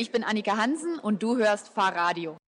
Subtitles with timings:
[0.00, 2.38] Ich bin Annika Hansen und du hörst Fahrradio.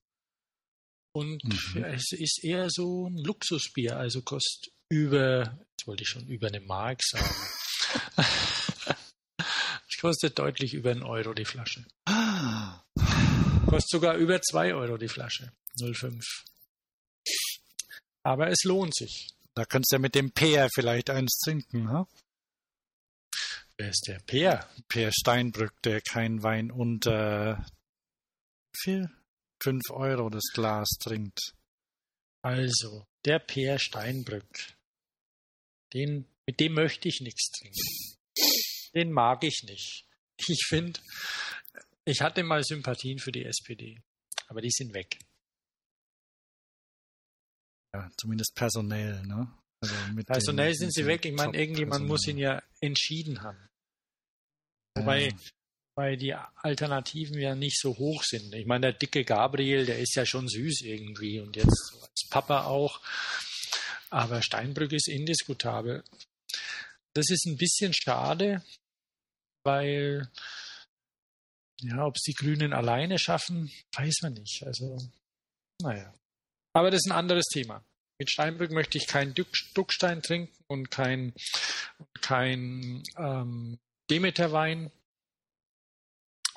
[1.12, 1.84] Und mhm.
[1.84, 6.60] es ist eher so ein Luxusbier, also kostet über, jetzt wollte ich schon über eine
[6.60, 7.34] Mark sagen.
[9.88, 11.84] es kostet deutlich über einen Euro die Flasche.
[13.66, 15.52] Kostet sogar über zwei Euro die Flasche.
[15.80, 16.22] 0,5.
[18.22, 19.30] Aber es lohnt sich.
[19.54, 22.06] Da kannst du ja mit dem Peer vielleicht eins trinken, ha?
[23.80, 24.68] Wer ist der Peer?
[24.88, 27.64] Peer Steinbrück, der kein Wein unter
[28.76, 29.08] viel?
[29.62, 31.54] Fünf Euro das Glas trinkt.
[32.42, 34.76] Also, der Peer Steinbrück.
[35.94, 38.18] Den, mit dem möchte ich nichts trinken.
[38.94, 40.08] Den mag ich nicht.
[40.48, 41.00] Ich finde,
[42.04, 44.00] ich hatte mal Sympathien für die SPD,
[44.48, 45.18] aber die sind weg.
[47.94, 49.52] Ja, zumindest personell, ne?
[49.80, 49.94] Also
[50.26, 51.24] Personell sind sie weg.
[51.24, 53.68] Ich meine, irgendjemand muss ihn ja entschieden haben.
[54.96, 55.32] Wobei,
[55.94, 58.54] weil die Alternativen ja nicht so hoch sind.
[58.54, 62.64] Ich meine, der dicke Gabriel, der ist ja schon süß irgendwie und jetzt als Papa
[62.64, 63.00] auch.
[64.10, 66.02] Aber Steinbrück ist indiskutabel.
[67.14, 68.64] Das ist ein bisschen schade,
[69.64, 70.30] weil,
[71.80, 74.62] ja, ob es die Grünen alleine schaffen, weiß man nicht.
[74.64, 74.98] Also,
[75.82, 76.14] naja.
[76.72, 77.84] Aber das ist ein anderes Thema.
[78.18, 79.34] Mit Steinbrück möchte ich keinen
[79.74, 81.32] Duckstein trinken und kein,
[82.20, 83.78] kein ähm,
[84.10, 84.90] Demeterwein.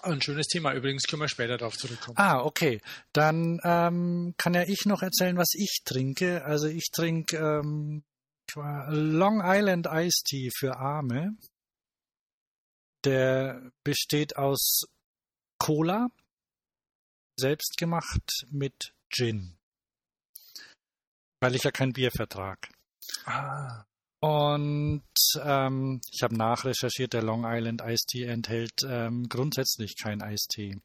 [0.01, 0.73] Ein schönes Thema.
[0.73, 2.17] Übrigens können wir später darauf zurückkommen.
[2.17, 2.81] Ah, okay.
[3.13, 6.43] Dann ähm, kann ja ich noch erzählen, was ich trinke.
[6.43, 8.03] Also ich trinke ähm,
[8.55, 11.37] Long Island Iced Tea für Arme.
[13.05, 14.85] Der besteht aus
[15.59, 16.07] Cola,
[17.39, 19.60] selbst gemacht mit Gin.
[21.41, 22.69] Weil ich ja kein Bier vertrag.
[23.25, 23.83] Ah.
[24.21, 25.03] Und
[25.43, 30.79] ähm, ich habe nachrecherchiert, der Long Island Iced Tea enthält ähm, grundsätzlich kein Eistee.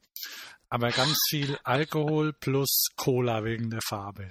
[0.70, 4.30] Aber ganz viel Alkohol plus Cola wegen der Farbe.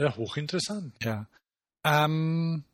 [0.00, 0.94] Ja, hochinteressant.
[1.04, 1.28] Ja.
[1.84, 2.64] Ähm,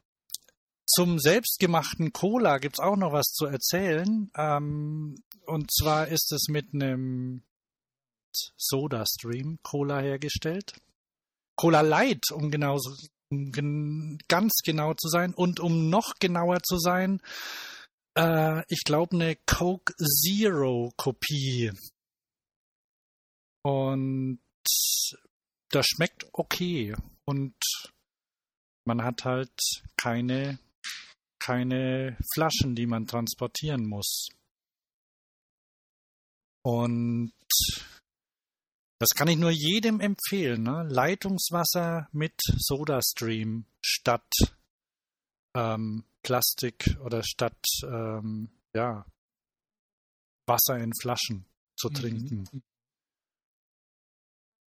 [0.87, 4.31] zum selbstgemachten Cola gibt's auch noch was zu erzählen.
[4.37, 7.43] Ähm, und zwar ist es mit einem
[8.57, 10.81] Soda Stream Cola hergestellt.
[11.59, 12.79] Cola Light, um genau
[13.31, 17.21] um ganz genau zu sein und um noch genauer zu sein,
[18.17, 21.73] äh, ich glaube eine Coke Zero Kopie.
[23.63, 24.41] Und
[25.71, 26.97] das schmeckt okay
[27.27, 27.55] und
[28.87, 29.53] man hat halt
[30.01, 30.59] keine
[31.41, 34.29] keine Flaschen, die man transportieren muss.
[36.65, 37.33] Und
[38.99, 40.63] das kann ich nur jedem empfehlen.
[40.65, 40.87] Ne?
[40.89, 44.33] Leitungswasser mit SodaStream statt
[45.55, 49.07] ähm, Plastik oder statt ähm, ja,
[50.47, 51.47] Wasser in Flaschen
[51.77, 51.95] zu mhm.
[51.95, 52.49] trinken.
[52.53, 52.63] Mhm.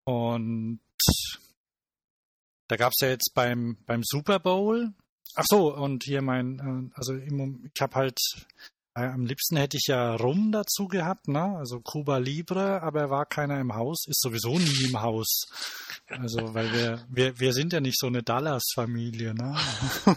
[0.06, 0.80] Und
[2.68, 4.94] da gab es ja jetzt beim, beim Super Bowl.
[5.36, 6.60] Ach so, und hier mein,
[6.92, 8.20] äh, also ich habe halt
[9.08, 11.56] am liebsten hätte ich ja Rum dazu gehabt, ne?
[11.58, 15.46] Also Cuba Libre, aber war keiner im Haus, ist sowieso nie im Haus.
[16.10, 19.56] Also, weil wir, wir, wir sind ja nicht so eine Dallas-Familie, ne?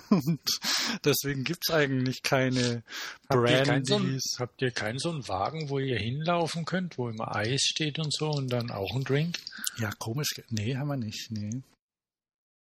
[0.08, 0.40] Und
[1.04, 2.82] deswegen gibt's eigentlich keine
[3.28, 4.00] habt Ihr kein so
[4.38, 8.12] habt ihr keinen so einen Wagen, wo ihr hinlaufen könnt, wo immer Eis steht und
[8.12, 9.38] so und dann auch ein Drink?
[9.78, 10.30] Ja, komisch.
[10.50, 11.62] Nee, haben wir nicht, nee.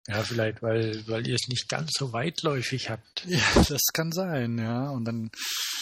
[0.09, 3.25] Ja, vielleicht, weil, weil ihr es nicht ganz so weitläufig habt.
[3.27, 4.89] Ja, das kann sein, ja.
[4.89, 5.29] Und dann.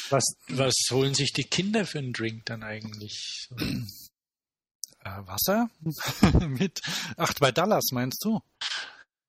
[0.10, 3.48] Was, was holen sich die Kinder für einen Drink dann eigentlich?
[3.58, 5.70] Äh, Wasser?
[6.46, 6.82] Mit.
[7.16, 8.42] Ach, bei Dallas meinst du?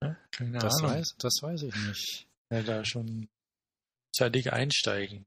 [0.02, 0.90] Ja, keine das Ahnung.
[0.90, 2.26] Weiß, das weiß ich nicht.
[2.50, 3.28] Ja, da schon
[4.12, 5.24] zeitig einsteigen,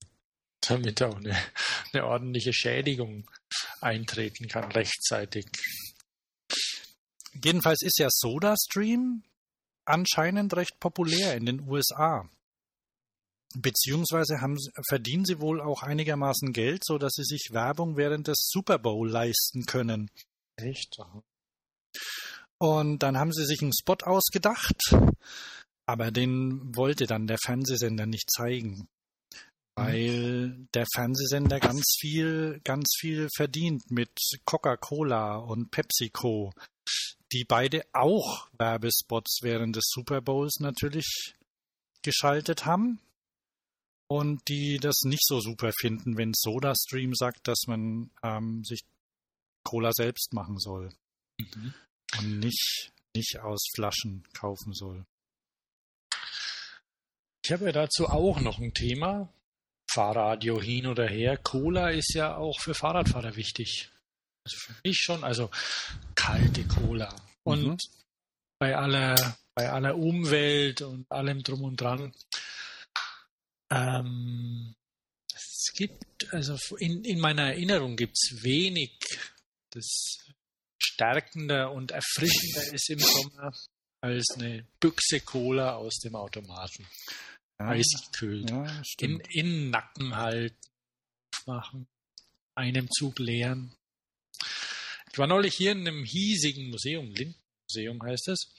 [0.59, 1.37] damit auch eine,
[1.93, 3.29] eine ordentliche Schädigung
[3.79, 5.45] eintreten kann rechtzeitig.
[7.41, 9.23] Jedenfalls ist ja SodaStream
[9.85, 12.29] anscheinend recht populär in den USA.
[13.53, 14.57] Beziehungsweise haben,
[14.87, 19.09] verdienen sie wohl auch einigermaßen Geld, so dass sie sich Werbung während des Super Bowl
[19.09, 20.09] leisten können.
[20.55, 20.97] Echt?
[22.59, 24.95] Und dann haben sie sich einen Spot ausgedacht,
[25.87, 28.87] aber den wollte dann der Fernsehsender nicht zeigen,
[29.75, 34.11] weil der Fernsehsender ganz viel, ganz viel verdient mit
[34.45, 36.53] Coca-Cola und PepsiCo,
[37.31, 41.35] die beide auch Werbespots während des Super Bowls natürlich
[42.01, 42.99] geschaltet haben
[44.07, 48.81] und die das nicht so super finden, wenn SodaStream sagt, dass man ähm, sich
[49.63, 50.89] Cola selbst machen soll
[51.37, 51.73] mhm.
[52.19, 55.05] und nicht, nicht aus Flaschen kaufen soll.
[57.43, 59.31] Ich habe ja dazu auch noch ein Thema.
[59.91, 61.37] Fahrradio hin oder her.
[61.37, 63.89] Cola ist ja auch für Fahrradfahrer wichtig.
[64.45, 65.49] Also für mich schon, also
[66.15, 67.15] kalte Cola.
[67.43, 67.77] Und mhm.
[68.59, 72.13] bei aller, bei aller Umwelt und allem drum und dran.
[73.71, 74.75] Ähm,
[75.33, 78.97] es gibt, also in, in meiner Erinnerung gibt es wenig
[79.73, 80.17] das
[80.81, 83.53] stärkender und erfrischender ist im Sommer
[84.03, 86.87] als eine Büchse Cola aus dem Automaten.
[87.59, 88.49] Ja, Eisgekühlt.
[88.49, 90.57] Ja, in, in Nacken halten,
[91.33, 91.87] aufmachen,
[92.55, 93.73] einem Zug leeren.
[95.11, 98.53] Ich war neulich hier in einem hiesigen Museum, Lindenmuseum heißt es,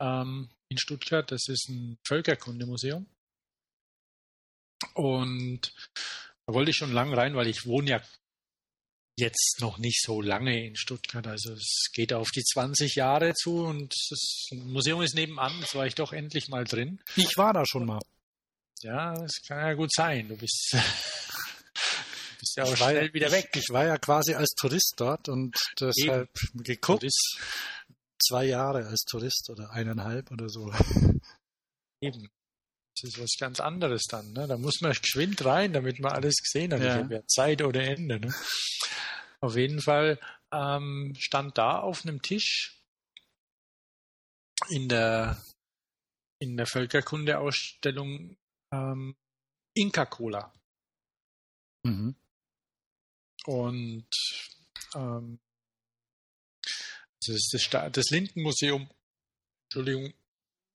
[0.00, 1.30] ähm, in Stuttgart.
[1.30, 3.06] Das ist ein Völkerkundemuseum.
[4.94, 5.72] Und
[6.46, 8.02] da wollte ich schon lange rein, weil ich wohne ja
[9.16, 11.26] jetzt noch nicht so lange in Stuttgart.
[11.26, 15.60] Also es geht auf die 20 Jahre zu und das Museum ist nebenan.
[15.60, 17.00] Jetzt war ich doch endlich mal drin.
[17.16, 18.00] Ich war da schon mal.
[18.82, 20.28] Ja, das kann ja gut sein.
[20.28, 20.76] Du bist,
[22.44, 23.50] bist ja auch schnell wieder weg.
[23.54, 26.62] Ich war ja quasi als Tourist dort und deshalb Eben.
[26.62, 27.00] geguckt.
[27.00, 27.38] Tourist.
[28.22, 30.72] Zwei Jahre als Tourist oder eineinhalb oder so.
[32.00, 32.28] Eben.
[32.94, 34.32] Das ist was ganz anderes dann.
[34.32, 34.46] Ne?
[34.46, 36.80] Da muss man geschwind rein, damit man alles gesehen hat.
[36.80, 37.00] Ja.
[37.00, 38.20] Ich ja Zeit oder Ende.
[38.20, 38.34] Ne?
[39.40, 40.20] Auf jeden Fall
[40.52, 42.80] ähm, stand da auf einem Tisch
[44.68, 45.42] in der,
[46.38, 48.36] in der Völkerkundeausstellung
[48.70, 49.16] ähm,
[49.74, 50.52] Inka-Cola.
[51.82, 52.14] Mhm.
[53.46, 54.08] Und
[54.94, 55.38] ähm,
[57.26, 58.88] das das, das Lindenmuseum,
[59.66, 60.12] Entschuldigung,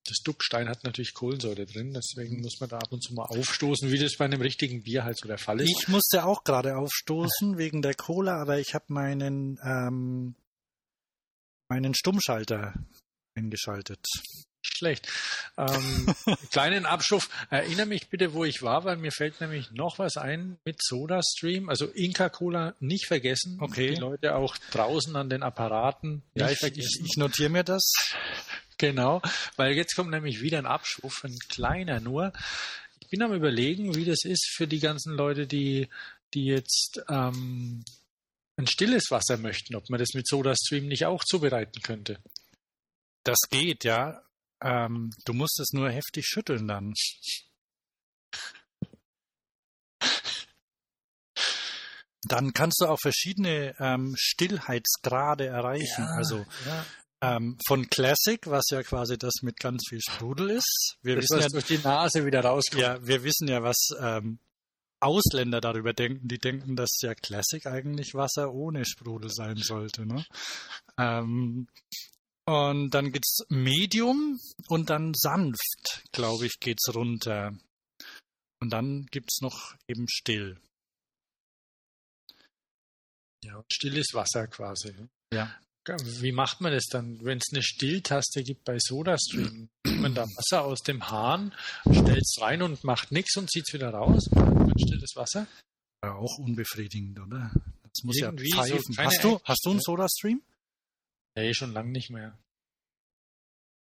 [0.05, 3.91] das Duckstein hat natürlich Kohlensäure drin, deswegen muss man da ab und zu mal aufstoßen,
[3.91, 5.69] wie das bei einem richtigen Bier halt so der Fall ist.
[5.69, 10.35] Ich musste auch gerade aufstoßen wegen der Cola, aber ich habe meinen ähm,
[11.69, 12.73] meinen Stummschalter
[13.39, 14.05] eingeschaltet.
[14.61, 15.07] Schlecht.
[15.57, 16.13] Ähm,
[16.51, 17.29] kleinen Abschuf.
[17.49, 21.69] Erinnere mich bitte, wo ich war, weil mir fällt nämlich noch was ein mit SodaStream.
[21.69, 23.57] Also Inka Cola nicht vergessen.
[23.61, 23.95] Okay.
[23.95, 26.23] Die Leute auch draußen an den Apparaten.
[26.35, 27.91] Ja, ich, ich, ich notiere mir das.
[28.81, 29.21] Genau,
[29.57, 32.31] weil jetzt kommt nämlich wieder ein Abschwuf, ein kleiner nur.
[33.01, 35.89] Ich bin am überlegen, wie das ist für die ganzen Leute, die,
[36.33, 37.83] die jetzt ähm,
[38.55, 42.19] ein stilles Wasser möchten, ob man das mit SodaStream nicht auch zubereiten könnte.
[43.29, 44.23] Das geht, ja.
[44.59, 46.95] Ähm, du musst es nur heftig schütteln dann.
[52.23, 56.03] Dann kannst du auch verschiedene ähm, Stillheitsgrade erreichen.
[56.03, 56.85] Ja, also ja.
[57.21, 60.97] Ähm, von Classic, was ja quasi das mit ganz viel Sprudel ist.
[61.03, 62.81] Wir das wissen ja, durch die Nase wieder rauskommt.
[62.81, 64.39] Ja, wir wissen ja, was ähm,
[65.01, 66.27] Ausländer darüber denken.
[66.27, 70.07] Die denken, dass ja Classic eigentlich Wasser ohne Sprudel sein sollte.
[70.07, 70.25] Ne?
[70.97, 71.67] Ähm,
[72.49, 77.53] und dann geht's Medium und dann sanft, glaube ich, geht's runter.
[78.59, 80.59] Und dann gibt's noch eben still.
[83.45, 84.95] Ja, stilles Wasser quasi.
[85.31, 85.55] Ja.
[86.03, 89.69] Wie macht man das dann, wenn es eine Stilltaste gibt bei SodaStream?
[89.85, 91.53] Nimmt man da Wasser aus dem Hahn,
[91.83, 94.27] stellt es rein und macht nichts und zieht es wieder raus?
[94.31, 95.47] Man stilles Wasser?
[96.03, 97.51] Ja, auch unbefriedigend, oder?
[97.83, 98.93] Das muss Irgendwie ja pfeifen.
[98.93, 100.41] So hast, du, hast du einen SodaStream?
[101.35, 102.37] Nee, schon lange nicht mehr.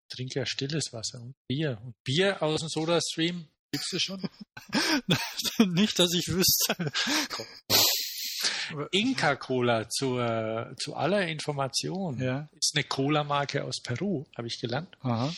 [0.09, 1.81] trinke ja stilles Wasser und Bier.
[1.85, 4.29] Und Bier aus dem Soda-Stream gibt's es schon?
[5.75, 6.93] Nicht, dass ich wüsste.
[8.93, 12.49] Inca-Cola zur, zu aller Information Ja.
[12.53, 15.35] ist eine Cola-Marke aus Peru, habe ich gelernt, Aha.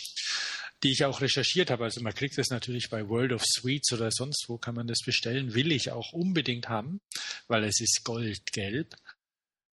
[0.82, 1.84] die ich auch recherchiert habe.
[1.84, 5.00] Also man kriegt das natürlich bei World of Sweets oder sonst wo kann man das
[5.04, 5.54] bestellen.
[5.54, 7.00] Will ich auch unbedingt haben,
[7.48, 8.94] weil es ist goldgelb.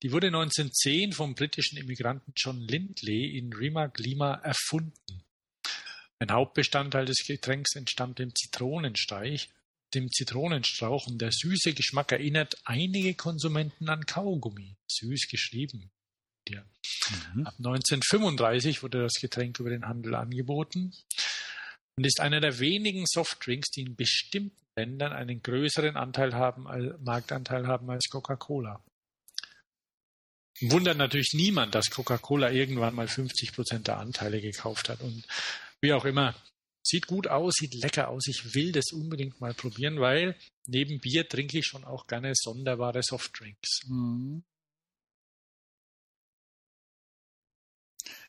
[0.02, 5.24] Die wurde 1910 vom britischen Immigranten John Lindley in Rimac, Lima erfunden.
[6.18, 9.50] Ein Hauptbestandteil des Getränks entstammt dem Zitronensteich,
[9.94, 14.76] dem Zitronenstrauch und der süße Geschmack erinnert einige Konsumenten an Kaugummi.
[14.90, 15.90] Süß geschrieben.
[16.48, 16.62] Ja.
[17.34, 17.46] Mhm.
[17.46, 20.92] Ab 1935 wurde das Getränk über den Handel angeboten
[21.96, 26.94] und ist einer der wenigen Softdrinks, die in bestimmten Ländern einen größeren Anteil haben, als,
[27.00, 28.82] Marktanteil haben als Coca-Cola.
[30.60, 35.00] Wundert natürlich niemand, dass Coca-Cola irgendwann mal 50 Prozent der Anteile gekauft hat.
[35.00, 35.26] Und
[35.80, 36.34] wie auch immer,
[36.82, 38.26] sieht gut aus, sieht lecker aus.
[38.26, 40.36] Ich will das unbedingt mal probieren, weil
[40.66, 43.82] neben Bier trinke ich schon auch gerne sonderbare Softdrinks.
[43.86, 44.44] Mhm.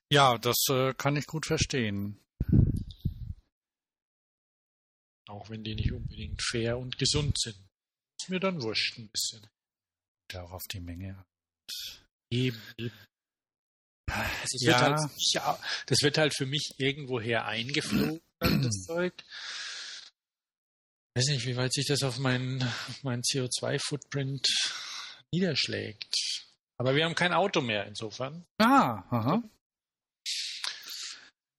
[0.09, 2.19] Ja, das äh, kann ich gut verstehen.
[5.27, 7.57] Auch wenn die nicht unbedingt fair und gesund sind.
[8.19, 9.47] Ist mir dann wurscht ein bisschen.
[10.31, 11.25] Ja, auch auf die Menge.
[12.29, 12.93] Eben, eben.
[14.09, 14.67] Also Ja.
[14.67, 19.13] wird halt, ja, das wird halt für mich irgendwoher eingeflogen, das Zeug.
[21.15, 22.63] weiß nicht, wie weit sich das auf meinen
[23.03, 24.47] meinen CO2-Footprint
[25.33, 26.13] niederschlägt.
[26.79, 28.45] Aber wir haben kein Auto mehr insofern.
[28.59, 29.43] Ah, aha.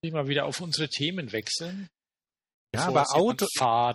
[0.01, 1.89] Ich mal wieder auf unsere Themen wechseln.
[2.75, 3.47] Ja, aber Auto,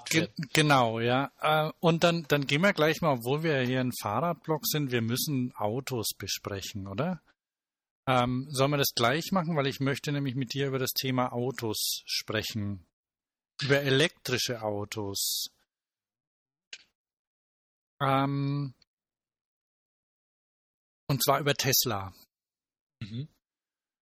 [0.10, 1.32] Ge genau, ja.
[1.40, 5.02] Äh, und dann, dann gehen wir gleich mal, obwohl wir hier ein Fahrradblock sind, wir
[5.02, 7.22] müssen Autos besprechen, oder?
[8.08, 9.56] Ähm, sollen wir das gleich machen?
[9.56, 12.86] Weil ich möchte nämlich mit dir über das Thema Autos sprechen.
[13.62, 15.50] Über elektrische Autos.
[18.02, 18.74] Ähm,
[21.08, 22.12] und zwar über Tesla.
[23.00, 23.28] Mhm.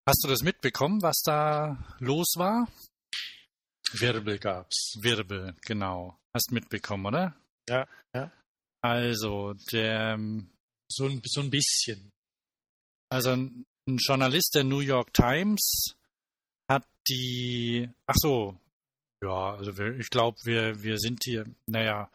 [0.07, 2.67] Hast du das mitbekommen, was da los war?
[4.01, 4.97] Wirbel gab's.
[5.01, 6.19] Wirbel, genau.
[6.35, 7.37] Hast mitbekommen, oder?
[7.69, 8.31] Ja, ja.
[8.83, 10.19] Also, der,
[10.89, 12.11] So ein, so ein bisschen.
[13.11, 15.95] also ein ein Journalist der New York Times
[16.71, 18.59] hat die, ach so,
[19.23, 22.11] ja, also wir, ich glaube, wir, wir sind hier, naja,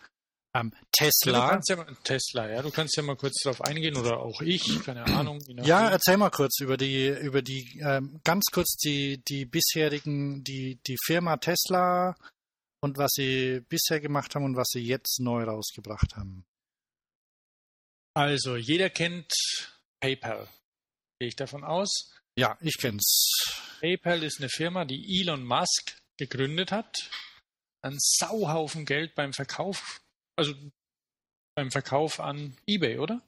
[0.56, 1.50] ähm, Du Tesla.
[1.50, 4.84] kannst ja mal, Tesla, ja, du kannst ja mal kurz darauf eingehen oder auch ich,
[4.84, 5.40] keine Ahnung.
[5.64, 10.80] Ja, erzähl mal kurz über die, über die, ähm, ganz kurz die, die bisherigen, die,
[10.88, 12.16] die Firma Tesla
[12.82, 16.46] und was sie bisher gemacht haben und was sie jetzt neu rausgebracht haben.
[18.16, 19.32] Also, jeder kennt
[20.02, 20.48] PayPal.
[21.20, 22.12] Gehe ich davon aus.
[22.38, 23.42] Ja, ich kenn's.
[23.82, 27.10] PayPal ist eine Firma, die Elon Musk gegründet hat.
[27.82, 30.02] Ein Sauhaufen Geld beim Verkauf,
[30.40, 30.56] also
[31.56, 33.22] beim Verkauf an eBay, oder?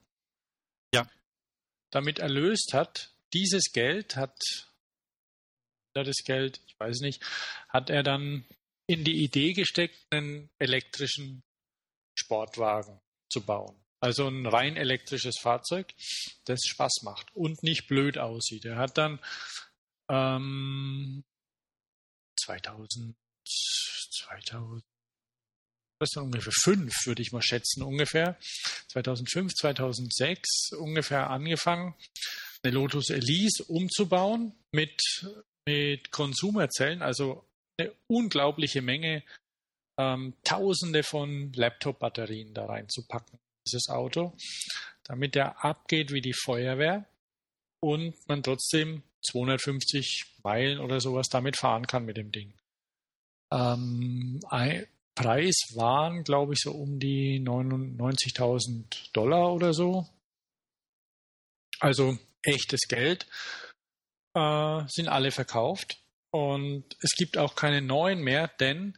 [0.94, 1.10] Ja.
[1.92, 3.14] Damit erlöst hat.
[3.34, 4.38] Dieses Geld hat,
[5.94, 7.22] das Geld, ich weiß nicht,
[7.68, 8.46] hat er dann
[8.88, 11.44] in die Idee gesteckt, einen elektrischen
[12.18, 13.76] Sportwagen zu bauen.
[14.00, 15.94] Also ein rein elektrisches Fahrzeug,
[16.46, 18.66] das Spaß macht und nicht blöd aussieht.
[18.66, 19.20] Er hat dann
[20.10, 21.24] ähm,
[22.40, 23.16] 2000,
[23.46, 24.84] 2000,
[26.02, 28.38] was denn ungefähr fünf, würde ich mal schätzen, ungefähr.
[28.90, 31.96] 2005, 2006 ungefähr angefangen,
[32.64, 35.02] eine Lotus Elise umzubauen mit,
[35.66, 37.46] mit Konsumerzellen, also
[37.80, 39.24] eine unglaubliche Menge,
[39.98, 44.36] ähm, Tausende von Laptop-Batterien da reinzupacken, dieses Auto,
[45.04, 47.06] damit er abgeht wie die Feuerwehr
[47.80, 52.54] und man trotzdem 250 Meilen oder sowas damit fahren kann mit dem Ding.
[53.52, 54.40] Ähm,
[55.16, 60.08] Preis waren, glaube ich, so um die 99.000 Dollar oder so.
[61.80, 63.28] Also echtes Geld.
[64.34, 66.02] Äh, sind alle verkauft.
[66.34, 68.98] Und es gibt auch keine neuen mehr, denn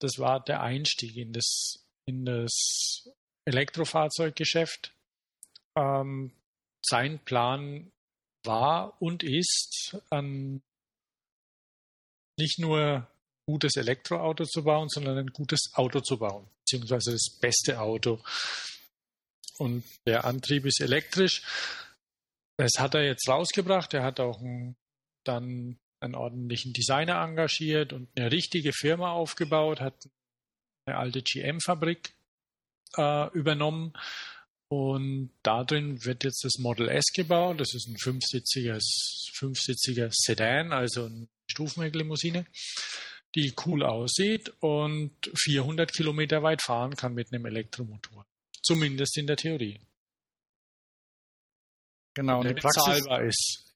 [0.00, 3.10] das war der Einstieg in das, in das
[3.44, 4.94] Elektrofahrzeuggeschäft.
[5.76, 6.32] Ähm,
[6.82, 7.92] sein Plan
[8.44, 10.62] war und ist, ein,
[12.38, 13.06] nicht nur
[13.50, 18.22] gutes Elektroauto zu bauen, sondern ein gutes Auto zu bauen, beziehungsweise das beste Auto.
[19.58, 21.42] Und der Antrieb ist elektrisch.
[22.56, 23.92] Das hat er jetzt rausgebracht.
[23.92, 24.76] Er hat auch einen,
[25.24, 30.08] dann einen ordentlichen Designer engagiert und eine richtige Firma aufgebaut, hat
[30.86, 32.14] eine alte GM-Fabrik
[32.96, 33.92] äh, übernommen.
[34.68, 37.60] Und da drin wird jetzt das Model S gebaut.
[37.60, 42.46] Das ist ein fünfsitziges, fünfsitziger Sedan, also ein Stufenhecklimousine,
[43.34, 48.26] die cool aussieht und 400 Kilometer weit fahren kann mit einem Elektromotor.
[48.62, 49.80] Zumindest in der Theorie.
[52.14, 53.66] Genau, und die Praxis ist.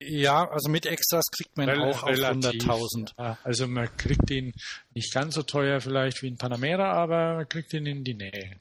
[0.00, 3.12] Ja, also mit Extras kriegt man Rel auch auf 100.000.
[3.16, 4.52] Ja, also man kriegt ihn
[4.92, 8.58] nicht ganz so teuer vielleicht wie ein Panamera, aber man kriegt ihn in die Nähe.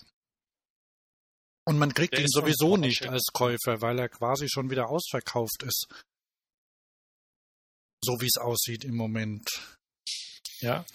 [1.65, 5.63] Und man kriegt Der ihn sowieso nicht als Käufer, weil er quasi schon wieder ausverkauft
[5.63, 5.87] ist.
[8.03, 9.47] So wie es aussieht im Moment.
[10.63, 10.85] Ja.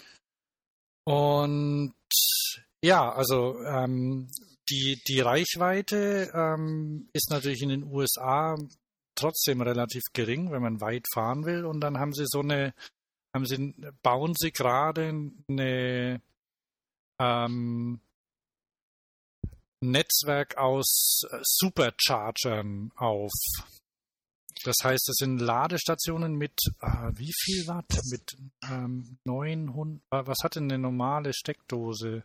[1.06, 1.94] Und
[2.84, 4.30] ja, also ähm,
[4.68, 8.56] die, die Reichweite ähm, ist natürlich in den USA
[9.14, 11.64] trotzdem relativ gering, wenn man weit fahren will.
[11.64, 12.74] Und dann haben sie so eine,
[13.34, 16.22] haben sie, bauen sie gerade eine
[17.20, 18.00] ähm,
[19.80, 23.32] Netzwerk aus Superchargern auf.
[24.64, 28.00] Das heißt, es sind Ladestationen mit äh, wie viel Watt?
[28.10, 28.36] Mit
[28.70, 30.02] ähm, 900.
[30.10, 32.22] Äh, was hat denn eine normale Steckdose?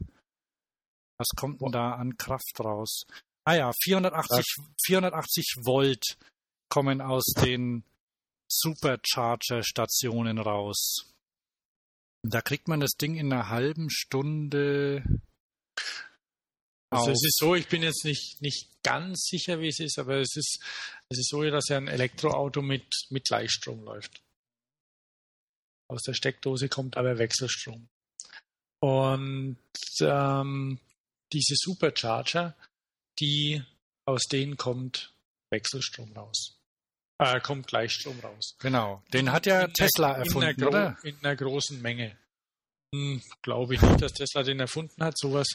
[1.18, 3.04] Was kommt denn da an Kraft raus?
[3.46, 4.44] Ah ja, 480,
[4.86, 6.18] 480 Volt
[6.70, 7.84] kommen aus den
[8.50, 11.14] Supercharger-Stationen raus.
[12.24, 15.04] Da kriegt man das Ding in einer halben Stunde.
[16.98, 20.18] Also es ist so, ich bin jetzt nicht, nicht ganz sicher, wie es ist, aber
[20.18, 20.60] es ist,
[21.10, 24.22] es ist so, dass ja ein Elektroauto mit, mit Gleichstrom läuft.
[25.90, 27.88] Aus der Steckdose kommt aber Wechselstrom.
[28.80, 29.58] Und
[30.02, 30.80] ähm,
[31.32, 32.56] diese Supercharger,
[33.20, 33.64] die
[34.06, 35.14] aus denen kommt
[35.52, 36.60] Wechselstrom raus.
[37.20, 38.56] Äh, kommt Gleichstrom raus.
[38.60, 39.02] Genau.
[39.14, 40.98] Den hat ja in Tesla der, erfunden, in oder?
[41.04, 42.18] In einer großen Menge.
[42.94, 45.18] Hm, Glaube ich nicht, dass Tesla den erfunden hat.
[45.18, 45.48] Sowas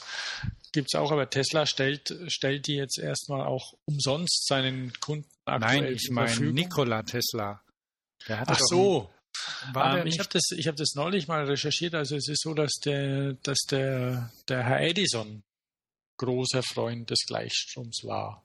[0.73, 5.81] gibt es auch, aber Tesla stellt, stellt die jetzt erstmal auch umsonst seinen Kunden aktuell
[5.83, 7.63] Nein, ich meine Nikola Tesla.
[8.27, 9.09] Ach so.
[9.73, 11.95] Ähm, ich habe das, hab das neulich mal recherchiert.
[11.95, 15.41] Also es ist so, dass der, dass der, der Herr Edison
[16.17, 18.43] großer Freund des Gleichstroms war.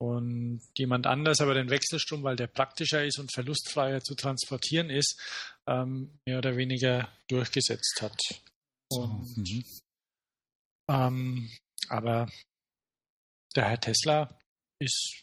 [0.00, 5.20] Und jemand anders aber den Wechselstrom, weil der praktischer ist und verlustfreier zu transportieren ist,
[5.66, 8.16] ähm, mehr oder weniger durchgesetzt hat.
[8.90, 9.64] Und, mhm.
[10.88, 11.50] ähm,
[11.88, 12.28] aber
[13.56, 14.38] der Herr Tesla
[14.80, 15.22] ist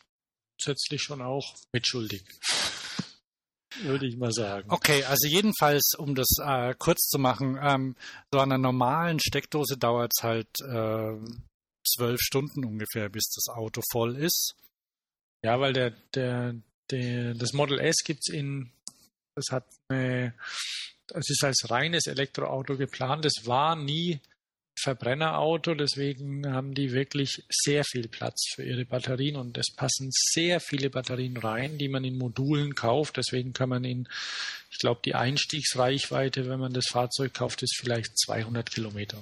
[0.60, 2.24] zusätzlich schon auch mitschuldig
[3.84, 4.70] würde ich mal sagen.
[4.70, 7.96] Okay, also jedenfalls, um das äh, kurz zu machen, ähm,
[8.32, 11.18] so an einer normalen Steckdose dauert es halt äh,
[11.86, 14.56] zwölf Stunden ungefähr, bis das Auto voll ist.
[15.46, 16.56] Ja, weil der, der,
[16.90, 18.72] der das Model S gibt es in,
[19.36, 20.34] das hat eine,
[21.06, 23.26] das ist als reines Elektroauto geplant.
[23.26, 24.20] Das war nie
[24.86, 30.60] Verbrennerauto, deswegen haben die wirklich sehr viel Platz für ihre Batterien und es passen sehr
[30.60, 33.18] viele Batterien rein, die man in Modulen kauft.
[33.18, 34.08] Deswegen kann man in,
[34.70, 39.18] ich glaube, die Einstiegsreichweite, wenn man das Fahrzeug kauft, ist vielleicht 200 Kilometer.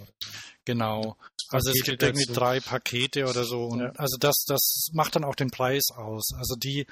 [0.66, 1.16] Genau.
[1.50, 3.66] Also es gibt irgendwie drei Pakete oder so.
[3.66, 3.92] Und ja.
[3.96, 6.32] Also das, das macht dann auch den Preis aus.
[6.38, 6.86] Also die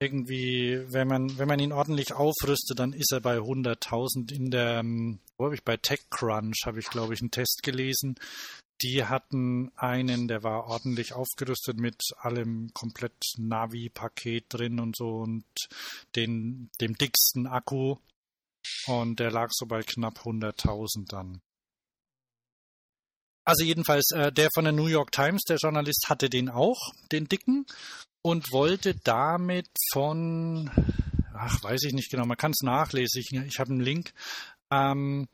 [0.00, 4.80] irgendwie, wenn man, wenn man ihn ordentlich aufrüstet, dann ist er bei 100.000 in der,
[4.80, 8.14] ähm, wo habe ich bei TechCrunch, habe ich glaube ich einen Test gelesen.
[8.82, 15.44] Die hatten einen, der war ordentlich aufgerüstet mit allem komplett Navi-Paket drin und so und
[16.14, 17.96] den, dem dicksten Akku.
[18.86, 21.40] Und der lag so bei knapp 100.000 dann.
[23.46, 27.26] Also jedenfalls, äh, der von der New York Times, der Journalist, hatte den auch, den
[27.26, 27.66] dicken
[28.22, 30.70] und wollte damit von,
[31.34, 34.12] ach, weiß ich nicht genau, man kann es nachlesen, ich, ich habe einen Link,
[34.70, 35.28] ähm,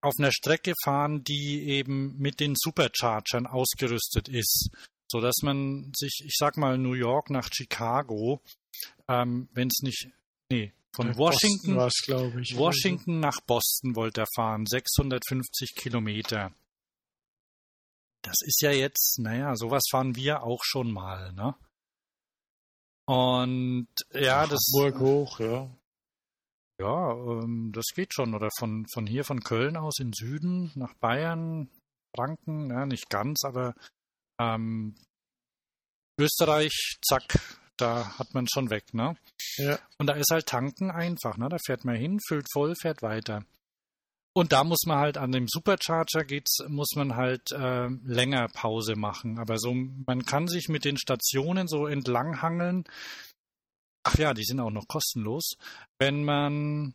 [0.00, 4.70] auf einer Strecke fahren, die eben mit den Superchargern ausgerüstet ist,
[5.10, 8.40] so dass man sich, ich sag mal, New York nach Chicago,
[9.08, 10.08] ähm, wenn es nicht,
[10.50, 11.78] nee, von nach Washington,
[12.40, 16.52] ich, Washington nach Boston wollte er fahren, 650 Kilometer.
[18.22, 21.54] Das ist ja jetzt, naja, sowas fahren wir auch schon mal, ne?
[23.04, 24.70] Und ja, das.
[24.72, 25.70] Hamburg hoch, ja.
[26.82, 28.34] Ja, ähm, das geht schon.
[28.34, 31.68] Oder von, von hier, von Köln aus in Süden nach Bayern,
[32.16, 33.74] Franken, ja, nicht ganz, aber
[34.40, 34.96] ähm,
[36.18, 37.38] Österreich, zack,
[37.76, 39.16] da hat man schon weg, ne?
[39.56, 39.78] Ja.
[39.98, 41.48] Und da ist halt tanken einfach, ne?
[41.48, 43.44] Da fährt man hin, füllt voll, fährt weiter.
[44.34, 48.96] Und da muss man halt an dem Supercharger geht's, muss man halt äh, länger Pause
[48.96, 49.38] machen.
[49.38, 52.84] Aber so, man kann sich mit den Stationen so entlanghangeln.
[54.04, 55.54] Ach ja, die sind auch noch kostenlos,
[55.98, 56.94] wenn man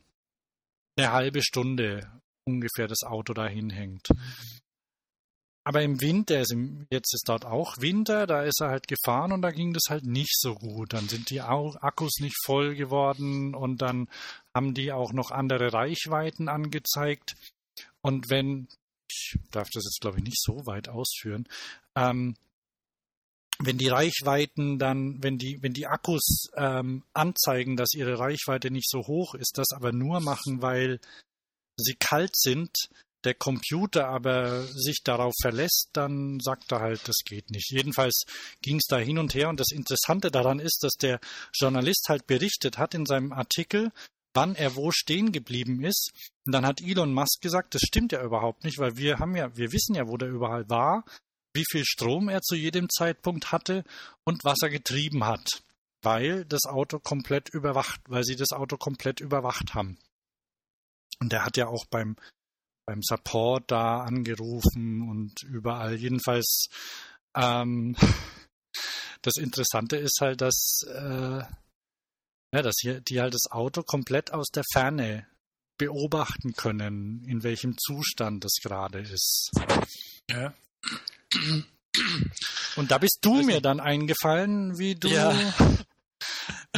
[0.98, 2.12] eine halbe Stunde
[2.46, 4.10] ungefähr das Auto dahin hängt.
[5.67, 9.34] aber im Winter, ist im, jetzt ist dort auch Winter, da ist er halt gefahren
[9.34, 10.93] und da ging das halt nicht so gut.
[10.93, 14.08] Dann sind die Akkus nicht voll geworden und dann
[14.56, 17.36] haben die auch noch andere Reichweiten angezeigt.
[18.02, 18.70] Und wenn,
[19.12, 21.46] ich darf das jetzt glaube ich nicht so weit ausführen,
[21.98, 22.36] ähm,
[23.60, 28.89] wenn die Reichweiten dann, wenn die, wenn die Akkus ähm, anzeigen, dass ihre Reichweite nicht
[28.89, 31.00] so hoch ist, das aber nur machen, weil
[31.78, 32.72] sie kalt sind,
[33.24, 37.72] der Computer aber sich darauf verlässt, dann sagt er halt, das geht nicht.
[37.72, 38.26] Jedenfalls
[38.62, 41.20] ging es da hin und her und das Interessante daran ist, dass der
[41.54, 43.91] Journalist halt berichtet hat in seinem Artikel,
[44.34, 46.12] wann er wo stehen geblieben ist.
[46.46, 49.56] Und dann hat Elon Musk gesagt, das stimmt ja überhaupt nicht, weil wir haben ja,
[49.58, 51.04] wir wissen ja, wo der überall war,
[51.58, 53.84] wie viel Strom er zu jedem Zeitpunkt hatte
[54.24, 55.63] und was er getrieben hat,
[56.02, 59.98] weil das Auto komplett überwacht, weil sie das Auto komplett überwacht haben.
[61.20, 62.15] Und er hat ja auch beim
[62.88, 65.96] beim Support da angerufen und überall.
[65.96, 66.70] Jedenfalls,
[67.36, 67.96] ähm,
[69.22, 71.43] das Interessante ist halt, dass, äh,
[72.54, 75.28] ja, dass hier die halt das Auto komplett aus der Ferne
[75.78, 79.52] beobachten können, in welchem Zustand das gerade ist.
[80.30, 80.54] Ja.
[82.75, 85.33] Und da bist du mir dann eingefallen, wie du ja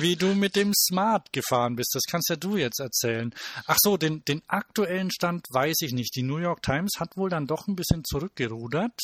[0.01, 1.93] wie du mit dem Smart gefahren bist.
[1.93, 3.33] Das kannst ja du jetzt erzählen.
[3.65, 6.15] Ach so, den, den aktuellen Stand weiß ich nicht.
[6.15, 8.99] Die New York Times hat wohl dann doch ein bisschen zurückgerudert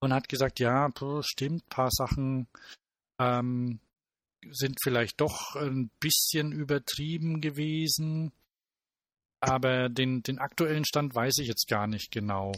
[0.00, 0.90] und hat gesagt, ja,
[1.22, 2.46] stimmt, paar Sachen
[3.18, 3.80] ähm,
[4.50, 8.32] sind vielleicht doch ein bisschen übertrieben gewesen.
[9.40, 12.52] Aber den, den aktuellen Stand weiß ich jetzt gar nicht genau.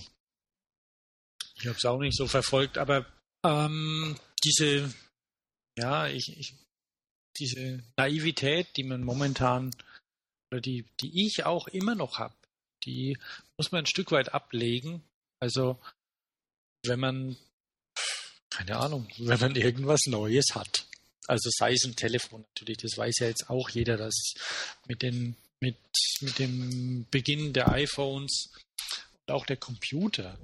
[1.60, 3.06] Ich habe es auch nicht so verfolgt, aber
[3.44, 4.92] ähm, diese,
[5.76, 6.54] ja, ich, ich
[7.38, 9.70] diese Naivität, die man momentan
[10.50, 12.34] oder die, die ich auch immer noch habe,
[12.84, 13.18] die
[13.56, 15.02] muss man ein Stück weit ablegen.
[15.40, 15.78] Also
[16.84, 17.36] wenn man,
[18.50, 20.86] keine Ahnung, wenn man irgendwas Neues hat.
[21.26, 24.34] Also sei es ein Telefon natürlich, das weiß ja jetzt auch jeder, dass
[24.86, 25.76] mit, den, mit,
[26.20, 28.50] mit dem Beginn der iPhones
[29.12, 30.38] und auch der Computer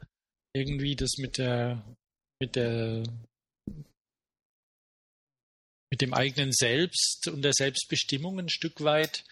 [0.55, 1.85] irgendwie das mit der
[2.41, 3.03] mit der
[5.91, 9.25] mit dem eigenen Selbst und der Selbstbestimmung ein Stück weit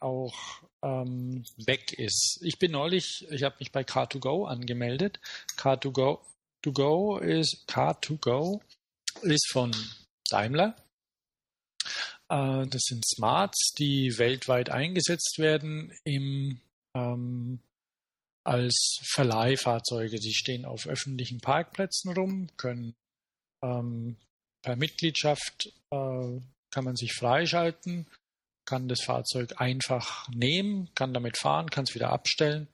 [0.00, 2.38] auch ähm, weg ist.
[2.42, 5.20] Ich bin neulich, ich habe mich bei Car2Go angemeldet.
[5.56, 6.20] Car2Go
[6.62, 8.60] to go ist Car2Go
[9.22, 9.74] ist von
[10.30, 10.76] Daimler.
[12.28, 16.60] Äh, das sind Smarts, die weltweit eingesetzt werden im
[16.94, 17.60] ähm,
[18.44, 20.18] als Verleihfahrzeuge.
[20.18, 22.94] Sie stehen auf öffentlichen Parkplätzen rum, können
[23.62, 24.16] ähm,
[24.62, 28.06] per Mitgliedschaft äh, kann man sich freischalten,
[28.64, 32.68] kann das Fahrzeug einfach nehmen, kann damit fahren, kann es wieder abstellen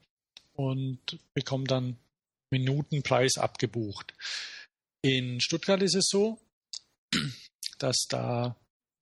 [0.53, 0.99] und
[1.33, 1.97] bekommt dann
[2.51, 4.13] Minutenpreis abgebucht.
[5.01, 6.39] In Stuttgart ist es so,
[7.79, 8.55] dass da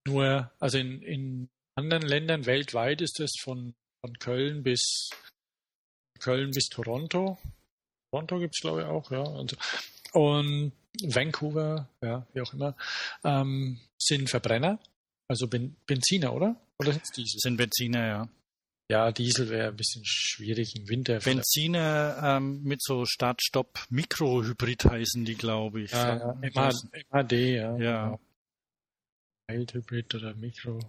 [0.08, 5.10] nur, also in, in anderen Ländern weltweit ist es von, von Köln bis
[6.26, 7.38] Köln bis Toronto.
[8.12, 9.22] Toronto gibt es, glaube ich, auch, ja.
[9.22, 9.56] Und,
[10.14, 10.72] und
[11.04, 12.76] Vancouver, ja, wie auch immer,
[13.24, 14.80] ähm, sind Verbrenner,
[15.28, 16.56] also ben Benziner, oder?
[16.80, 17.40] Oder sind es Diesel?
[17.40, 18.30] Sind Benziner, ja.
[18.90, 21.20] Ja, Diesel wäre ein bisschen schwierig im Winter.
[21.20, 25.92] Benziner ähm, mit so Start-Stopp-Mikrohybrid heißen die, glaube ich.
[25.92, 26.72] Ja, ja.
[27.12, 27.78] MAD, ja.
[27.78, 28.20] ja.
[29.48, 30.80] Mild Hybrid oder Mikro.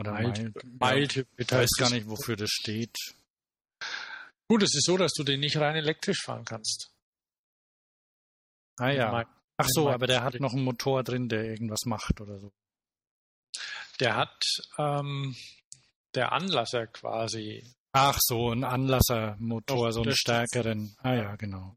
[0.00, 1.34] Oder Mild, Mild, Mild Hybrid.
[1.38, 2.96] Ich weiß gar nicht, wofür das steht.
[4.48, 6.90] Gut, es ist so, dass du den nicht rein elektrisch fahren kannst.
[8.78, 9.26] Ah ja.
[9.56, 12.52] Ach so, aber der hat noch einen Motor drin, der irgendwas macht oder so.
[14.00, 14.44] Der hat
[14.78, 15.36] ähm,
[16.14, 17.64] der Anlasser quasi.
[17.92, 20.96] Ach so, ein Anlassermotor, so einen stärkeren.
[20.98, 21.76] Ah ja, genau.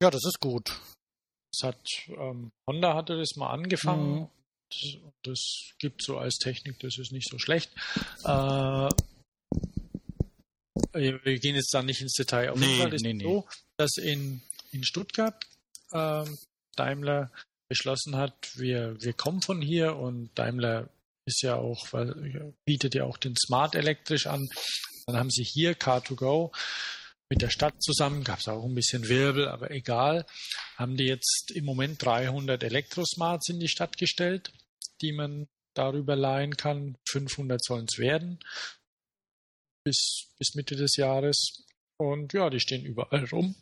[0.00, 0.80] Ja, das ist gut.
[1.52, 4.20] Das hat ähm, Honda hatte das mal angefangen.
[4.20, 4.28] Mhm.
[4.70, 7.72] Das, das gibt so als Technik, das ist nicht so schlecht.
[8.24, 8.88] Äh,
[10.92, 12.50] wir gehen jetzt da nicht ins Detail.
[12.50, 13.24] Auf nee, jeden Fall ist nee, nee.
[13.24, 15.44] so, dass in, in Stuttgart
[15.92, 16.38] ähm,
[16.76, 17.30] Daimler
[17.68, 20.88] beschlossen hat, wir, wir kommen von hier und Daimler
[21.26, 21.88] ist ja auch,
[22.64, 24.48] bietet ja auch den Smart elektrisch an.
[25.06, 26.54] Dann haben sie hier Car2Go
[27.28, 30.24] mit der Stadt zusammen, gab es auch ein bisschen Wirbel, aber egal,
[30.76, 34.50] haben die jetzt im Moment 300 Elektrosmarts in die Stadt gestellt,
[35.02, 36.96] die man darüber leihen kann.
[37.10, 38.38] 500 sollen es werden
[39.88, 41.64] bis, bis Mitte des Jahres.
[41.96, 43.54] Und ja, die stehen überall rum.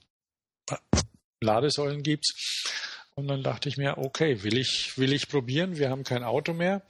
[1.40, 2.64] Ladesäulen gibt's.
[3.14, 5.78] Und dann dachte ich mir, okay, will ich, will ich probieren?
[5.78, 6.82] Wir haben kein Auto mehr.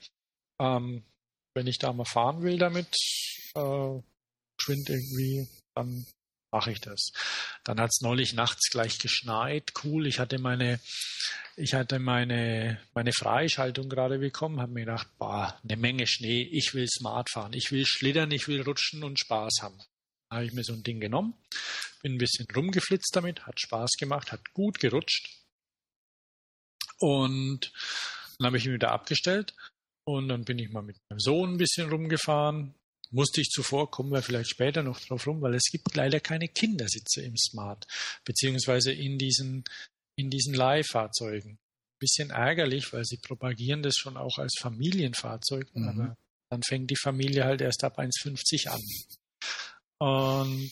[0.59, 1.03] Ähm,
[1.53, 2.87] wenn ich da mal fahren will damit,
[3.55, 4.01] äh,
[4.57, 6.05] geschwind irgendwie, dann
[6.57, 7.11] mache ich das.
[7.63, 9.73] Dann hat es neulich nachts gleich geschneit.
[9.83, 10.79] Cool, ich hatte meine,
[11.55, 16.73] ich hatte meine, meine Freischaltung gerade bekommen, habe mir gedacht, boah, eine Menge Schnee, ich
[16.73, 19.77] will Smart fahren, ich will schlittern, ich will rutschen und Spaß haben.
[20.29, 21.35] Da habe ich mir so ein Ding genommen,
[22.01, 25.29] bin ein bisschen rumgeflitzt damit, hat Spaß gemacht, hat gut gerutscht.
[26.97, 27.71] Und
[28.39, 29.53] dann habe ich ihn wieder abgestellt
[30.05, 32.73] und dann bin ich mal mit meinem Sohn ein bisschen rumgefahren,
[33.11, 36.47] musste ich zuvor, kommen wir vielleicht später noch drauf rum, weil es gibt leider keine
[36.47, 37.85] Kindersitze im Smart,
[38.25, 39.63] beziehungsweise in diesen,
[40.17, 41.59] in diesen Leihfahrzeugen.
[41.99, 45.87] Bisschen ärgerlich, weil sie propagieren das schon auch als Familienfahrzeug, mhm.
[45.87, 46.17] aber
[46.51, 48.81] dann fängt die Familie halt erst ab 1,50 an.
[49.99, 50.71] Und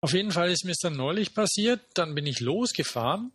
[0.00, 3.32] auf jeden Fall ist mir es dann neulich passiert, dann bin ich losgefahren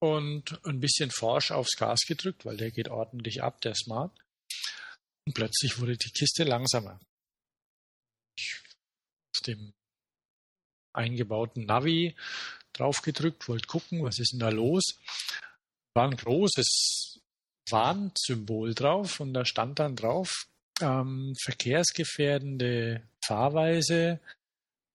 [0.00, 4.12] und ein bisschen forsch aufs Gas gedrückt, weil der geht ordentlich ab, der Smart.
[5.28, 6.98] Und plötzlich wurde die Kiste langsamer.
[8.34, 8.62] Ich
[9.36, 9.74] auf dem
[10.94, 12.16] eingebauten Navi
[12.72, 14.98] draufgedrückt, wollte gucken, was ist denn da los.
[15.92, 17.20] War ein großes
[17.68, 20.46] Warnsymbol drauf und da stand dann drauf,
[20.80, 24.20] ähm, verkehrsgefährdende Fahrweise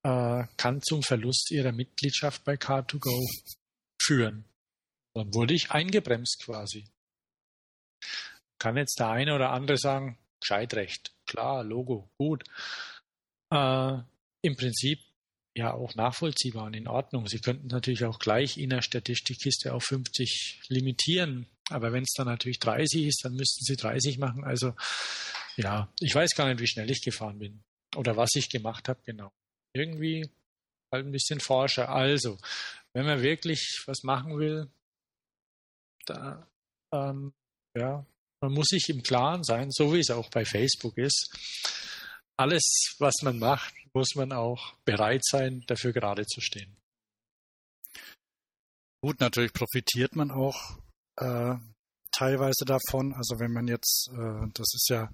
[0.02, 3.24] äh, kann zum Verlust ihrer Mitgliedschaft bei Car2Go
[4.02, 4.46] führen.
[5.14, 6.88] Dann wurde ich eingebremst quasi.
[8.58, 11.14] Kann jetzt der eine oder andere sagen, Gescheitrecht.
[11.26, 12.44] Klar, Logo, gut.
[13.52, 13.98] Äh,
[14.42, 15.00] Im Prinzip
[15.56, 17.28] ja auch nachvollziehbar und in Ordnung.
[17.28, 21.48] Sie könnten natürlich auch gleich innerstädtisch die Kiste auf 50 limitieren.
[21.70, 24.44] Aber wenn es dann natürlich 30 ist, dann müssten Sie 30 machen.
[24.44, 24.76] Also
[25.56, 27.64] ja, ich weiß gar nicht, wie schnell ich gefahren bin
[27.96, 29.32] oder was ich gemacht habe, genau.
[29.74, 30.30] Irgendwie
[30.92, 31.90] halt ein bisschen Forscher.
[31.90, 32.38] Also,
[32.94, 34.70] wenn man wirklich was machen will,
[36.06, 36.48] da
[36.92, 37.34] ähm,
[37.76, 38.06] ja,
[38.44, 41.34] man muss sich im Klaren sein, so wie es auch bei Facebook ist.
[42.38, 46.76] Alles, was man macht, muss man auch bereit sein, dafür gerade zu stehen.
[49.02, 50.78] Gut, natürlich profitiert man auch
[51.22, 51.56] äh,
[52.12, 53.14] teilweise davon.
[53.14, 55.10] Also wenn man jetzt, äh, das ist ja,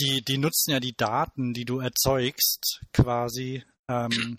[0.00, 4.38] die, die nutzen ja die Daten, die du erzeugst, quasi ähm,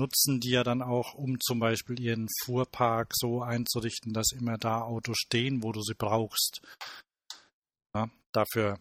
[0.00, 4.80] nutzen die ja dann auch, um zum Beispiel ihren Fuhrpark so einzurichten, dass immer da
[4.80, 6.62] Autos stehen, wo du sie brauchst.
[7.94, 8.80] Ja, dafür,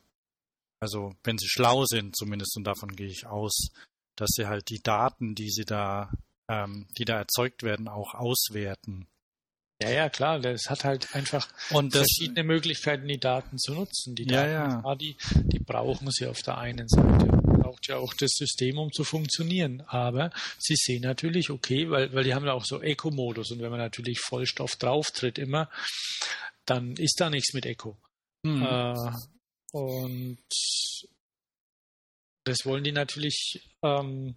[0.79, 3.69] also wenn sie schlau sind, zumindest und davon gehe ich aus,
[4.15, 6.11] dass sie halt die Daten, die sie da,
[6.47, 9.07] ähm, die da erzeugt werden, auch auswerten.
[9.81, 14.15] Ja, ja, klar, das hat halt einfach und das, verschiedene Möglichkeiten, die Daten zu nutzen.
[14.15, 14.95] Die Daten, ja, ja.
[14.95, 19.03] Die, die brauchen sie auf der einen Seite braucht ja auch das System, um zu
[19.03, 19.81] funktionieren.
[19.87, 23.69] Aber sie sehen natürlich, okay, weil, weil die haben ja auch so Eco-Modus und wenn
[23.69, 25.69] man natürlich Vollstoff drauftritt immer,
[26.65, 27.97] dann ist da nichts mit Eco.
[28.43, 28.63] Mhm.
[28.63, 29.11] Äh,
[29.71, 30.39] und
[32.43, 34.35] das wollen die natürlich ähm,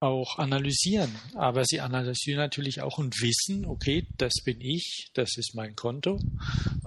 [0.00, 1.12] auch analysieren.
[1.34, 6.20] Aber sie analysieren natürlich auch und wissen, okay, das bin ich, das ist mein Konto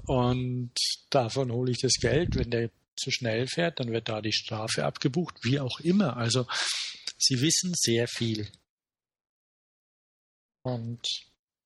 [0.05, 0.71] und
[1.09, 2.35] davon hole ich das Geld.
[2.37, 6.17] Wenn der zu schnell fährt, dann wird da die Strafe abgebucht, wie auch immer.
[6.17, 6.47] Also
[7.17, 8.51] sie wissen sehr viel.
[10.63, 11.01] Und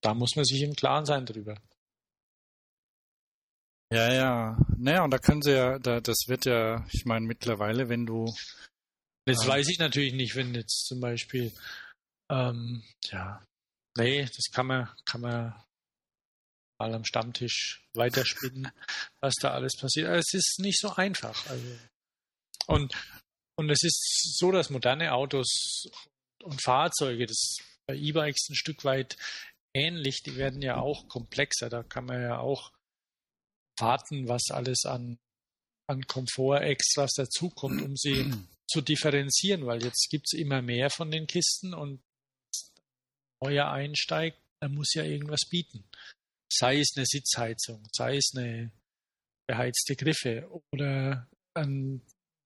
[0.01, 1.55] da muss man sich im Klaren sein drüber.
[3.91, 4.57] Ja, ja.
[4.77, 8.33] Naja, und da können sie ja, da, das wird ja, ich meine, mittlerweile, wenn du.
[9.25, 11.51] Das äh, weiß ich natürlich nicht, wenn jetzt zum Beispiel,
[12.31, 13.43] ähm, ja,
[13.97, 15.53] nee, das kann man, kann man
[16.81, 18.71] mal am Stammtisch weiterspinnen,
[19.21, 20.07] was da alles passiert.
[20.07, 21.47] Aber es ist nicht so einfach.
[21.47, 21.79] Also.
[22.67, 22.93] Und,
[23.55, 25.85] und es ist so, dass moderne Autos
[26.43, 29.17] und Fahrzeuge, das bei E-Bikes ein Stück weit
[29.73, 31.69] ähnlich, die werden ja auch komplexer.
[31.69, 32.71] Da kann man ja auch
[33.79, 35.19] warten, was alles an,
[35.87, 38.31] an Komfort-Extras dazukommt, um sie
[38.67, 42.01] zu differenzieren, weil jetzt gibt es immer mehr von den Kisten und
[43.43, 45.83] neuer einsteigt, er muss ja irgendwas bieten
[46.51, 48.71] sei es eine Sitzheizung, sei es eine
[49.47, 52.01] beheizte Griffe oder ein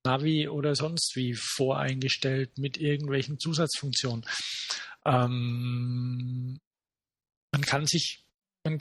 [0.05, 4.25] Navi oder sonst wie voreingestellt mit irgendwelchen Zusatzfunktionen.
[5.05, 6.59] Ähm,
[7.51, 8.23] man kann sich,
[8.63, 8.79] man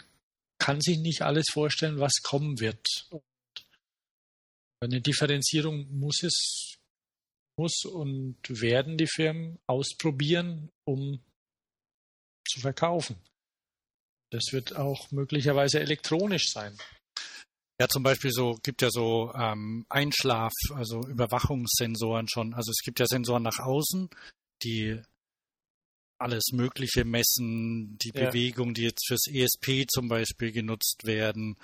[0.59, 2.87] kann sich nicht alles vorstellen, was kommen wird.
[3.11, 3.23] Und
[4.81, 6.77] eine Differenzierung muss es,
[7.57, 11.25] muss und werden die Firmen ausprobieren, um
[12.47, 13.17] zu verkaufen.
[14.35, 16.77] Das wird auch möglicherweise elektronisch sein.
[17.81, 22.53] Ja, zum Beispiel so gibt ja so ähm, Einschlaf, also Überwachungssensoren schon.
[22.53, 24.11] Also es gibt ja Sensoren nach außen,
[24.65, 25.01] die
[26.19, 28.27] alles Mögliche messen, die ja.
[28.27, 31.57] Bewegung, die jetzt fürs ESP zum Beispiel genutzt werden,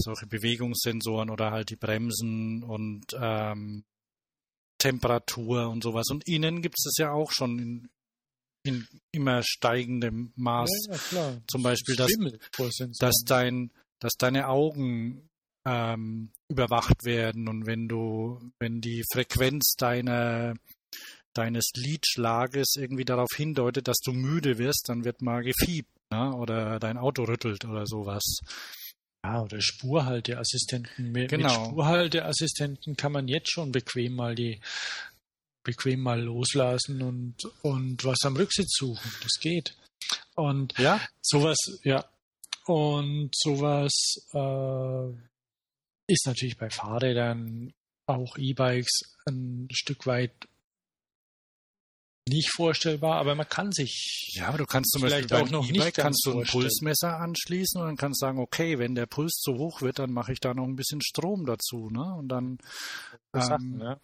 [0.00, 3.84] solche Bewegungssensoren oder halt die Bremsen und ähm,
[4.78, 6.08] Temperatur und sowas.
[6.10, 7.88] Und innen gibt es ja auch schon in,
[8.66, 10.70] in immer steigendem Maß.
[11.12, 12.12] Ja, Zum Beispiel, dass,
[12.98, 15.28] dass, dein, dass deine Augen
[15.64, 20.54] ähm, überwacht werden und wenn du, wenn die Frequenz deiner
[21.36, 26.34] deines Lidschlages irgendwie darauf hindeutet, dass du müde wirst, dann wird mal gefiebt ne?
[26.34, 28.38] oder dein Auto rüttelt oder sowas.
[29.24, 31.12] Ja, oder Spurhalteassistenten.
[31.12, 31.60] Mit, genau.
[31.60, 34.60] mit Spurhalteassistenten kann man jetzt schon bequem mal die
[35.66, 39.10] bequem mal loslassen und, und was am Rücksitz suchen.
[39.22, 39.76] Das geht.
[40.34, 41.00] Und ja?
[41.20, 42.04] sowas, ja.
[42.66, 43.92] Und sowas
[44.32, 45.08] äh,
[46.06, 47.72] ist natürlich bei Fahrrädern,
[48.06, 50.32] auch E-Bikes, ein Stück weit
[52.28, 54.32] nicht vorstellbar, aber man kann sich.
[54.34, 57.86] Ja, aber du kannst zum Beispiel auch noch e kannst du ein Pulsmesser anschließen und
[57.86, 60.52] dann kannst du sagen, okay, wenn der Puls zu hoch wird, dann mache ich da
[60.52, 62.14] noch ein bisschen Strom dazu, ne?
[62.16, 62.58] Und dann
[63.32, 64.00] ähm, ja.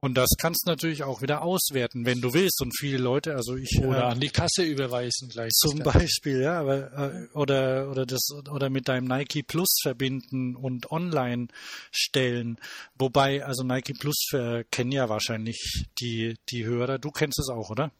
[0.00, 2.60] Und das kannst du natürlich auch wieder auswerten, wenn du willst.
[2.62, 5.52] Und viele Leute, also ich oder äh, an die Kasse überweisen gleich.
[5.52, 10.90] Zum Beispiel, ja, aber äh, oder oder das oder mit deinem Nike Plus verbinden und
[10.90, 11.48] online
[11.90, 12.58] stellen.
[12.98, 16.98] Wobei, also Nike Plus für, kennen ja wahrscheinlich die die Hörer.
[16.98, 17.92] Du kennst es auch, oder?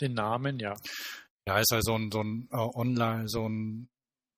[0.00, 0.74] Den Namen, ja.
[1.46, 3.88] Ja, ist also ein, so ein uh, Online, so ein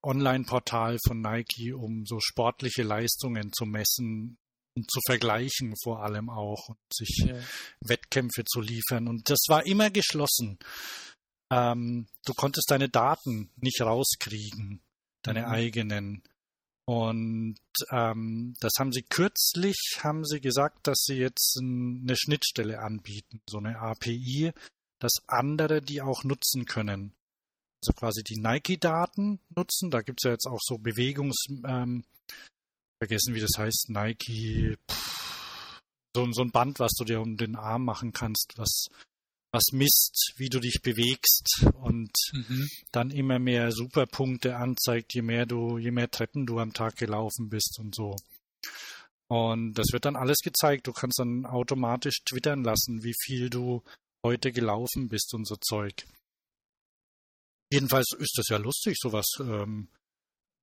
[0.03, 4.39] Online-Portal von Nike, um so sportliche Leistungen zu messen
[4.85, 7.37] zu vergleichen vor allem auch und sich ja.
[7.81, 9.09] Wettkämpfe zu liefern.
[9.09, 10.59] Und das war immer geschlossen.
[11.51, 14.83] Ähm, du konntest deine Daten nicht rauskriegen,
[15.23, 15.47] deine mhm.
[15.47, 16.23] eigenen.
[16.89, 17.59] Und
[17.91, 23.59] ähm, das haben sie kürzlich, haben sie gesagt, dass sie jetzt eine Schnittstelle anbieten, so
[23.59, 24.53] eine API,
[25.01, 27.13] dass andere die auch nutzen können.
[27.83, 29.91] Also quasi die Nike-Daten nutzen.
[29.91, 31.37] Da gibt es ja jetzt auch so Bewegungs,
[31.67, 32.05] ähm,
[32.99, 35.81] vergessen, wie das heißt, Nike, pff,
[36.15, 38.87] so, so ein Band, was du dir um den Arm machen kannst, was,
[39.53, 42.69] was misst, wie du dich bewegst und mhm.
[42.93, 47.49] dann immer mehr Superpunkte anzeigt, je mehr du, je mehr Treppen du am Tag gelaufen
[47.49, 48.17] bist und so.
[49.29, 50.87] Und das wird dann alles gezeigt.
[50.87, 53.83] Du kannst dann automatisch twittern lassen, wie viel du
[54.25, 56.07] heute gelaufen bist und so Zeug.
[57.73, 59.89] Jedenfalls ist das ja lustig, sowas ähm,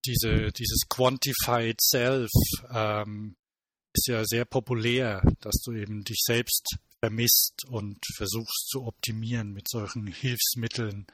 [0.05, 2.29] diese, dieses Quantified Self
[2.71, 3.35] ähm,
[3.95, 9.67] ist ja sehr populär, dass du eben dich selbst vermisst und versuchst zu optimieren mit
[9.69, 11.05] solchen Hilfsmitteln.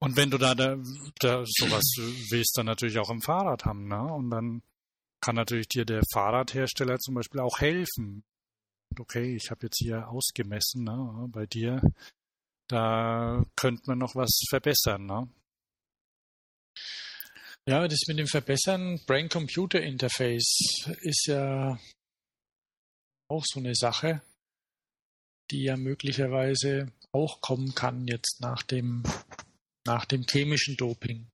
[0.00, 0.76] Und wenn du da, da,
[1.18, 1.84] da sowas
[2.30, 4.00] willst, dann natürlich auch im Fahrrad haben, ne?
[4.00, 4.62] Und dann
[5.20, 8.22] kann natürlich dir der Fahrradhersteller zum Beispiel auch helfen.
[8.98, 11.28] Okay, ich habe jetzt hier ausgemessen, ne?
[11.32, 11.82] Bei dir,
[12.68, 15.28] da könnte man noch was verbessern, ne?
[17.68, 21.78] Ja, das mit dem Verbessern Brain-Computer-Interface ist ja
[23.30, 24.22] auch so eine Sache,
[25.50, 29.02] die ja möglicherweise auch kommen kann jetzt nach dem,
[29.86, 31.30] nach dem chemischen Doping.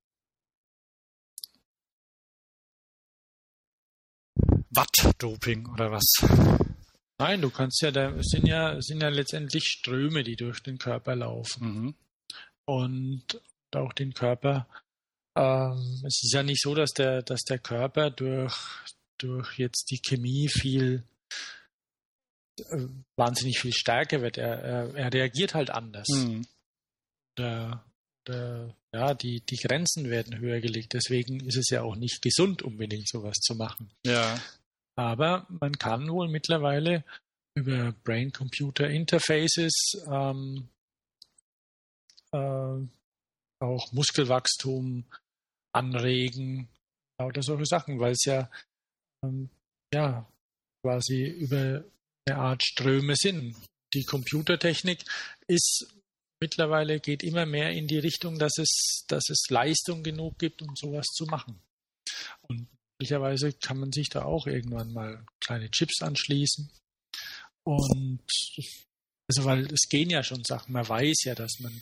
[4.71, 6.03] Watt-Doping oder was?
[7.17, 11.15] Nein, du kannst ja, da sind ja, sind ja letztendlich Ströme, die durch den Körper
[11.15, 11.65] laufen.
[11.65, 11.95] Mhm.
[12.65, 13.41] Und
[13.73, 14.67] auch den Körper
[15.35, 18.55] ähm, es ist ja nicht so, dass der, dass der Körper durch,
[19.17, 21.03] durch jetzt die Chemie viel
[22.59, 24.37] äh, wahnsinnig viel stärker wird.
[24.37, 26.07] Er, er, er reagiert halt anders.
[26.09, 26.47] Mhm.
[27.37, 27.83] Der,
[28.27, 30.93] der, ja, die, die Grenzen werden höher gelegt.
[30.93, 33.91] Deswegen ist es ja auch nicht gesund, unbedingt sowas zu machen.
[34.05, 34.39] Ja.
[34.95, 37.03] Aber man kann wohl mittlerweile
[37.55, 40.69] über Brain-Computer-Interfaces ähm,
[42.31, 42.87] äh,
[43.59, 45.05] auch Muskelwachstum
[45.75, 46.69] anregen,
[47.19, 48.49] lauter solche Sachen, weil es ja,
[49.23, 49.49] ähm,
[49.93, 50.27] ja
[50.83, 51.83] quasi über
[52.27, 53.55] eine Art Ströme sind.
[53.93, 55.03] Die Computertechnik
[55.47, 55.87] ist
[56.41, 60.75] mittlerweile geht immer mehr in die Richtung, dass es, dass es Leistung genug gibt, um
[60.75, 61.61] sowas zu machen.
[62.43, 62.67] Und
[62.99, 66.71] möglicherweise kann man sich da auch irgendwann mal kleine Chips anschließen.
[67.63, 68.21] Und
[69.27, 71.73] also weil es gehen ja schon Sachen, man weiß ja, dass man,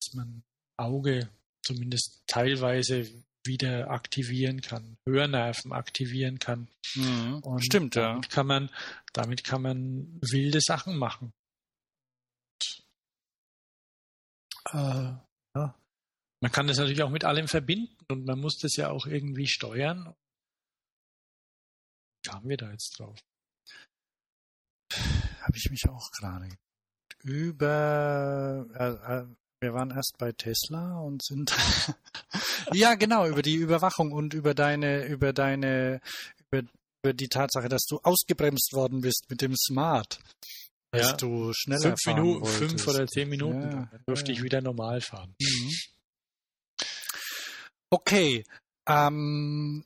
[0.00, 0.42] dass man
[0.76, 1.28] Auge
[1.68, 3.06] zumindest teilweise
[3.44, 6.68] wieder aktivieren kann, Hörnerven aktivieren kann.
[6.94, 7.42] Mhm.
[7.60, 8.30] Stimmt, damit ja.
[8.30, 8.70] Kann man,
[9.12, 11.32] damit kann man wilde Sachen machen.
[12.54, 12.84] Und,
[14.72, 15.16] äh,
[15.54, 15.74] ja.
[16.40, 19.46] Man kann das natürlich auch mit allem verbinden und man muss das ja auch irgendwie
[19.46, 20.14] steuern.
[22.22, 23.18] Wie kamen wir da jetzt drauf?
[24.92, 26.48] Habe ich mich auch gerade
[27.22, 31.52] über äh, äh, wir waren erst bei Tesla und sind
[32.72, 36.00] ja genau über die Überwachung und über deine über deine
[36.50, 36.62] über
[37.04, 40.18] über die Tatsache, dass du ausgebremst worden bist mit dem Smart.
[40.90, 41.16] Dass Ja.
[41.16, 42.58] du schneller Fünf, fahren Minuten, wolltest.
[42.58, 44.38] fünf oder zehn Minuten, Ja, dann durfte ja.
[44.38, 45.34] ich wieder normal fahren.
[45.40, 45.70] Mhm.
[47.90, 48.44] Okay.
[48.86, 49.84] Ähm,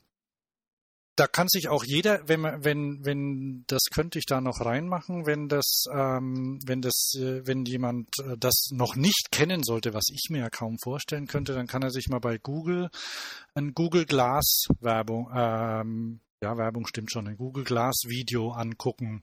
[1.15, 5.25] da kann sich auch jeder, wenn man, wenn, wenn, das könnte ich da noch reinmachen,
[5.25, 10.05] wenn das, ähm, wenn das, äh, wenn jemand äh, das noch nicht kennen sollte, was
[10.11, 12.89] ich mir ja kaum vorstellen könnte, dann kann er sich mal bei Google
[13.53, 19.21] ein Google Glass Werbung, ähm, ja, Werbung stimmt schon, ein Google Glass Video angucken.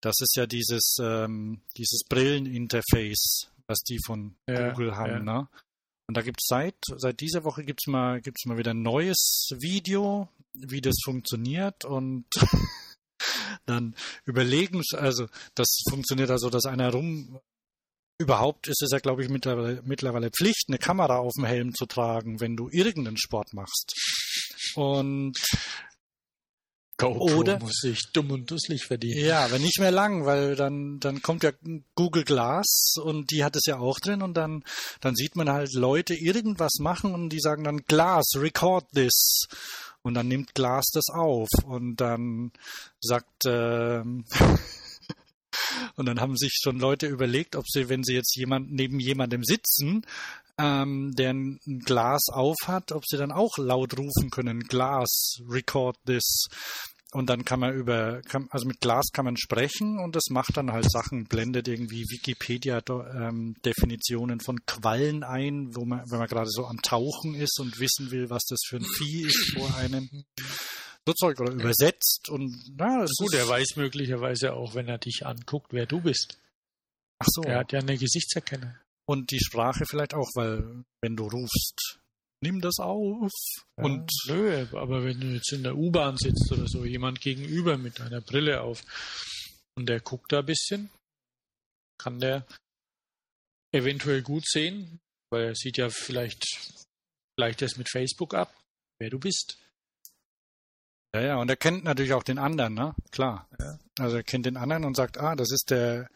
[0.00, 5.40] Das ist ja dieses, ähm, dieses Brilleninterface, was die von Ja, Google haben, ja.
[5.40, 5.48] ne?
[6.06, 10.28] Und da gibt's seit, seit dieser Woche gibt's mal, gibt's mal wieder ein neues Video,
[10.52, 12.26] wie das funktioniert und
[13.66, 13.94] dann
[14.24, 17.40] überlegen, also das funktioniert also, dass einer rum,
[18.18, 21.86] überhaupt ist es ja, glaube ich, mittlerweile, mittlerweile Pflicht, eine Kamera auf dem Helm zu
[21.86, 23.94] tragen, wenn du irgendeinen Sport machst.
[24.74, 25.38] Und
[26.96, 29.24] GoPro Oder- muss sich dumm und dusselig verdienen.
[29.24, 31.50] Ja, aber nicht mehr lang, weil dann, dann kommt ja
[31.94, 34.62] Google Glass und die hat es ja auch drin und dann,
[35.00, 39.46] dann sieht man halt Leute irgendwas machen und die sagen dann Glass, record this.
[40.02, 42.52] Und dann nimmt Glass das auf und dann
[43.00, 44.24] sagt, ähm,
[45.96, 49.44] und dann haben sich schon Leute überlegt, ob sie, wenn sie jetzt jemand neben jemandem
[49.44, 50.04] sitzen,
[50.58, 55.96] ähm, der ein Glas auf hat, ob sie dann auch laut rufen können, Glass, record
[56.06, 56.46] this.
[57.12, 60.56] Und dann kann man über, kann, also mit Glas kann man sprechen und das macht
[60.56, 66.66] dann halt Sachen, blendet irgendwie Wikipedia-Definitionen von Quallen ein, wo man, wenn man gerade so
[66.66, 70.08] am Tauchen ist und wissen will, was das für ein Vieh ist vor einem.
[71.06, 74.98] So Zeug oder übersetzt und na, das Gut, ist, er weiß möglicherweise auch, wenn er
[74.98, 76.38] dich anguckt, wer du bist.
[77.18, 77.42] ach so.
[77.42, 78.74] Er hat ja eine Gesichtserkennung.
[79.06, 81.98] Und die Sprache vielleicht auch, weil wenn du rufst,
[82.42, 83.32] nimm das auf.
[83.76, 87.76] Und ja, nö, aber wenn du jetzt in der U-Bahn sitzt oder so, jemand gegenüber
[87.76, 88.82] mit einer Brille auf
[89.76, 90.90] und der guckt da ein bisschen,
[91.98, 92.46] kann der
[93.72, 95.00] eventuell gut sehen,
[95.30, 96.46] weil er sieht ja vielleicht,
[97.36, 98.54] vielleicht das mit Facebook ab,
[99.00, 99.58] wer du bist.
[101.14, 102.94] Ja, ja, und er kennt natürlich auch den anderen, ne?
[103.12, 103.48] Klar.
[103.60, 103.78] Ja.
[104.00, 106.08] Also er kennt den anderen und sagt, ah, das ist der,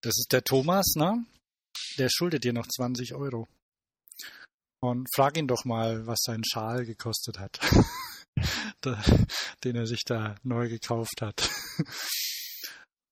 [0.00, 1.24] das ist der Thomas, ne?
[1.98, 3.46] Der schuldet dir noch 20 Euro.
[4.80, 7.60] Und frag ihn doch mal, was sein Schal gekostet hat.
[9.64, 11.50] Den er sich da neu gekauft hat.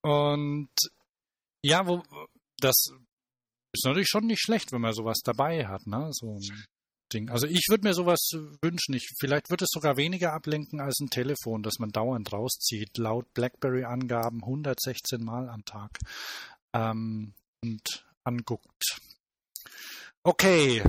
[0.03, 0.71] Und
[1.63, 2.03] ja, wo
[2.59, 2.75] das
[3.73, 6.09] ist natürlich schon nicht schlecht, wenn man sowas dabei hat, ne?
[6.13, 6.65] So ein
[7.15, 7.31] Ding.
[7.31, 8.95] Also ich würde mir sowas wünschen.
[8.95, 12.99] Ich, vielleicht wird es sogar weniger ablenken als ein Telefon, das man dauernd rauszieht.
[12.99, 15.99] Laut BlackBerry-Angaben 116 Mal am Tag
[16.75, 19.01] ähm, und anguckt.
[20.23, 20.83] Okay.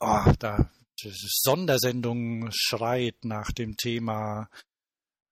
[0.00, 4.48] Oh, da Sondersendung schreit nach dem Thema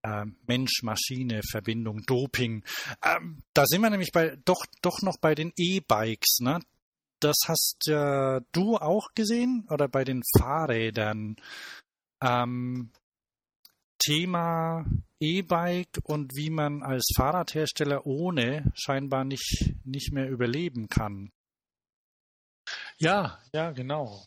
[0.05, 2.65] ähm, Mensch-Maschine-Verbindung, Doping.
[3.03, 6.61] Ähm, da sind wir nämlich bei doch doch noch bei den E-Bikes, ne?
[7.23, 11.37] Das hast ja du auch gesehen oder bei den Fahrrädern.
[12.21, 12.91] Ähm,
[13.99, 14.85] Thema
[15.21, 21.31] E-Bike und wie man als Fahrradhersteller ohne scheinbar nicht, nicht mehr überleben kann.
[22.99, 24.25] Ja, ja, genau.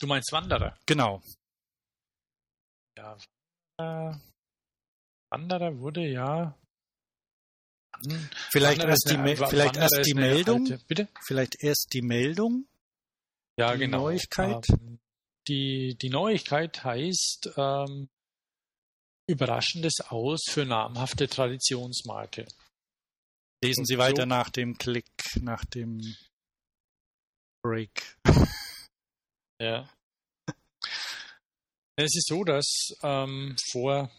[0.00, 0.78] Du meinst Wanderer?
[0.86, 1.22] Genau.
[2.96, 3.18] Ja.
[3.78, 4.14] Äh,
[5.30, 6.58] Wanderer wurde ja.
[8.50, 10.62] Vielleicht Wanderer erst die, eine- vielleicht erst die Meldung.
[10.70, 11.08] alte- bitte?
[11.24, 12.66] Vielleicht erst die Meldung.
[13.58, 13.98] Ja, Die genau.
[14.04, 14.68] Neuigkeit?
[14.70, 14.98] Ähm,
[15.48, 18.08] die, die Neuigkeit heißt ähm,
[19.28, 22.46] Überraschendes Aus für namhafte Traditionsmarke.
[23.62, 23.98] Lesen Sie So.
[24.00, 25.06] weiter nach dem Klick,
[25.40, 26.00] nach dem
[27.62, 28.16] Break.
[29.62, 29.86] Ja.
[31.96, 34.10] Es ist so, dass ähm, vor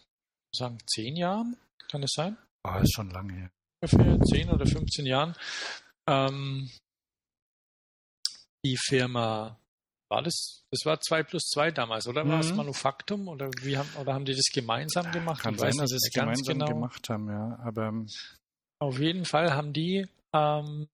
[0.55, 1.57] sagen zehn Jahren,
[1.89, 2.37] kann es sein?
[2.63, 3.51] Ah, ist schon lange her.
[3.81, 5.35] Ungefähr 10 oder 15 Jahren
[6.07, 6.69] ähm,
[8.65, 9.57] die Firma,
[10.09, 12.57] war das, das war 2 plus 2 damals, oder war es Mhm.
[12.57, 15.41] Manufaktum oder wie haben, oder haben die das gemeinsam gemacht?
[15.41, 16.67] Kann Ich sein, dass sie es gemeinsam genau.
[16.67, 17.57] gemacht haben, ja.
[17.63, 18.07] Aber ähm,
[18.79, 20.87] Auf jeden Fall haben die ähm,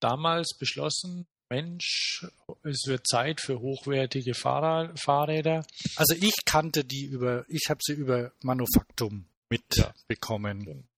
[0.00, 2.26] damals beschlossen, Mensch,
[2.64, 5.64] es wird Zeit für hochwertige Fahrrad, Fahrräder.
[5.94, 10.88] also ich kannte die über, ich habe sie über Manufaktum mitbekommen.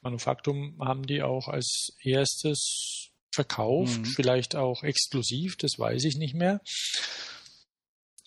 [0.00, 4.04] Manufaktum haben die auch als erstes verkauft, Mhm.
[4.04, 6.60] vielleicht auch exklusiv, das weiß ich nicht mehr.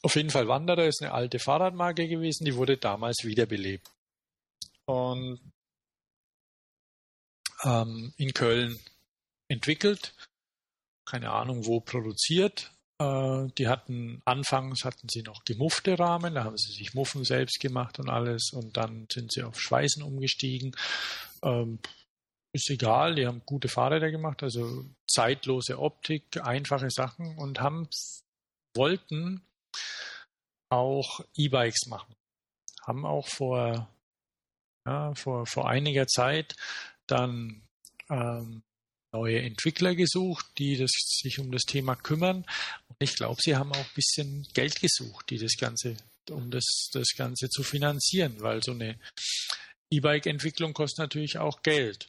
[0.04, 3.90] Auf jeden Fall Wanderer ist eine alte Fahrradmarke gewesen, die wurde damals wiederbelebt.
[4.86, 5.40] Und
[7.64, 8.80] ähm, in Köln
[9.48, 10.14] entwickelt,
[11.06, 16.58] keine Ahnung wo produziert, Äh, die hatten anfangs hatten sie noch gemuffte Rahmen, da haben
[16.58, 20.76] sie sich Muffen selbst gemacht und alles und dann sind sie auf Schweißen umgestiegen.
[21.44, 21.80] Ähm,
[22.54, 27.88] ist egal, die haben gute Fahrräder gemacht, also zeitlose Optik, einfache Sachen und haben
[28.76, 29.42] wollten
[30.70, 32.16] auch E-Bikes machen.
[32.82, 33.90] Haben auch vor,
[34.86, 36.56] ja, vor, vor einiger Zeit
[37.06, 37.64] dann
[38.10, 38.64] ähm,
[39.12, 42.46] neue Entwickler gesucht, die das, sich um das Thema kümmern.
[42.88, 45.98] Und ich glaube, sie haben auch ein bisschen Geld gesucht, die das Ganze,
[46.30, 49.00] um das, das Ganze zu finanzieren, weil so eine
[49.92, 52.08] E-Bike-Entwicklung kostet natürlich auch Geld.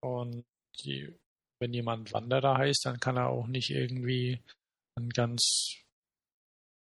[0.00, 0.44] Und
[0.84, 1.12] die,
[1.60, 4.40] wenn jemand Wanderer heißt, dann kann er auch nicht irgendwie
[4.96, 5.74] ein ganz,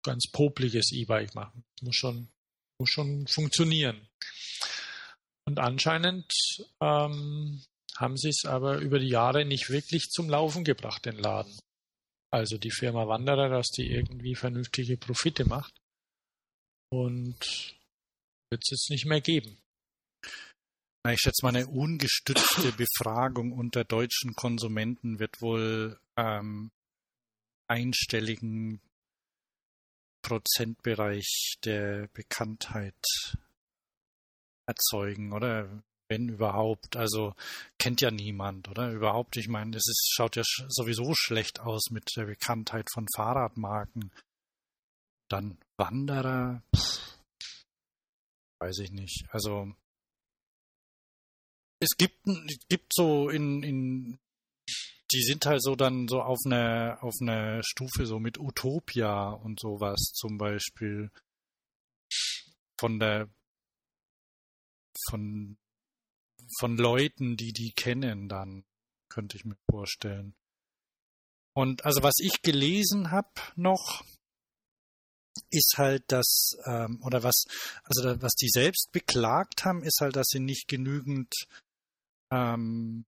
[0.04, 1.64] ganz popliges E-Bike machen.
[1.82, 2.28] Muss schon,
[2.78, 4.08] muss schon funktionieren.
[5.48, 6.30] Und anscheinend
[6.80, 7.62] ähm,
[7.96, 11.56] haben sie es aber über die Jahre nicht wirklich zum Laufen gebracht, den Laden.
[12.32, 15.72] Also die Firma Wanderer, dass die irgendwie vernünftige Profite macht.
[16.90, 17.38] Und
[18.50, 19.58] wird es jetzt nicht mehr geben.
[21.12, 26.70] Ich schätze mal, eine ungestützte Befragung unter deutschen Konsumenten wird wohl ähm,
[27.68, 28.80] einstelligen
[30.22, 32.94] Prozentbereich der Bekanntheit
[34.66, 35.82] erzeugen, oder?
[36.08, 36.96] Wenn überhaupt.
[36.96, 37.34] Also
[37.78, 38.90] kennt ja niemand, oder?
[38.92, 39.36] Überhaupt.
[39.36, 44.12] Ich meine, es ist, schaut ja sowieso schlecht aus mit der Bekanntheit von Fahrradmarken.
[45.28, 47.18] Dann Wanderer, pff,
[48.60, 49.26] weiß ich nicht.
[49.30, 49.74] Also
[51.80, 52.18] es gibt,
[52.68, 54.18] gibt so in, in,
[55.12, 59.60] die sind halt so dann so auf einer auf einer Stufe so mit Utopia und
[59.60, 61.10] sowas zum Beispiel
[62.78, 63.28] von der
[65.08, 65.56] von
[66.58, 68.64] von Leuten, die die kennen, dann
[69.08, 70.34] könnte ich mir vorstellen.
[71.54, 74.04] Und also was ich gelesen habe noch,
[75.50, 77.44] ist halt das, ähm, oder was,
[77.84, 81.32] also was die selbst beklagt haben, ist halt, dass sie nicht genügend
[82.32, 83.04] ähm,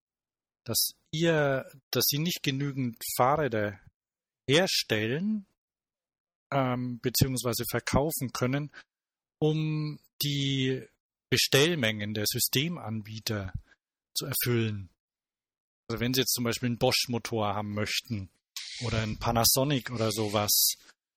[0.65, 3.81] dass ihr, dass sie nicht genügend Fahrräder
[4.49, 5.47] herstellen
[6.53, 8.71] ähm, beziehungsweise verkaufen können,
[9.41, 10.85] um die
[11.31, 13.53] Bestellmengen der Systemanbieter
[14.15, 14.91] zu erfüllen.
[15.89, 18.31] Also wenn Sie jetzt zum Beispiel einen Bosch-Motor haben möchten
[18.85, 20.75] oder einen Panasonic oder sowas,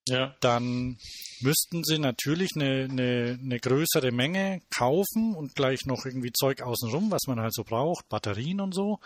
[0.08, 0.36] ja.
[0.42, 0.98] dann
[1.42, 7.12] müssten sie natürlich eine, eine, eine größere Menge kaufen und gleich noch irgendwie Zeug außenrum,
[7.12, 9.00] was man halt so braucht, Batterien und so.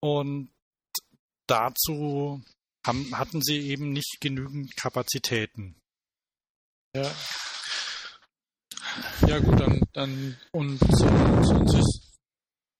[0.00, 0.50] Und
[1.46, 2.42] dazu
[2.86, 5.76] haben, hatten sie eben nicht genügend Kapazitäten.
[6.94, 7.10] Ja.
[9.26, 11.06] Ja gut, dann, dann und so,
[11.42, 11.84] so, ein,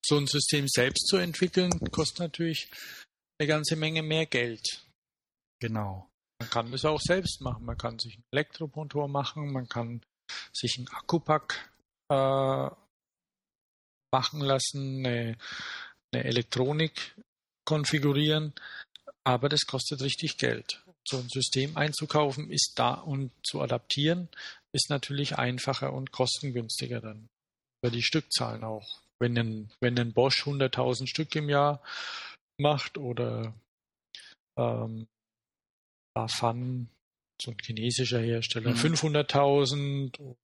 [0.04, 2.70] so ein System selbst zu entwickeln, kostet natürlich
[3.38, 4.84] eine ganze Menge mehr Geld.
[5.60, 6.11] Genau.
[6.42, 7.64] Man kann das auch selbst machen.
[7.64, 10.02] Man kann sich einen Elektromotor machen, man kann
[10.52, 11.70] sich einen Akkupack
[12.08, 12.68] äh,
[14.10, 15.38] machen lassen, eine,
[16.12, 17.14] eine Elektronik
[17.64, 18.54] konfigurieren,
[19.22, 20.82] aber das kostet richtig Geld.
[21.06, 24.28] So ein System einzukaufen ist da und zu adaptieren
[24.72, 27.28] ist natürlich einfacher und kostengünstiger dann.
[27.80, 29.00] Über die Stückzahlen auch.
[29.20, 31.80] Wenn ein, wenn ein Bosch 100.000 Stück im Jahr
[32.58, 33.54] macht oder
[34.56, 35.06] ähm,
[36.14, 36.88] Bafan,
[37.40, 38.94] so ein chinesischer Hersteller, mhm.
[38.94, 40.36] 500.000.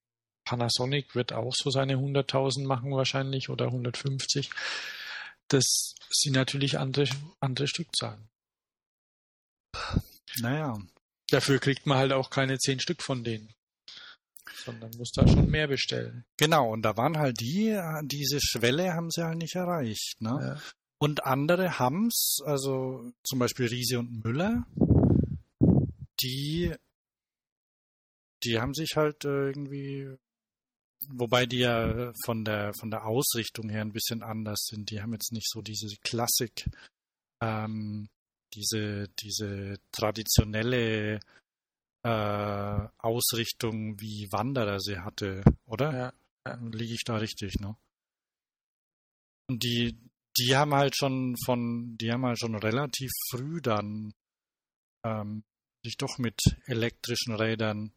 [0.44, 4.50] Panasonic wird auch so seine 100.000 machen wahrscheinlich oder 150.
[5.48, 7.06] Das sind natürlich andere,
[7.40, 8.28] andere Stückzahlen.
[10.40, 10.78] Naja.
[11.30, 13.52] Dafür kriegt man halt auch keine 10 Stück von denen.
[14.64, 16.24] Sondern muss da schon mehr bestellen.
[16.38, 20.20] Genau, und da waren halt die, diese Schwelle haben sie halt nicht erreicht.
[20.20, 20.38] Ne?
[20.40, 20.62] Ja.
[20.98, 24.66] Und andere haben es, also zum Beispiel Riese und Müller,
[26.20, 26.74] die,
[28.42, 30.16] die haben sich halt irgendwie,
[31.08, 34.90] wobei die ja von der, von der Ausrichtung her ein bisschen anders sind.
[34.90, 36.68] Die haben jetzt nicht so diese Klassik,
[37.42, 38.08] ähm,
[38.54, 41.20] diese, diese traditionelle
[42.04, 45.92] äh, Ausrichtung, wie Wanderer sie hatte, oder?
[45.92, 46.12] Ja.
[46.46, 46.54] ja.
[46.72, 47.76] Liege ich da richtig, ne?
[49.50, 49.98] Und die,
[50.38, 54.12] die haben halt schon von, die haben halt schon relativ früh dann
[55.04, 55.42] ähm,
[55.84, 57.92] sich doch mit elektrischen Rädern.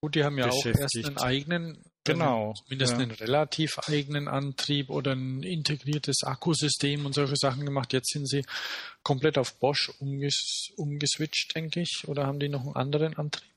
[0.00, 3.02] Gut, die haben ja auch erst einen eigenen, genau, mindestens ja.
[3.02, 7.92] einen relativ eigenen Antrieb oder ein integriertes Akkusystem und solche Sachen gemacht.
[7.92, 8.44] Jetzt sind sie
[9.02, 12.04] komplett auf Bosch umges umgeswitcht, denke ich.
[12.06, 13.52] Oder haben die noch einen anderen Antrieb?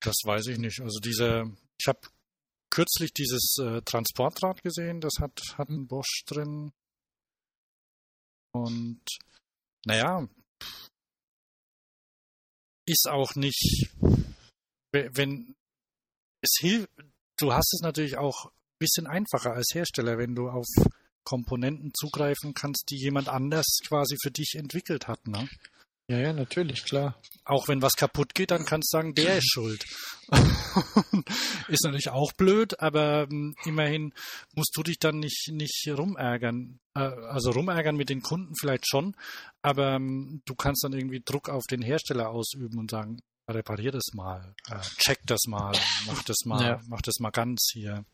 [0.00, 0.80] Das weiß ich nicht.
[0.80, 2.00] Also diese, ich habe
[2.70, 6.72] kürzlich dieses äh, Transportrad gesehen, das hat, hat einen Bosch drin.
[8.52, 9.02] Und
[9.86, 10.28] naja,
[12.86, 13.90] ist auch nicht,
[14.92, 15.54] wenn
[16.42, 16.88] es hilft,
[17.38, 20.66] du hast es natürlich auch ein bisschen einfacher als Hersteller, wenn du auf
[21.24, 25.26] Komponenten zugreifen kannst, die jemand anders quasi für dich entwickelt hat.
[25.26, 25.48] Ne?
[26.06, 27.18] Ja, ja, natürlich, klar.
[27.46, 29.84] Auch wenn was kaputt geht, dann kannst du sagen, der ist schuld.
[31.68, 34.12] ist natürlich auch blöd, aber ähm, immerhin
[34.54, 36.78] musst du dich dann nicht, nicht rumärgern.
[36.94, 39.16] Äh, also rumärgern mit den Kunden vielleicht schon,
[39.62, 44.12] aber ähm, du kannst dann irgendwie Druck auf den Hersteller ausüben und sagen, reparier das
[44.12, 45.74] mal, äh, check das mal,
[46.06, 46.80] mach das mal, ja.
[46.86, 48.04] mach das mal ganz hier.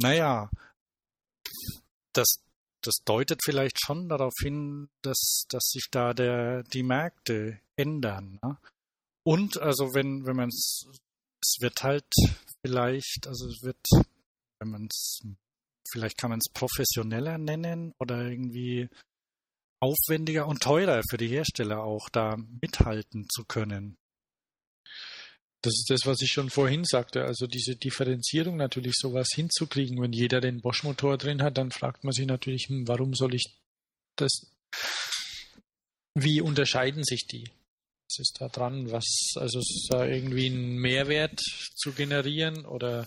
[0.00, 0.50] Naja,
[2.12, 2.42] das,
[2.82, 8.38] das deutet vielleicht schon darauf hin, dass, dass sich da der, die Märkte ändern.
[8.42, 8.56] Ne?
[9.24, 10.86] Und also wenn, wenn man es,
[11.42, 12.06] es wird halt
[12.64, 13.84] vielleicht, also es wird,
[14.60, 15.20] wenn man es,
[15.90, 18.88] vielleicht kann man es professioneller nennen oder irgendwie
[19.80, 23.96] aufwendiger und teurer für die Hersteller auch da mithalten zu können.
[25.62, 27.24] Das ist das, was ich schon vorhin sagte.
[27.24, 30.00] Also diese Differenzierung natürlich sowas hinzukriegen.
[30.02, 33.44] Wenn jeder den Bosch-Motor drin hat, dann fragt man sich natürlich, hm, warum soll ich
[34.16, 34.52] das?
[36.14, 37.48] Wie unterscheiden sich die?
[38.08, 38.90] Was ist da dran?
[38.90, 43.06] Was, also ist da irgendwie ein Mehrwert zu generieren oder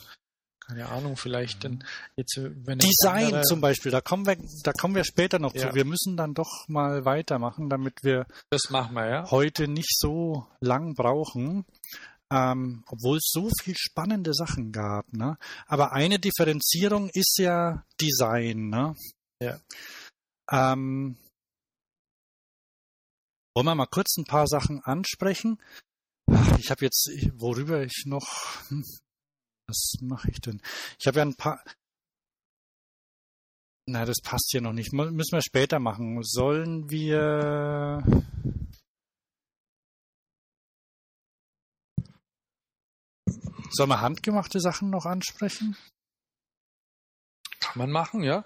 [0.68, 1.84] keine Ahnung, vielleicht dann
[2.16, 3.44] jetzt wenn Design andere...
[3.44, 5.70] zum Beispiel, da kommen wir, da kommen wir später noch ja.
[5.70, 5.76] zu.
[5.76, 9.32] Wir müssen dann doch mal weitermachen, damit wir das machen wir, ja.
[9.32, 11.66] heute nicht so lang brauchen
[12.32, 15.12] ähm, obwohl es so viel spannende Sachen gab.
[15.14, 15.38] Ne?
[15.68, 18.70] Aber eine Differenzierung ist ja Design.
[18.70, 18.96] Ne?
[19.42, 19.60] Ja.
[20.52, 21.18] Ähm,
[23.56, 25.62] wollen wir mal kurz ein paar Sachen ansprechen?
[26.60, 28.28] Ich habe jetzt, worüber ich noch,
[28.70, 28.84] hm,
[29.68, 30.62] was mache ich denn?
[31.00, 31.64] Ich habe ja ein paar,
[33.88, 34.94] na, das passt hier noch nicht.
[34.94, 36.22] Müssen wir später machen.
[36.24, 38.04] Sollen wir
[43.76, 45.76] Sollen wir handgemachte Sachen noch ansprechen?
[47.60, 48.46] Kann man machen, ja.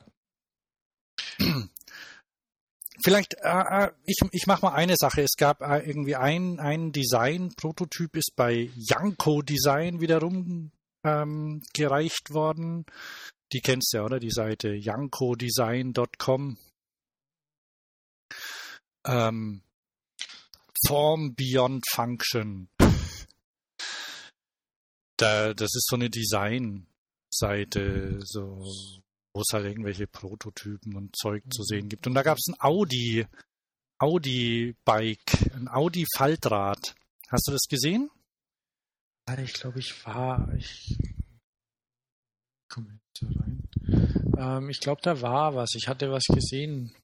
[3.03, 5.21] Vielleicht, äh, äh ich, ich mache mal eine Sache.
[5.21, 10.71] Es gab äh, irgendwie ein, ein Design-Prototyp, ist bei Janko Design wiederum
[11.03, 12.85] ähm, gereicht worden.
[13.53, 14.19] Die kennst du ja, oder?
[14.19, 16.57] Die Seite jankodesign.com.
[19.05, 19.61] Ähm,
[20.87, 22.69] Form Beyond Function
[25.21, 26.87] da, das ist so eine Design-Seite,
[28.23, 28.63] so,
[29.33, 32.07] wo es halt irgendwelche Prototypen und Zeug zu sehen gibt.
[32.07, 33.25] Und da gab es ein Audi,
[33.99, 36.95] Audi-Bike, ein Audi-Faltrad.
[37.29, 38.09] Hast du das gesehen?
[39.43, 40.97] Ich glaube, ich war, ich
[42.67, 43.69] komme jetzt rein.
[44.37, 45.75] Ähm, ich glaube, da war was.
[45.75, 46.95] Ich hatte was gesehen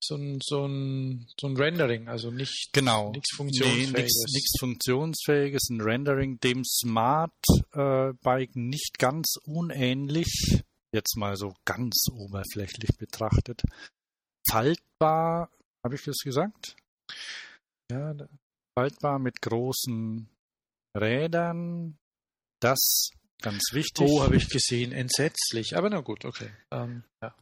[0.00, 3.10] so ein, so ein, so ein Rendering, also nicht genau.
[3.12, 3.92] nichts Funktionsfähiges.
[3.92, 7.32] Nee, nichts Funktionsfähiges, ein Rendering, dem Smart
[7.72, 13.62] äh, Bike nicht ganz unähnlich, jetzt mal so ganz oberflächlich betrachtet.
[14.48, 15.50] Faltbar,
[15.84, 16.76] habe ich das gesagt?
[17.90, 18.14] Ja,
[18.78, 20.28] faltbar mit großen
[20.96, 21.98] Rädern.
[22.60, 24.06] Das ganz wichtig.
[24.08, 25.76] Oh, habe ich gesehen, entsetzlich.
[25.76, 26.50] Aber na gut, okay.
[26.70, 27.34] Ähm, ja.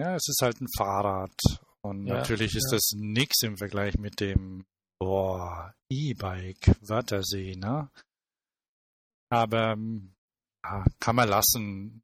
[0.00, 1.36] Ja, es ist halt ein Fahrrad.
[1.82, 2.76] Und ja, natürlich ist ja.
[2.76, 4.64] das nichts im Vergleich mit dem
[4.98, 7.90] boah, E-Bike Wörthersee, ne?
[9.30, 9.76] Aber
[10.64, 12.02] ja, kann man lassen.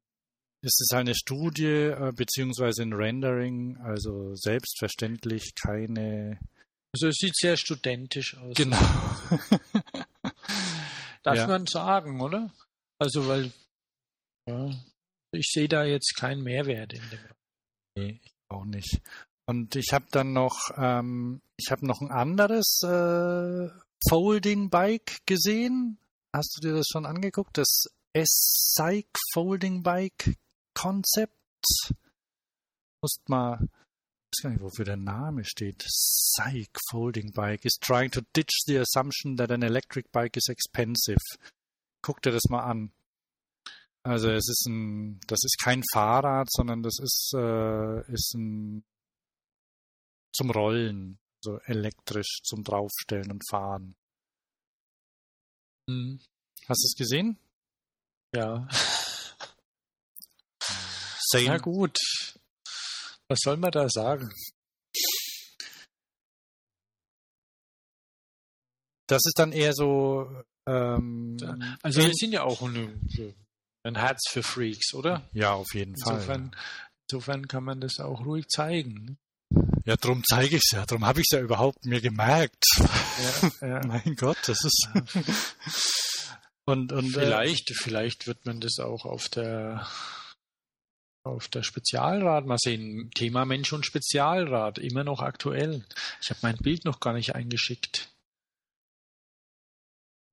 [0.63, 6.39] Es ist eine Studie äh, beziehungsweise ein Rendering, also selbstverständlich keine.
[6.93, 8.55] Also es sieht sehr studentisch aus.
[8.55, 8.77] Genau.
[11.23, 11.47] Darf ja.
[11.47, 12.53] man sagen, oder?
[12.99, 13.51] Also weil
[14.47, 14.69] ja,
[15.31, 17.36] ich sehe da jetzt keinen Mehrwert in dem.
[17.97, 19.01] Nee, ich auch nicht.
[19.47, 23.69] Und ich habe dann noch, ähm, ich habe noch ein anderes äh,
[24.09, 25.97] Folding Bike gesehen.
[26.33, 27.57] Hast du dir das schon angeguckt?
[27.57, 30.37] Das S-Psych Folding Bike
[30.75, 31.33] Concept.
[33.01, 35.79] Musst mal, ich weiß gar nicht, wofür der Name steht.
[35.79, 41.21] Psych Folding Bike is trying to ditch the assumption that an electric bike is expensive.
[42.03, 42.91] Guck dir das mal an.
[44.07, 48.85] Also es ist ein, das ist kein Fahrrad, sondern das ist, äh, ist ein
[50.33, 53.97] zum Rollen, so elektrisch zum Draufstellen und Fahren.
[55.89, 56.21] Hm.
[56.69, 57.37] Hast du es gesehen?
[58.33, 58.65] Ja.
[61.19, 61.47] Same.
[61.47, 61.97] Na gut.
[63.27, 64.31] Was soll man da sagen?
[69.07, 70.43] Das ist dann eher so.
[70.65, 71.35] Ähm,
[71.81, 72.97] also wir sind ja auch eine,
[73.87, 75.27] ein Herz für Freaks, oder?
[75.33, 76.61] Ja, auf jeden insofern, Fall.
[77.09, 79.17] Insofern kann man das auch ruhig zeigen.
[79.85, 80.85] Ja, darum zeige ich es ja.
[80.85, 82.65] Darum habe ich es ja überhaupt mir gemerkt.
[83.61, 83.81] Ja, ja.
[83.87, 84.89] mein Gott, das ist.
[86.65, 89.87] und, und, äh, vielleicht, äh, vielleicht wird man das auch auf der
[91.23, 93.11] auf der Spezialrat mal sehen.
[93.13, 95.85] Thema Mensch und Spezialrat, immer noch aktuell.
[96.21, 98.09] Ich habe mein Bild noch gar nicht eingeschickt.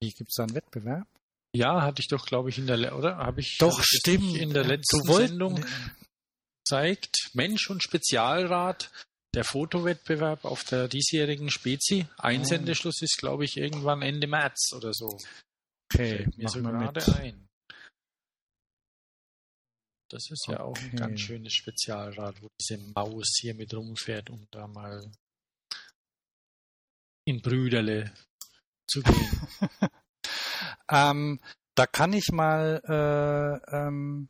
[0.01, 1.09] Wie gibt es da einen Wettbewerb?
[1.55, 3.17] Ja, hatte ich doch, glaube ich, in der, oder?
[3.19, 5.65] Habe ich doch stimmt in der letzten wollt, Sendung
[6.67, 8.91] zeigt Mensch und Spezialrat
[9.35, 12.07] der Fotowettbewerb auf der diesjährigen Spezi.
[12.19, 15.19] Einsendeschluss ist, glaube ich, irgendwann Ende März oder so.
[15.93, 17.49] Okay, Fällt mir so gerade ein.
[20.11, 20.63] Das ist ja okay.
[20.63, 25.11] auch ein ganz schönes Spezialrad, wo diese Maus hier mit rumfährt, um da mal
[27.27, 28.15] in Brüderle
[28.89, 29.49] zu gehen.
[30.91, 31.41] ähm,
[31.75, 34.29] da kann ich mal, äh, ähm,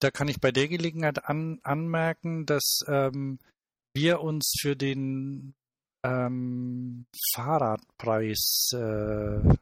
[0.00, 3.38] da kann ich bei der Gelegenheit an, anmerken, dass ähm,
[3.94, 5.54] wir uns für den
[6.04, 9.56] ähm, Fahrradpreis äh,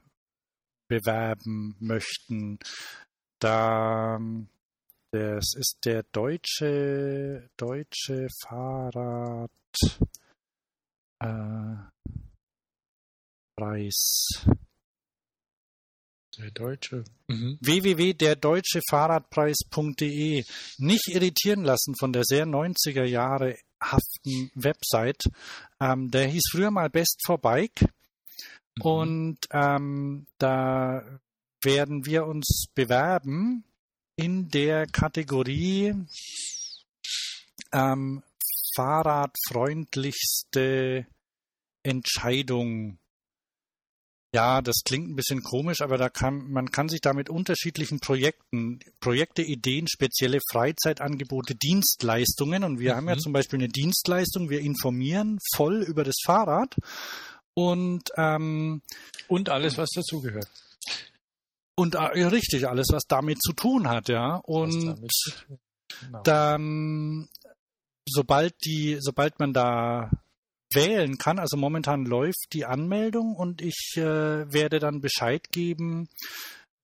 [0.88, 2.58] bewerben möchten.
[3.40, 4.20] Da
[5.12, 9.50] das ist der deutsche deutsche Fahrrad
[11.20, 11.90] äh.
[16.38, 17.02] Der deutsche.
[17.28, 17.58] Mhm.
[17.60, 20.44] www.derdeutschefahrradpreis.de.
[20.78, 25.24] Nicht irritieren lassen von der sehr 90er Jahre haften Website.
[25.80, 27.80] Ähm, der hieß früher mal Best for Bike.
[28.76, 28.82] Mhm.
[28.82, 31.02] Und ähm, da
[31.62, 33.64] werden wir uns bewerben
[34.16, 35.94] in der Kategorie
[37.72, 38.22] ähm,
[38.74, 41.06] fahrradfreundlichste
[41.82, 42.98] Entscheidung
[44.32, 47.98] ja, das klingt ein bisschen komisch, aber da kann, man kann sich da mit unterschiedlichen
[47.98, 52.96] Projekten, Projekte, Ideen, spezielle Freizeitangebote, Dienstleistungen und wir mhm.
[52.96, 53.20] haben ja mhm.
[53.20, 56.76] zum Beispiel eine Dienstleistung, wir informieren voll über das Fahrrad
[57.54, 58.82] und ähm,
[59.26, 60.48] und alles, was dazugehört.
[61.74, 64.36] Und äh, richtig, alles, was damit zu tun hat, ja.
[64.36, 64.96] Und
[66.00, 66.22] genau.
[66.22, 67.28] dann,
[68.06, 70.10] sobald die, sobald man da
[70.72, 71.38] wählen kann.
[71.38, 76.08] Also momentan läuft die Anmeldung und ich äh, werde dann Bescheid geben,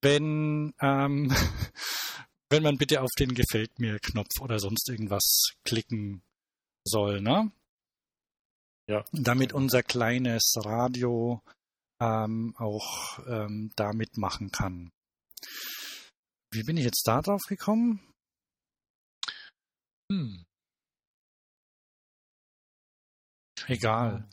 [0.03, 1.33] wenn, ähm,
[2.51, 6.23] wenn man bitte auf den Gefällt mir Knopf oder sonst irgendwas klicken
[6.85, 7.51] soll, ne?
[8.89, 9.05] Ja.
[9.13, 11.43] Damit unser kleines Radio
[12.01, 14.93] ähm, auch ähm, da mitmachen kann.
[16.53, 18.01] Wie bin ich jetzt da drauf gekommen?
[20.11, 20.46] Hm.
[23.67, 24.29] Egal.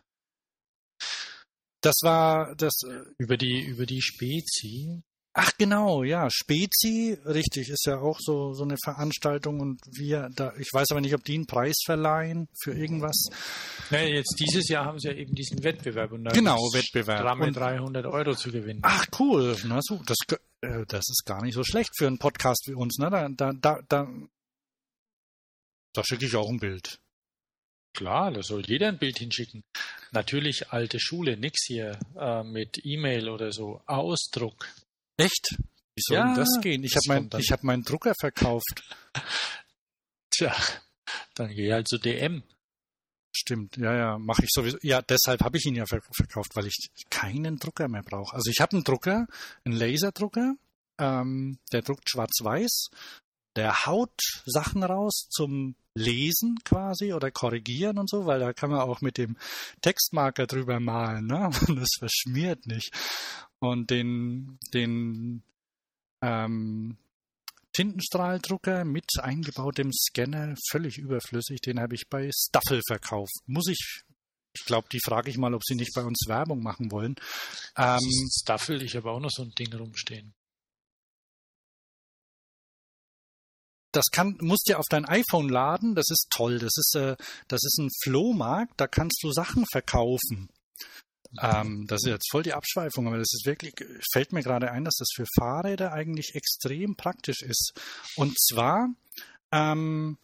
[1.81, 2.73] Das war das.
[2.88, 5.03] Äh, über die, über die Spezi.
[5.36, 10.53] Ach genau, ja, Spezi, richtig, ist ja auch so, so eine Veranstaltung und wir da,
[10.59, 13.29] ich weiß aber nicht, ob die einen Preis verleihen für irgendwas.
[13.89, 17.21] Naja, jetzt dieses Jahr haben sie ja eben diesen Wettbewerb und da genau, Wettbewerb.
[17.21, 18.81] Stramme 300 Euro zu gewinnen.
[18.84, 20.17] Ach cool, na so, das,
[20.61, 23.09] äh, das ist gar nicht so schlecht für einen Podcast wie uns, ne?
[23.09, 24.07] Da, da, da, da,
[25.93, 26.99] da schicke ich auch ein Bild.
[27.93, 29.63] Klar, da soll jeder ein Bild hinschicken.
[30.11, 33.81] Natürlich alte Schule, nix hier äh, mit E-Mail oder so.
[33.85, 34.67] Ausdruck.
[35.17, 35.57] Echt?
[35.95, 36.83] Wie soll ja, denn das gehen?
[36.83, 38.81] Ich habe mein, hab meinen Drucker verkauft.
[40.31, 40.55] Tja,
[41.35, 42.43] dann geh halt zu DM.
[43.35, 44.77] Stimmt, ja, ja, mache ich sowieso.
[44.81, 48.35] Ja, deshalb habe ich ihn ja verkauft, weil ich keinen Drucker mehr brauche.
[48.35, 49.27] Also ich habe einen Drucker,
[49.65, 50.55] einen Laserdrucker,
[50.99, 52.89] ähm, der druckt schwarz-weiß,
[53.55, 58.81] der haut Sachen raus zum lesen quasi oder korrigieren und so, weil da kann man
[58.81, 59.37] auch mit dem
[59.81, 61.49] Textmarker drüber malen, ne?
[61.67, 62.91] Und das verschmiert nicht.
[63.59, 65.43] Und den, den
[66.21, 66.97] ähm,
[67.73, 73.33] Tintenstrahldrucker mit eingebautem Scanner, völlig überflüssig, den habe ich bei Staffel verkauft.
[73.45, 74.03] Muss ich
[74.55, 77.15] ich glaube, die frage ich mal, ob sie nicht bei uns Werbung machen wollen.
[77.75, 77.99] Ähm,
[78.39, 80.35] Staffel, ich habe auch noch so ein Ding rumstehen.
[83.93, 85.95] Das kann, musst du auf dein iPhone laden.
[85.95, 86.59] Das ist toll.
[86.59, 87.15] Das ist, äh,
[87.47, 88.73] das ist ein Flohmarkt.
[88.77, 90.49] Da kannst du Sachen verkaufen.
[91.41, 93.73] Ähm, das ist jetzt voll die Abschweifung, aber das ist wirklich,
[94.11, 97.73] fällt mir gerade ein, dass das für Fahrräder eigentlich extrem praktisch ist.
[98.15, 98.89] Und zwar
[99.51, 100.17] ähm,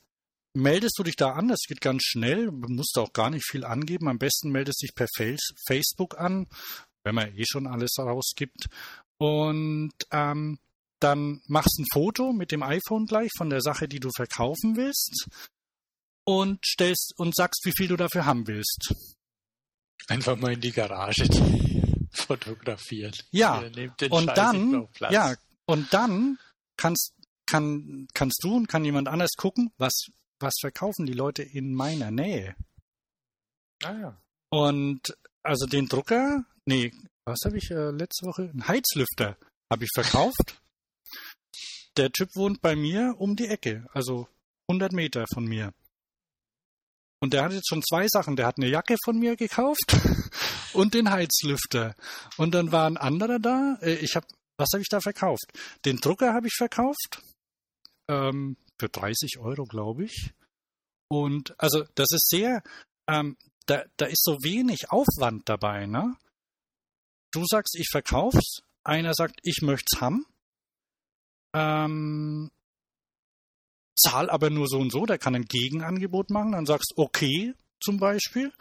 [0.53, 3.65] meldest du dich da an, das geht ganz schnell, du musst auch gar nicht viel
[3.65, 4.07] angeben.
[4.07, 5.07] Am besten meldest dich per
[5.67, 6.47] Facebook an,
[7.03, 8.67] wenn man eh schon alles rausgibt.
[9.17, 10.59] Und ähm,
[10.99, 15.27] dann machst ein Foto mit dem iPhone gleich von der Sache, die du verkaufen willst
[16.25, 18.93] und stellst und sagst, wie viel du dafür haben willst.
[20.07, 21.25] Einfach mal in die Garage
[22.11, 23.25] fotografiert.
[23.31, 23.63] Ja.
[24.09, 25.35] Und dann, ja,
[25.65, 26.37] und dann
[26.77, 27.13] kannst,
[27.45, 30.07] kann, kannst du und kann jemand anders gucken, was,
[30.39, 32.55] was verkaufen die Leute in meiner Nähe.
[33.83, 34.21] Ah ja.
[34.49, 36.91] Und also den Drucker, nee,
[37.25, 38.51] was habe ich äh, letzte Woche?
[38.53, 39.37] Ein Heizlüfter
[39.71, 40.61] habe ich verkauft.
[41.99, 44.29] Der Typ wohnt bei mir um die Ecke, also
[44.69, 45.73] 100 Meter von mir.
[47.21, 48.37] Und der hat jetzt schon zwei Sachen.
[48.37, 49.97] Der hat eine Jacke von mir gekauft
[50.73, 51.95] und den Heizlüfter.
[52.37, 53.77] Und dann war ein anderer da.
[53.81, 54.25] Äh, ich habe,
[54.55, 55.43] was habe ich da verkauft?
[55.83, 57.21] Den Drucker habe ich verkauft.
[58.07, 60.31] Ähm, für 30 Euro, glaube ich.
[61.09, 62.63] Und also das ist sehr,
[63.09, 63.35] ähm,
[63.65, 66.15] da, da ist so wenig Aufwand dabei, ne?
[67.33, 68.61] Du sagst, ich verkauf's.
[68.85, 70.25] Einer sagt, ich möchte's haben.
[71.53, 72.51] Ähm,
[73.97, 77.97] zahl aber nur so und so, der kann ein Gegenangebot machen, dann sagst okay zum
[77.97, 78.51] Beispiel.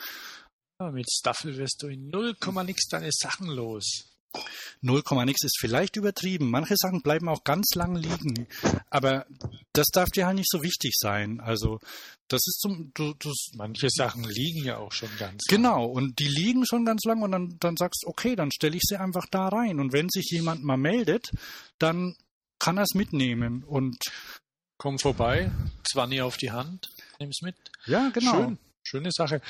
[0.80, 4.05] Ja, mit Staffel wirst du in 0, nix deine Sachen los.
[4.82, 6.51] 0, nix ist vielleicht übertrieben.
[6.51, 8.47] Manche Sachen bleiben auch ganz lang liegen.
[8.91, 9.26] Aber
[9.72, 11.41] das darf dir halt nicht so wichtig sein.
[11.41, 11.80] Also,
[12.28, 15.86] das ist zum, du, du, Manche Sachen liegen ja auch schon ganz Genau.
[15.86, 15.91] Lang.
[15.91, 19.01] Und die liegen schon ganz lang und dann, dann sagst okay, dann stelle ich sie
[19.01, 19.80] einfach da rein.
[19.80, 21.32] Und wenn sich jemand mal meldet,
[21.78, 22.14] dann
[22.59, 23.98] kann es mitnehmen und
[24.78, 25.50] komm vorbei,
[25.90, 27.56] 20 auf die Hand, nimm's mit.
[27.86, 28.32] Ja, genau.
[28.32, 29.40] Schön, schöne Sache.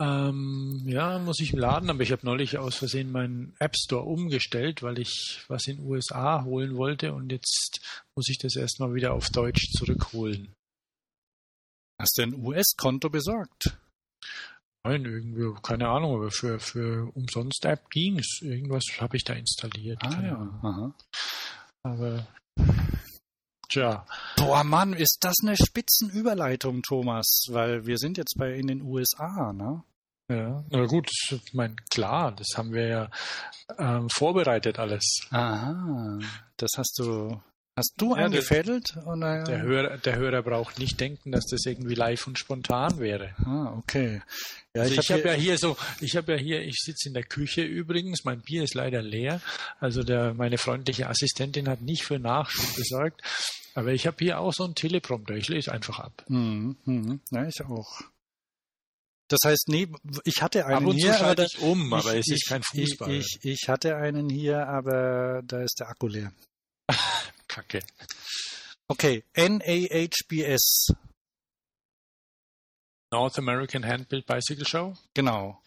[0.00, 4.04] Ähm, ja, muss ich im Laden, aber ich habe neulich aus Versehen meinen App Store
[4.04, 7.80] umgestellt, weil ich was in USA holen wollte und jetzt
[8.14, 10.54] muss ich das erstmal wieder auf Deutsch zurückholen.
[12.00, 13.76] Hast du ein US-Konto besorgt?
[14.84, 18.40] Nein, irgendwie, keine Ahnung, aber für, für umsonst App ging es.
[18.40, 20.00] Irgendwas habe ich da installiert.
[20.04, 20.60] Ah, ja.
[20.62, 20.94] Aha.
[21.82, 22.26] Aber
[23.68, 24.06] Tja.
[24.36, 29.52] Boah, Mann, ist das eine Spitzenüberleitung, Thomas, weil wir sind jetzt bei in den USA,
[29.52, 29.82] ne?
[30.30, 33.10] Ja, na gut, ich meine, klar, das haben wir ja
[33.78, 35.26] ähm, vorbereitet alles.
[35.30, 36.18] Aha,
[36.58, 37.40] das hast du
[37.78, 38.96] Hast du ja, eingefädelt?
[39.06, 39.44] Oder?
[39.44, 43.36] Der, Hörer, der Hörer braucht nicht denken, dass das irgendwie live und spontan wäre.
[43.44, 44.20] Ah, okay.
[44.74, 47.06] Ja, also ich, ich habe hab ja hier so, ich habe ja hier, ich sitze
[47.06, 49.40] in der Küche übrigens, mein Bier ist leider leer.
[49.78, 53.22] Also der, meine freundliche Assistentin hat nicht für Nachschub gesorgt.
[53.76, 56.24] Aber ich habe hier auch so einen Teleprompter, ich lese einfach ab.
[56.26, 57.20] Mhm, mhm.
[57.30, 58.00] Ja, ich auch.
[59.28, 59.86] Das heißt, nee,
[60.24, 63.12] ich hatte einen Ab und hier, zu aber ich um, aber es ist kein Fußball.
[63.12, 66.32] Ich, ich, ich hatte einen hier, aber da ist der Akku leer.
[67.48, 67.80] Kacke.
[68.88, 70.92] Okay, NAHBS.
[73.10, 74.94] North American Handbuilt Bicycle Show.
[75.14, 75.62] Genau.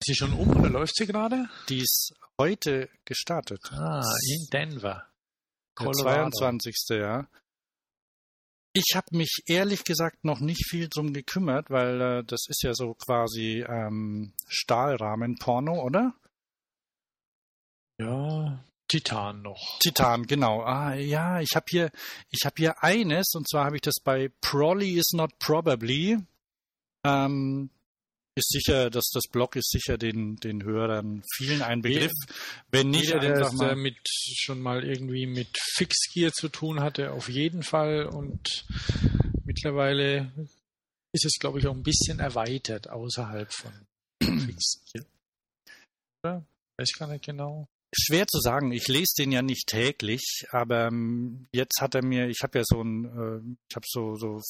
[0.00, 1.48] Ist sie schon um oder läuft sie gerade?
[1.68, 3.60] Die ist heute gestartet.
[3.70, 5.08] Ah, in Denver.
[5.80, 6.74] Der 22.
[6.90, 7.28] Ja.
[8.74, 12.74] Ich habe mich ehrlich gesagt noch nicht viel drum gekümmert, weil äh, das ist ja
[12.74, 16.14] so quasi ähm, Stahlrahmen-Porno, oder?
[17.98, 18.64] Ja,
[18.94, 19.78] Titan noch.
[19.80, 20.62] Titan, genau.
[20.62, 21.90] Ah, ja, ich habe hier,
[22.30, 26.18] ich habe hier eines und zwar habe ich das bei Probably is not probably.
[27.04, 27.70] Ähm,
[28.36, 32.12] ist sicher, dass das Blog ist sicher den, den Hörern vielen ein Begriff.
[32.70, 37.28] Wenn nicht, Jeder, der mal mit schon mal irgendwie mit Fixgear zu tun hatte, auf
[37.28, 38.06] jeden Fall.
[38.06, 38.64] Und
[39.44, 40.32] mittlerweile
[41.12, 43.72] ist es, glaube ich, auch ein bisschen erweitert außerhalb von
[44.22, 45.04] Fixgear.
[46.24, 46.46] Oder?
[46.76, 47.68] Weiß gar nicht genau.
[47.96, 48.72] Schwer zu sagen.
[48.72, 52.64] Ich lese den ja nicht täglich, aber ähm, jetzt hat er mir, ich habe ja
[52.64, 54.40] so ein, äh, ich habe so so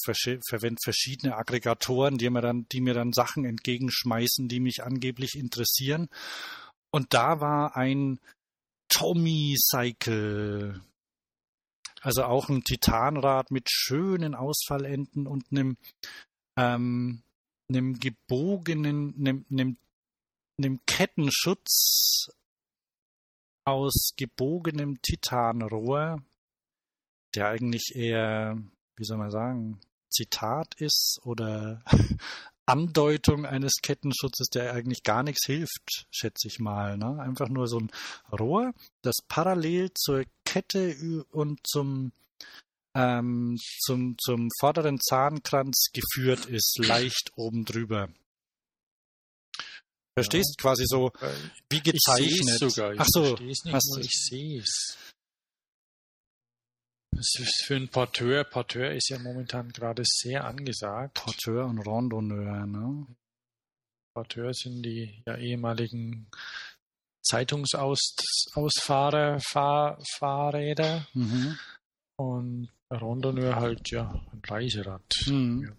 [0.47, 6.09] verwende verschiedene Aggregatoren, die mir dann, die mir dann Sachen entgegenschmeißen, die mich angeblich interessieren.
[6.91, 8.19] Und da war ein
[8.87, 10.81] Tommy Cycle,
[12.01, 15.77] also auch ein Titanrad mit schönen Ausfallenden und einem
[16.57, 17.21] ähm,
[17.69, 19.77] einem gebogenen, einem, einem,
[20.57, 22.29] einem Kettenschutz
[23.65, 26.21] aus gebogenem Titanrohr,
[27.33, 28.57] der eigentlich eher,
[28.95, 31.83] wie soll man sagen, Zitat ist oder
[32.67, 36.97] Andeutung eines Kettenschutzes, der eigentlich gar nichts hilft, schätze ich mal.
[36.97, 37.19] Ne?
[37.19, 37.91] Einfach nur so ein
[38.31, 42.11] Rohr, das parallel zur Kette und zum,
[42.95, 48.09] ähm, zum, zum vorderen Zahnkranz geführt ist, leicht oben drüber.
[50.17, 50.61] Verstehst ja.
[50.61, 51.11] quasi so
[51.69, 52.61] wie gezeichnet.
[52.61, 52.93] Ich sogar.
[52.93, 54.97] Ich Ach so, nicht hast nur, ich sehe es.
[57.65, 61.15] Für einen Porteur, Porteur ist ja momentan gerade sehr angesagt.
[61.15, 63.05] Porteur und Randonneur, ne?
[64.13, 66.29] Porteur sind die ja ehemaligen
[67.25, 71.05] Zeitungsausfahrer, Fahr, Fahrräder.
[71.13, 71.59] Mhm.
[72.17, 75.03] Und Randonneur halt ja ein Reiserad.
[75.25, 75.75] Mhm.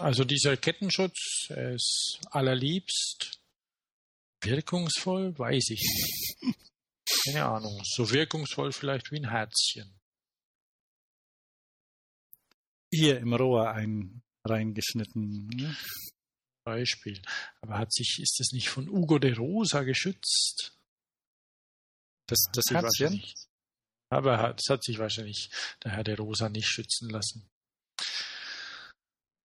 [0.00, 3.40] Also dieser Kettenschutz ist allerliebst.
[4.42, 6.56] Wirkungsvoll, weiß ich nicht.
[7.24, 7.82] Keine Ahnung.
[7.84, 9.98] So wirkungsvoll vielleicht wie ein Herzchen.
[12.92, 15.48] Hier im Rohr ein reingeschnitten.
[15.48, 15.76] Ne?
[16.64, 17.20] Beispiel.
[17.60, 20.78] Aber hat sich, ist das nicht von Ugo de Rosa geschützt?
[22.26, 23.22] Das, das Herzchen?
[24.10, 25.50] Aber das hat sich wahrscheinlich
[25.82, 27.50] der Herr de Rosa nicht schützen lassen.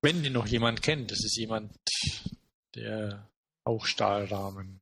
[0.03, 1.71] Wenn den noch jemand kennt, das ist jemand,
[2.75, 3.29] der
[3.63, 4.81] auch Stahlrahmen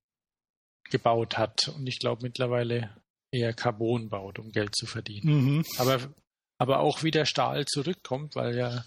[0.89, 2.89] gebaut hat und ich glaube mittlerweile
[3.32, 5.57] eher Carbon baut, um Geld zu verdienen.
[5.57, 5.65] Mhm.
[5.78, 5.99] Aber,
[6.57, 8.84] aber auch wieder Stahl zurückkommt, weil ja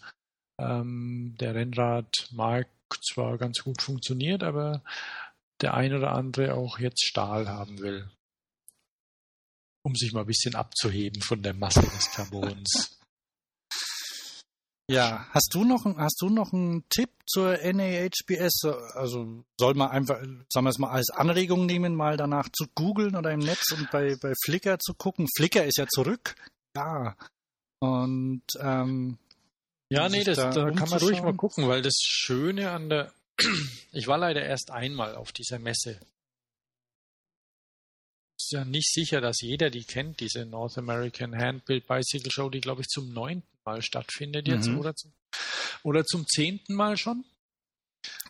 [0.59, 2.71] ähm, der Rennradmarkt
[3.05, 4.83] zwar ganz gut funktioniert, aber
[5.61, 8.11] der ein oder andere auch jetzt Stahl haben will.
[9.85, 12.99] Um sich mal ein bisschen abzuheben von der Masse des Carbons.
[14.91, 18.65] Ja, hast du noch, hast du noch einen Tipp zur NAHBS?
[18.95, 20.19] Also soll man einfach,
[20.51, 23.91] sagen wir es mal, als Anregung nehmen, mal danach zu googeln oder im Netz und
[23.91, 25.27] bei, bei Flickr zu gucken.
[25.37, 26.35] Flickr ist ja zurück.
[26.77, 27.17] Ja.
[27.81, 29.19] Und ähm,
[29.89, 33.13] ja, nee, das, da, da kann man ruhig mal gucken, weil das Schöne an der,
[33.93, 35.99] ich war leider erst einmal auf dieser Messe.
[38.45, 42.61] Ist ja nicht sicher, dass jeder die kennt, diese North American Handbuild Bicycle Show, die
[42.61, 44.81] glaube ich zum neunten Mal stattfindet jetzt mhm.
[44.81, 45.13] oder, zum,
[45.83, 47.25] oder zum zehnten Mal schon.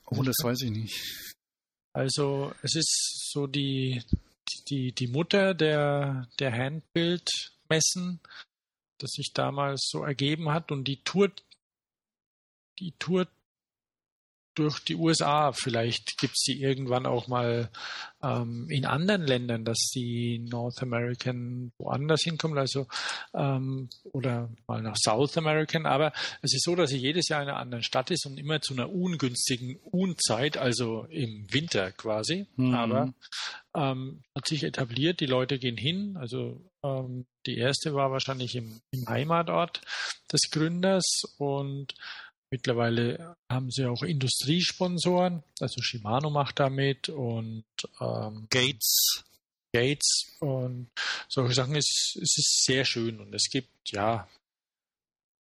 [0.06, 1.34] Oh, das weiß ich nicht.
[1.92, 4.04] Also es ist so die,
[4.68, 8.20] die, die Mutter der, der Handbild-Messen,
[8.98, 11.42] das sich damals so ergeben hat und die tourt,
[12.78, 13.28] die tourt
[14.54, 15.52] durch die USA.
[15.52, 17.70] Vielleicht gibt es die irgendwann auch mal
[18.22, 22.86] ähm, in anderen Ländern, dass die North American woanders hinkommen, also
[23.34, 25.86] ähm, oder mal nach South American.
[25.86, 28.60] Aber es ist so, dass sie jedes Jahr in einer anderen Stadt ist und immer
[28.60, 32.46] zu einer ungünstigen Unzeit, also im Winter quasi.
[32.56, 32.74] Mhm.
[32.74, 33.14] Aber
[33.74, 36.16] ähm, hat sich etabliert, die Leute gehen hin.
[36.18, 39.80] Also ähm, die erste war wahrscheinlich im, im Heimatort
[40.32, 41.94] des Gründers und
[42.54, 47.64] Mittlerweile haben sie auch Industriesponsoren, also Shimano macht damit und
[48.00, 49.24] ähm, Gates.
[49.74, 50.88] Gates und
[51.28, 51.74] solche Sachen.
[51.74, 54.28] Es, es ist sehr schön und es gibt ja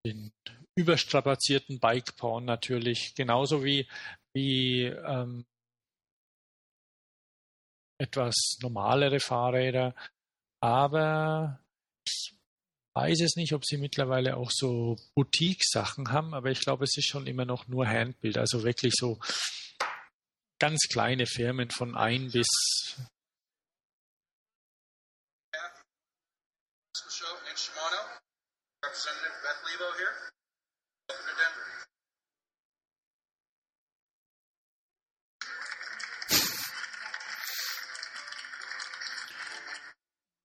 [0.06, 0.32] den
[0.74, 3.86] überstrapazierten Bike-Porn natürlich, genauso wie,
[4.34, 5.44] wie ähm,
[8.00, 9.94] etwas normalere Fahrräder.
[10.62, 11.60] Aber
[12.08, 12.34] ich
[12.95, 17.07] weiß es nicht, ob sie mittlerweile auch so Boutique-Sachen haben, aber ich glaube, es ist
[17.07, 19.18] schon immer noch nur Handbild, also wirklich so
[20.59, 22.47] ganz kleine Firmen von ein bis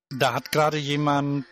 [0.09, 1.45] Da hat gerade jemand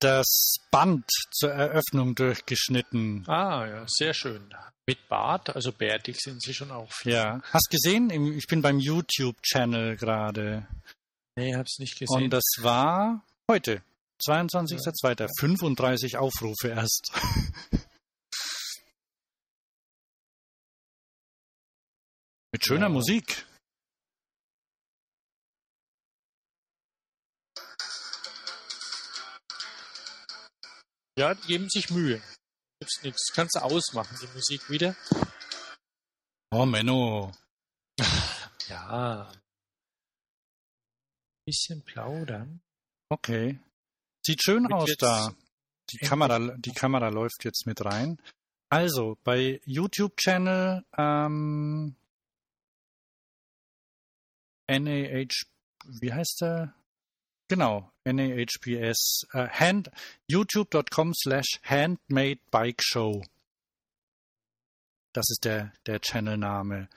[0.00, 3.24] das Band zur Eröffnung durchgeschnitten.
[3.28, 4.54] Ah, ja, sehr schön.
[4.86, 6.92] Mit Bart, also bärtig sind sie schon auch.
[6.92, 7.12] Viel.
[7.12, 7.40] Ja.
[7.50, 8.10] Hast gesehen?
[8.34, 10.68] Ich bin beim YouTube-Channel gerade.
[11.36, 12.24] Nee, hab's nicht gesehen.
[12.24, 13.82] Und das war heute,
[14.24, 15.20] 22.02.
[15.20, 15.28] Ja.
[15.40, 17.10] 35 Aufrufe erst.
[22.52, 22.90] Mit schöner ja.
[22.90, 23.44] Musik.
[31.18, 32.20] Ja, die geben sich Mühe.
[32.78, 33.32] Gibt's nichts.
[33.34, 34.94] Kannst du ausmachen, die Musik wieder.
[36.50, 37.32] Oh, Menno.
[38.68, 39.32] ja.
[41.46, 42.60] Bisschen plaudern.
[43.08, 43.58] Okay.
[44.24, 45.34] Sieht schön mit aus da.
[45.90, 48.20] Die Kamera, die Kamera läuft jetzt mit rein.
[48.68, 51.94] Also, bei YouTube-Channel ähm,
[54.68, 55.46] NAH,
[55.84, 56.74] wie heißt der?
[57.48, 59.90] Genau, NAHPS, äh, hand,
[60.28, 63.22] youtube.com slash handmade bike show.
[65.12, 66.88] Das ist der, der Channelname.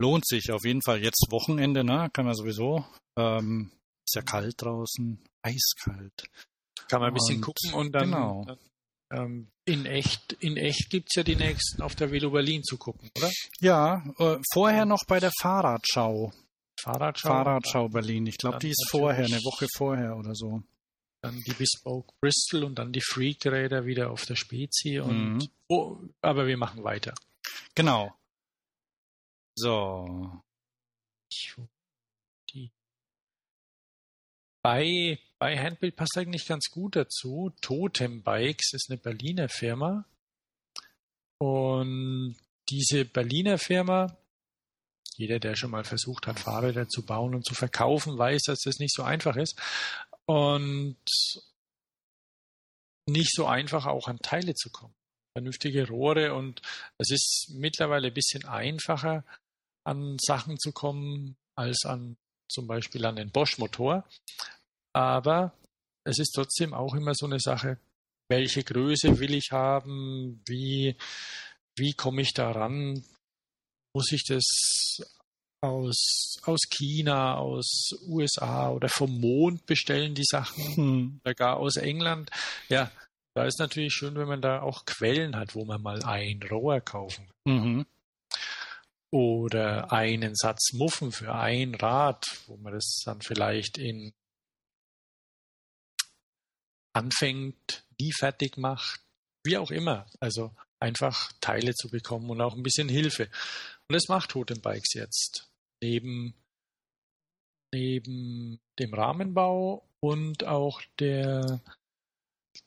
[0.00, 2.10] Lohnt sich auf jeden Fall jetzt Wochenende, ne?
[2.12, 2.84] Kann man sowieso.
[3.16, 3.70] Ähm,
[4.06, 6.24] ist ja kalt draußen, eiskalt.
[6.88, 8.44] Kann man ein bisschen und, gucken und dann, genau.
[8.46, 8.58] dann
[9.12, 13.10] ähm, in echt, in echt gibt's ja die nächsten auf der Velo Berlin zu gucken,
[13.16, 13.30] oder?
[13.60, 16.32] Ja, äh, vorher noch bei der Fahrradschau.
[16.82, 17.28] Fahrradschau?
[17.28, 18.26] Fahrradschau Berlin.
[18.26, 20.62] Ich glaube, die ist vorher, eine Woche vorher oder so.
[21.22, 24.98] Dann die Bespoke Bristol und dann die Freak-Räder wieder auf der Spezi.
[24.98, 25.48] Und, mhm.
[25.68, 27.14] oh, aber wir machen weiter.
[27.76, 28.12] Genau.
[29.56, 30.42] So.
[32.50, 32.72] Die.
[34.62, 37.52] Bei, bei Handbild passt eigentlich ganz gut dazu.
[37.60, 40.04] Totem Bikes ist eine Berliner Firma.
[41.38, 42.36] Und
[42.68, 44.16] diese Berliner Firma
[45.16, 48.78] jeder, der schon mal versucht hat, Fahrräder zu bauen und zu verkaufen, weiß, dass das
[48.78, 49.60] nicht so einfach ist.
[50.26, 50.96] Und
[53.08, 54.94] nicht so einfach auch an Teile zu kommen.
[55.36, 56.60] vernünftige Rohre und
[56.98, 59.24] es ist mittlerweile ein bisschen einfacher,
[59.84, 62.16] an Sachen zu kommen, als an
[62.50, 64.06] zum Beispiel an den Bosch-Motor.
[64.94, 65.52] Aber
[66.04, 67.78] es ist trotzdem auch immer so eine Sache,
[68.28, 70.96] welche Größe will ich haben, wie,
[71.76, 73.04] wie komme ich daran,
[73.94, 74.44] muss ich das
[75.60, 81.20] aus, aus China, aus USA oder vom Mond bestellen, die Sachen, hm.
[81.24, 82.30] oder gar aus England.
[82.68, 82.90] Ja,
[83.34, 86.80] da ist natürlich schön, wenn man da auch Quellen hat, wo man mal ein Rohr
[86.80, 87.54] kaufen kann.
[87.54, 87.86] Mhm.
[89.10, 94.12] Oder einen Satz Muffen für ein Rad, wo man das dann vielleicht in
[96.94, 99.00] anfängt, nie fertig macht,
[99.44, 100.06] wie auch immer.
[100.20, 103.28] Also einfach Teile zu bekommen und auch ein bisschen Hilfe.
[103.92, 105.50] Und das macht Totem Bikes jetzt.
[105.82, 106.32] Neben,
[107.74, 111.60] neben dem Rahmenbau und auch der,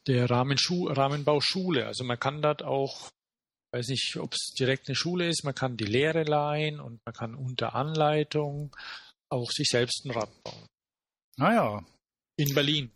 [0.06, 1.84] der Rahmenschu Rahmenbauschule.
[1.84, 3.10] Also man kann dort auch,
[3.74, 7.12] weiß nicht, ob es direkt eine Schule ist, man kann die Lehre leihen und man
[7.12, 8.76] kann unter Anleitung
[9.28, 10.68] auch sich selbst ein Rad bauen.
[11.38, 11.84] Naja.
[12.38, 12.92] In Berlin.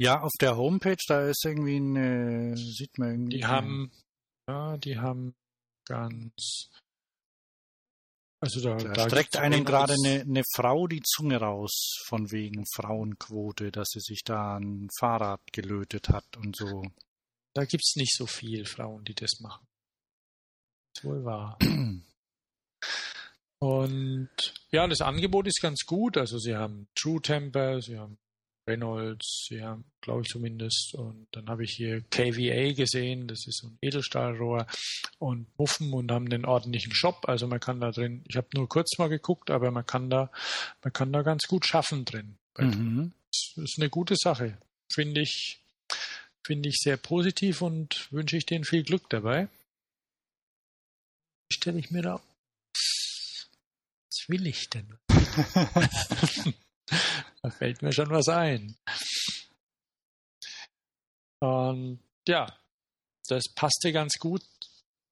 [0.00, 3.38] Ja, auf der Homepage, da ist irgendwie eine, sieht man irgendwie.
[3.38, 3.90] Die haben,
[4.48, 5.34] ja, die haben
[5.90, 6.70] ganz,
[8.40, 12.64] also da, da, da streckt einem gerade eine, eine Frau die Zunge raus, von wegen
[12.74, 16.82] Frauenquote, dass sie sich da ein Fahrrad gelötet hat und so.
[17.54, 19.66] Da gibt's nicht so viel Frauen, die das machen.
[20.94, 21.58] Das ist wohl wahr.
[23.58, 26.16] und ja, das Angebot ist ganz gut.
[26.16, 28.18] Also sie haben True Temper, sie haben
[28.70, 30.94] Reynolds, ja, glaube ich zumindest.
[30.94, 34.66] Und dann habe ich hier KVA gesehen, das ist so ein Edelstahlrohr
[35.18, 37.28] und Muffen und haben den ordentlichen Shop.
[37.28, 40.30] Also man kann da drin, ich habe nur kurz mal geguckt, aber man kann da,
[40.82, 42.36] man kann da ganz gut schaffen drin.
[42.58, 43.12] Mhm.
[43.30, 44.58] Das ist eine gute Sache.
[44.92, 45.60] Finde ich,
[46.44, 49.48] finde ich sehr positiv und wünsche ich denen viel Glück dabei.
[51.52, 52.20] Stelle ich mir da.
[54.08, 54.98] Was will ich denn?
[57.42, 58.76] da fällt mir schon was ein.
[61.40, 62.46] Und ja,
[63.28, 64.42] das passte ganz gut.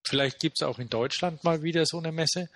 [0.06, 2.50] Vielleicht gibt es auch in Deutschland mal wieder so eine Messe.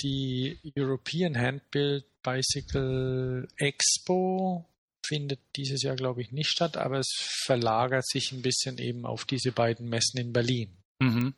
[0.00, 4.64] Die European Handbuild Bicycle Expo
[5.06, 7.10] findet dieses Jahr, glaube ich, nicht statt, aber es
[7.44, 10.76] verlagert sich ein bisschen eben auf diese beiden Messen in Berlin.
[11.00, 11.34] Mhm.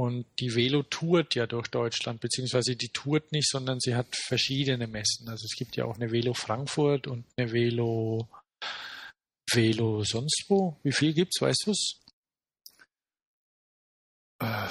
[0.00, 4.86] Und die Velo tourt ja durch Deutschland, beziehungsweise die tourt nicht, sondern sie hat verschiedene
[4.86, 5.28] Messen.
[5.28, 8.26] Also es gibt ja auch eine Velo Frankfurt und eine Velo
[9.52, 10.80] Velo sonst wo.
[10.82, 12.00] Wie viel gibt's, weißt du's?
[14.38, 14.68] Äh,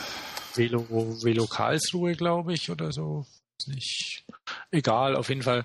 [0.55, 0.89] Velo,
[1.23, 3.27] Velo Karlsruhe, glaube ich, oder so.
[3.67, 4.25] Nicht.
[4.71, 5.63] Egal, auf jeden Fall.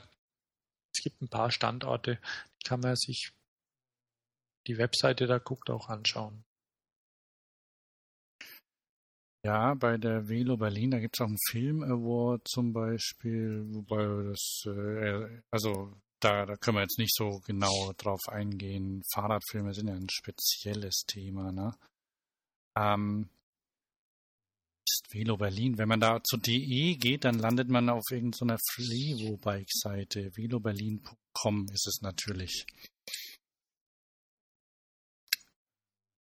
[0.95, 2.19] Es gibt ein paar Standorte,
[2.61, 3.33] die kann man sich
[4.67, 6.45] die Webseite da guckt auch anschauen.
[9.45, 14.31] Ja, bei der Velo Berlin, da gibt es auch einen Film Award zum Beispiel, wobei
[14.31, 19.03] das, äh, also da, da können wir jetzt nicht so genau drauf eingehen.
[19.13, 21.77] Fahrradfilme sind ja ein spezielles Thema, ne?
[22.75, 23.29] Ähm,
[24.89, 25.77] ist Velo Berlin.
[25.77, 30.31] Wenn man da zu DE geht, dann landet man auf irgendeiner Flevo-Bike-Seite.
[30.35, 32.65] veloberlin.com ist es natürlich.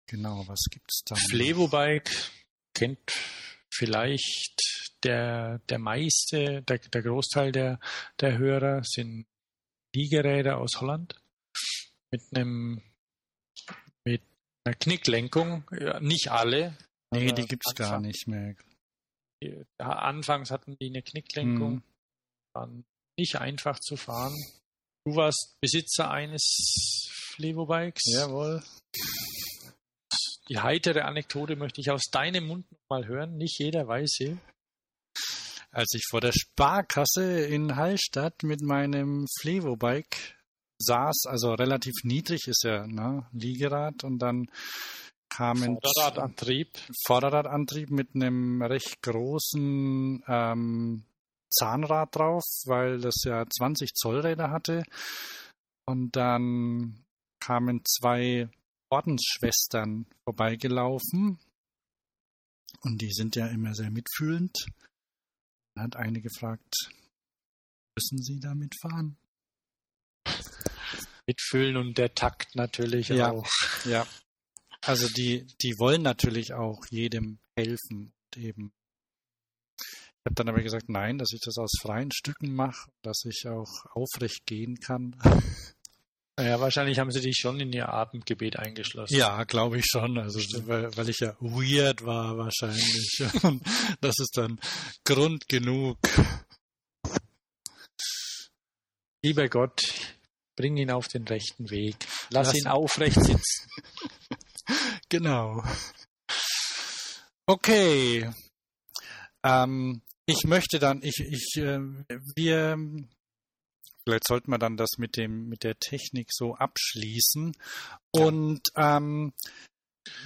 [0.07, 1.15] Genau, was gibt's da?
[1.15, 2.11] Flevo-Bike
[2.73, 3.11] kennt
[3.73, 4.61] vielleicht
[5.03, 7.79] der, der meiste, der, der Großteil der,
[8.19, 9.25] der Hörer sind
[9.95, 11.15] Liegeräder aus Holland
[12.11, 12.81] mit einem
[14.05, 14.21] mit
[14.65, 15.63] einer Knicklenkung.
[15.71, 16.77] Ja, nicht alle.
[17.11, 18.55] Nee, die gibt es gar nicht mehr.
[19.41, 21.83] Die, anfangs hatten die eine Knicklenkung, hm.
[22.55, 22.85] waren
[23.19, 24.35] nicht einfach zu fahren.
[25.05, 28.03] Du warst Besitzer eines Flevo-Bikes.
[28.13, 28.63] Jawohl
[30.49, 33.37] die heitere Anekdote möchte ich aus deinem Mund mal hören.
[33.37, 34.37] Nicht jeder weiß sie.
[35.71, 40.37] Als ich vor der Sparkasse in Hallstatt mit meinem Flevo-Bike
[40.77, 44.49] saß, also relativ niedrig ist ja, ne, Liegerad und dann
[45.29, 46.77] kam ein Vorderradantrieb.
[47.05, 51.05] Vorderradantrieb mit einem recht großen ähm,
[51.49, 54.83] Zahnrad drauf, weil das ja 20 Zoll Räder hatte.
[55.85, 57.03] Und dann
[57.39, 58.49] kamen zwei
[58.93, 61.39] Ordensschwestern vorbeigelaufen
[62.81, 64.55] und die sind ja immer sehr mitfühlend.
[65.73, 66.75] Dann hat eine gefragt,
[67.97, 69.17] müssen Sie damit fahren?
[71.25, 73.49] Mitfühlen und der Takt natürlich ja, auch.
[73.85, 74.05] Ja,
[74.81, 78.73] also die, die wollen natürlich auch jedem helfen und eben.
[79.79, 83.47] Ich habe dann aber gesagt, nein, dass ich das aus freien Stücken mache, dass ich
[83.47, 85.15] auch aufrecht gehen kann.
[86.39, 89.15] Ja, wahrscheinlich haben sie dich schon in ihr Abendgebet eingeschlossen.
[89.15, 90.17] Ja, glaube ich schon.
[90.17, 93.23] Also weil, weil, ich ja weird war wahrscheinlich.
[94.01, 94.59] das ist dann
[95.05, 95.99] Grund genug.
[99.21, 99.81] Lieber Gott,
[100.55, 101.97] bring ihn auf den rechten Weg.
[102.31, 103.69] Lass, Lass ihn aufrecht sitzen.
[105.09, 105.63] genau.
[107.45, 108.29] Okay.
[109.43, 111.79] Ähm, ich möchte dann, ich, ich, äh,
[112.35, 112.77] wir,
[114.05, 117.55] vielleicht sollten wir dann das mit dem, mit der Technik so abschließen.
[118.11, 119.33] Und ähm,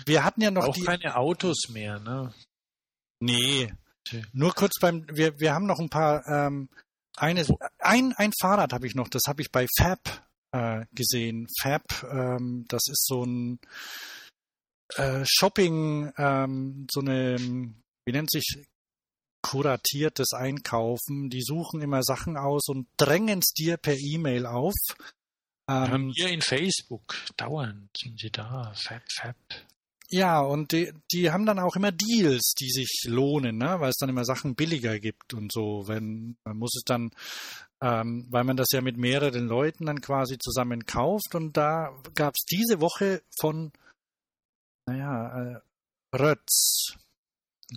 [0.06, 2.34] wir hatten ja noch auch die, keine Autos mehr, ne?
[3.20, 3.74] Nee.
[4.08, 4.24] Okay.
[4.34, 6.70] Nur kurz beim, wir, wir haben noch ein paar, ähm,
[7.16, 7.45] eine,
[7.80, 11.48] ein, ein Fahrrad habe ich noch, das habe ich bei Fab äh, gesehen.
[11.62, 13.60] Fab, ähm, das ist so ein
[14.95, 18.64] äh, Shopping, ähm, so eine, wie nennt sich,
[19.41, 21.30] kuratiertes Einkaufen.
[21.30, 24.76] Die suchen immer Sachen aus und drängen es dir per E-Mail auf.
[25.69, 29.35] Ähm, hier in Facebook, dauernd sind sie da, Fab, Fab.
[30.09, 33.81] Ja, und die, die haben dann auch immer Deals, die sich lohnen, ne?
[33.81, 35.88] weil es dann immer Sachen billiger gibt und so.
[35.88, 37.11] Wenn man muss es dann,
[37.81, 42.35] ähm, weil man das ja mit mehreren Leuten dann quasi zusammen kauft und da gab
[42.35, 43.73] es diese Woche von,
[44.85, 45.61] naja, äh,
[46.15, 46.95] Rötz.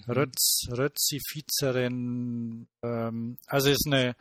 [0.09, 4.15] Rötz, Rötzifizerin, ähm, also ist eine,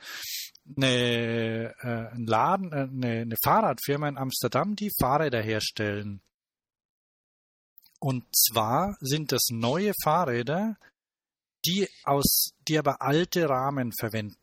[0.76, 6.22] eine äh, ein Laden, äh, eine, eine Fahrradfirma in Amsterdam, die Fahrräder herstellen.
[8.00, 10.78] Und zwar sind das neue Fahrräder,
[11.66, 14.38] die aus, die aber alte Rahmen verwenden.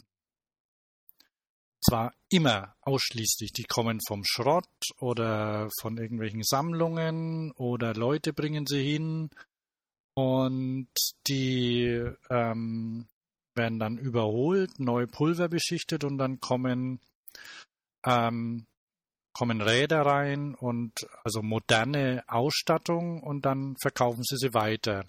[1.81, 8.83] Zwar immer ausschließlich, die kommen vom Schrott oder von irgendwelchen Sammlungen oder Leute bringen sie
[8.83, 9.31] hin
[10.17, 10.89] und
[11.27, 13.07] die ähm,
[13.55, 17.01] werden dann überholt, neu pulverbeschichtet und dann kommen
[18.05, 18.67] ähm,
[19.35, 25.05] kommen Räder rein und also moderne Ausstattung und dann verkaufen sie sie weiter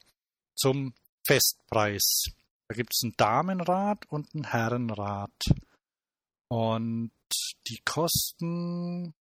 [0.53, 0.93] zum
[1.25, 2.25] Festpreis.
[2.67, 5.31] Da gibt es ein Damenrad und ein Herrenrad.
[6.49, 7.11] Und
[7.67, 9.13] die kosten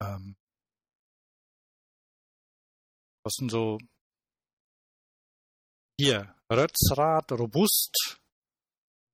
[0.00, 0.36] ähm,
[3.24, 3.78] kosten so
[5.98, 8.18] hier Rötzrad robust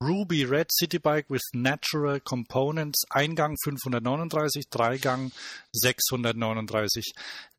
[0.02, 5.32] Ruby Red City Bike with Natural Components, Eingang 539, Dreigang
[5.72, 7.12] 639.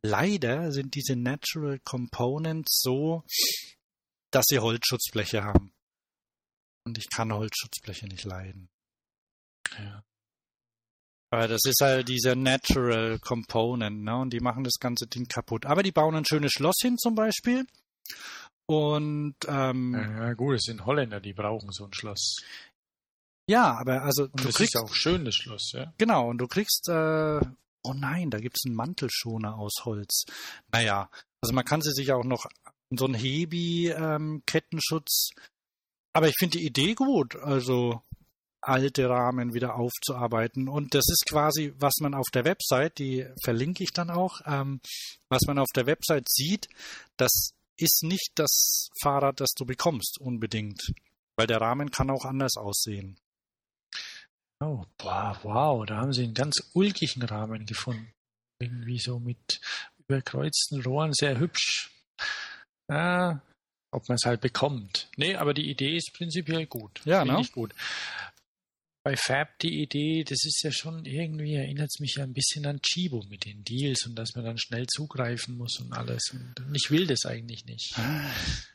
[0.03, 3.23] Leider sind diese Natural Components so,
[4.31, 5.73] dass sie Holzschutzbleche haben.
[6.85, 8.69] Und ich kann Holzschutzbleche nicht leiden.
[9.79, 10.03] Ja.
[11.31, 14.17] Das ist halt dieser Natural Component, ne?
[14.17, 15.65] Und die machen das ganze Ding kaputt.
[15.65, 17.65] Aber die bauen ein schönes Schloss hin zum Beispiel.
[18.67, 22.37] Und ähm, ja, gut, es sind Holländer, die brauchen so ein Schloss.
[23.47, 25.93] Ja, aber also und du kriegst auch schön das Schloss, ja.
[25.97, 27.39] Genau, und du kriegst äh,
[27.85, 30.25] oh nein, da gibt's einen Mantelschoner aus Holz.
[30.71, 31.09] Naja,
[31.41, 32.47] also man kann sie sich auch noch
[32.89, 35.29] so ein Hebi ähm, Kettenschutz.
[36.13, 38.01] Aber ich finde die Idee gut, also
[38.67, 40.67] alte Rahmen wieder aufzuarbeiten.
[40.67, 44.79] Und das ist quasi, was man auf der Website, die verlinke ich dann auch, ähm,
[45.29, 46.67] was man auf der Website sieht,
[47.17, 50.93] dass ist nicht das Fahrrad, das du bekommst, unbedingt.
[51.37, 53.17] Weil der Rahmen kann auch anders aussehen.
[54.61, 58.13] Oh, boah, wow, da haben sie einen ganz ulkigen Rahmen gefunden.
[58.59, 59.59] Irgendwie so mit
[59.97, 61.91] überkreuzten Rohren, sehr hübsch.
[62.87, 63.39] Ah,
[63.91, 65.09] ob man es halt bekommt.
[65.17, 67.01] Nee, aber die Idee ist prinzipiell gut.
[67.03, 67.45] Ja, ne?
[67.51, 67.73] gut
[69.05, 72.65] bei Fab die Idee, das ist ja schon irgendwie, erinnert es mich ja ein bisschen
[72.65, 76.31] an Chibo mit den Deals und dass man dann schnell zugreifen muss und alles.
[76.33, 77.95] Und ich will das eigentlich nicht.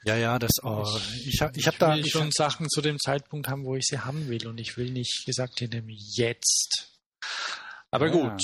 [0.05, 0.86] Ja, ja, das oh,
[1.16, 3.85] ich, ich habe ich hab da ich schon Sachen zu dem Zeitpunkt haben, wo ich
[3.85, 5.82] sie haben will und ich will nicht gesagt mir
[6.15, 7.01] jetzt.
[7.90, 8.12] Aber ja.
[8.12, 8.40] gut.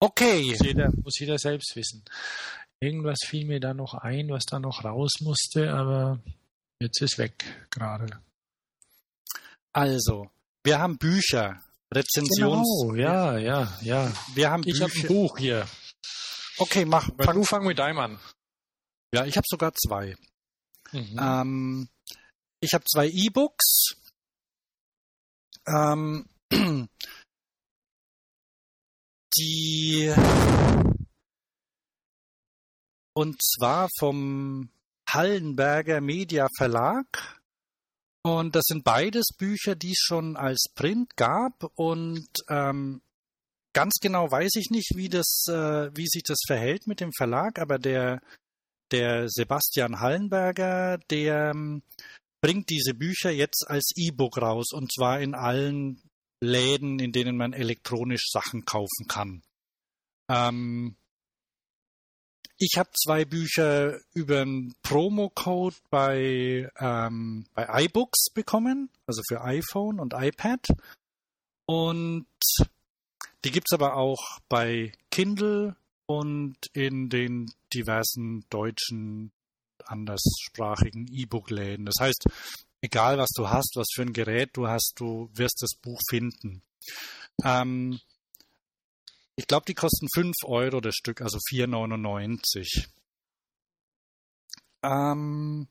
[0.00, 0.42] Okay.
[0.52, 2.02] Muss jeder, muss jeder selbst wissen.
[2.80, 6.18] Irgendwas fiel mir da noch ein, was da noch raus musste, aber
[6.80, 8.22] jetzt ist weg gerade.
[9.72, 10.30] Also,
[10.64, 11.60] wir haben Bücher,
[11.92, 12.68] Rezensions.
[12.82, 14.12] Genau, ja, ja, ja.
[14.34, 15.66] Wir haben ich habe ein Buch hier.
[16.58, 17.08] Okay, mach.
[17.18, 18.20] Fang, du fang mit deinem an.
[19.14, 20.14] Ja, ich habe sogar zwei.
[20.92, 21.18] Mhm.
[21.18, 21.88] Ähm,
[22.60, 23.94] ich habe zwei E-Books.
[25.66, 26.28] Ähm,
[29.36, 30.12] die
[33.14, 34.70] und zwar vom
[35.08, 37.41] Hallenberger Media Verlag
[38.22, 43.02] und das sind beides Bücher, die es schon als Print gab und ähm,
[43.72, 47.58] ganz genau weiß ich nicht, wie das, äh, wie sich das verhält mit dem Verlag,
[47.58, 48.20] aber der
[48.92, 51.82] der Sebastian Hallenberger, der ähm,
[52.42, 56.02] bringt diese Bücher jetzt als E-Book raus und zwar in allen
[56.40, 59.42] Läden, in denen man elektronisch Sachen kaufen kann.
[60.28, 60.96] Ähm,
[62.62, 69.98] ich habe zwei Bücher über einen Promo-Code bei, ähm, bei iBooks bekommen, also für iPhone
[69.98, 70.68] und iPad.
[71.66, 72.26] Und
[73.44, 75.74] die gibt es aber auch bei Kindle
[76.06, 79.32] und in den diversen deutschen
[79.84, 81.84] anderssprachigen E-Book-Läden.
[81.84, 82.26] Das heißt,
[82.80, 86.62] egal was du hast, was für ein Gerät du hast, du wirst das Buch finden.
[87.42, 87.98] Ähm,
[89.36, 92.88] ich glaube, die kosten 5 Euro das Stück, also 4,99.
[94.82, 95.68] Ähm,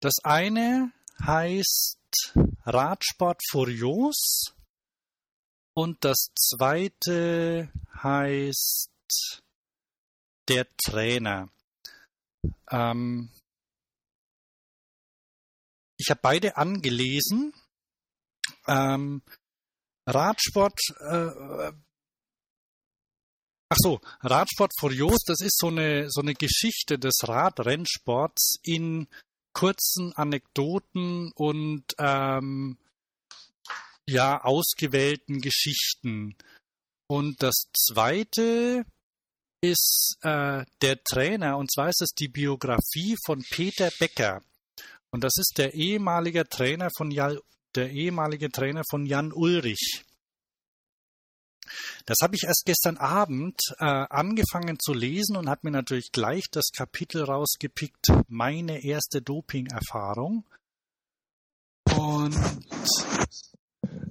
[0.00, 0.92] das eine
[1.22, 1.98] heißt
[2.64, 4.54] Radsport Furios
[5.74, 8.90] und das zweite heißt
[10.48, 11.48] Der Trainer.
[12.70, 13.30] Ähm,
[15.96, 17.54] ich habe beide angelesen.
[18.66, 19.22] Ähm,
[20.06, 21.72] Radsport äh,
[23.74, 29.08] Ach so, Radsport Furios, das ist so eine, so eine Geschichte des Radrennsports in
[29.52, 32.78] kurzen Anekdoten und ähm,
[34.08, 36.36] ja, ausgewählten Geschichten.
[37.08, 38.84] Und das zweite
[39.60, 44.40] ist äh, der Trainer, und zwar ist es die Biografie von Peter Becker.
[45.10, 47.40] Und das ist der ehemalige Trainer von Jan,
[47.74, 50.04] der ehemalige Trainer von Jan Ulrich.
[52.06, 56.44] Das habe ich erst gestern Abend äh, angefangen zu lesen und habe mir natürlich gleich
[56.50, 60.44] das Kapitel rausgepickt, meine erste Doping-Erfahrung.
[61.96, 62.34] Und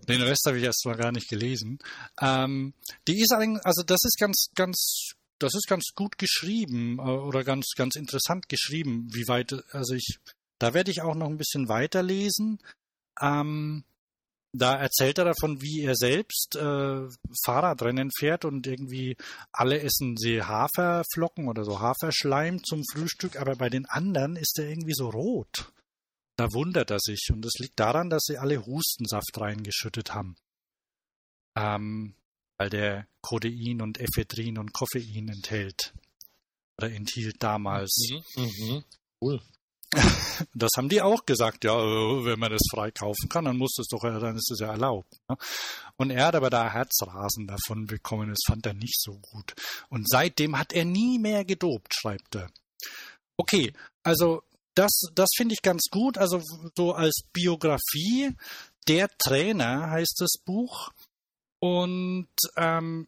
[0.08, 1.80] den Rest habe ich erst mal gar nicht gelesen.
[2.20, 2.74] Ähm,
[3.08, 7.72] die ist also das ist ganz, ganz, das ist ganz gut geschrieben äh, oder ganz,
[7.76, 10.20] ganz interessant geschrieben, wie weit, also ich,
[10.60, 12.60] da werde ich auch noch ein bisschen weiterlesen.
[13.22, 13.84] Ähm,
[14.56, 17.08] da erzählt er davon, wie er selbst äh,
[17.44, 19.18] Fahrradrennen fährt und irgendwie
[19.52, 24.70] alle essen sie Haferflocken oder so Haferschleim zum Frühstück, aber bei den anderen ist er
[24.70, 25.72] irgendwie so rot.
[26.36, 30.36] Da wundert er sich und das liegt daran, dass sie alle Hustensaft reingeschüttet haben.
[31.56, 32.16] Ähm,
[32.58, 35.94] weil der Codein und Ephedrin und Koffein enthält.
[36.80, 38.10] Oder enthielt damals.
[38.36, 38.84] Mhm, mhm.
[39.22, 39.42] Cool.
[40.54, 43.76] Das haben die auch gesagt, ja, äh, wenn man das frei kaufen kann, dann muss
[43.78, 45.14] das doch, dann ist es ja erlaubt.
[45.30, 45.38] Ne?
[45.98, 49.54] Und er hat aber da Herzrasen davon bekommen, das fand er nicht so gut.
[49.90, 52.50] Und seitdem hat er nie mehr gedopt, schreibt er.
[53.38, 54.44] Okay, also
[54.76, 56.18] das, das finde ich ganz gut.
[56.18, 56.42] Also
[56.76, 58.32] so als Biografie,
[58.88, 60.90] der Trainer heißt das Buch.
[61.60, 63.08] Und ähm,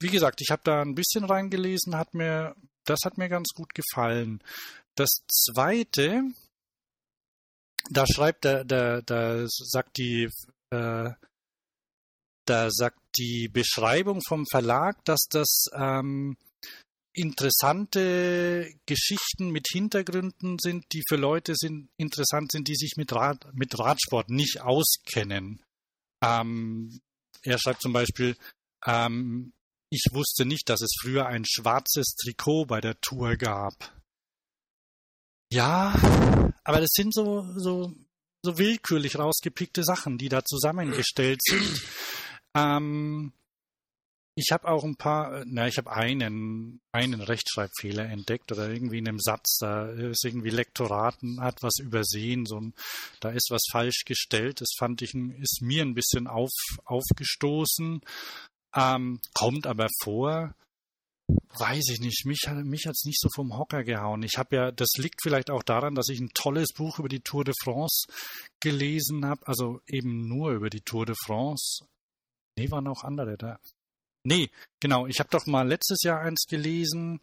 [0.00, 2.54] wie gesagt, ich habe da ein bisschen reingelesen, hat mir,
[2.84, 4.42] das hat mir ganz gut gefallen.
[4.96, 6.22] Das zweite,
[7.90, 10.28] da schreibt er, da, da sagt die,
[10.70, 11.10] äh,
[12.46, 16.36] da sagt die Beschreibung vom Verlag, dass das ähm,
[17.12, 23.46] interessante Geschichten mit Hintergründen sind, die für Leute sind, interessant sind, die sich mit, Rad,
[23.54, 25.62] mit Radsport nicht auskennen.
[26.22, 27.00] Ähm,
[27.42, 28.36] er schreibt zum Beispiel,
[28.84, 29.52] ähm,
[29.90, 33.93] ich wusste nicht, dass es früher ein schwarzes Trikot bei der Tour gab.
[35.54, 35.94] Ja,
[36.64, 37.94] aber das sind so, so,
[38.42, 41.80] so willkürlich rausgepickte Sachen, die da zusammengestellt sind.
[42.56, 43.32] Ähm,
[44.36, 49.08] ich habe auch ein paar, na, ich habe einen, einen Rechtschreibfehler entdeckt oder irgendwie in
[49.08, 52.72] einem Satz, da ist irgendwie Lektoraten, hat was übersehen, so ein,
[53.18, 54.60] da ist was falsch gestellt.
[54.60, 56.52] Das fand ich, ist mir ein bisschen auf,
[56.84, 58.02] aufgestoßen,
[58.76, 60.54] ähm, kommt aber vor
[61.28, 62.24] weiß ich nicht.
[62.26, 64.22] Mich, mich hat es nicht so vom Hocker gehauen.
[64.22, 67.20] Ich habe ja, das liegt vielleicht auch daran, dass ich ein tolles Buch über die
[67.20, 68.06] Tour de France
[68.60, 69.46] gelesen habe.
[69.46, 71.84] Also eben nur über die Tour de France.
[72.56, 73.58] Nee, waren auch andere da.
[74.24, 75.06] Nee, genau.
[75.06, 77.20] Ich habe doch mal letztes Jahr eins gelesen.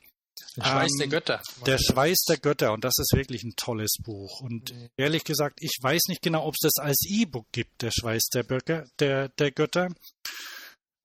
[0.56, 1.41] Der Schweiß ähm, der Götter.
[1.65, 2.73] Der Schweiß der Götter.
[2.73, 4.41] Und das ist wirklich ein tolles Buch.
[4.41, 4.90] Und nee.
[4.98, 8.44] ehrlich gesagt, ich weiß nicht genau, ob es das als E-Book gibt, der Schweiß der,
[8.44, 9.90] Böcke, der, der Götter.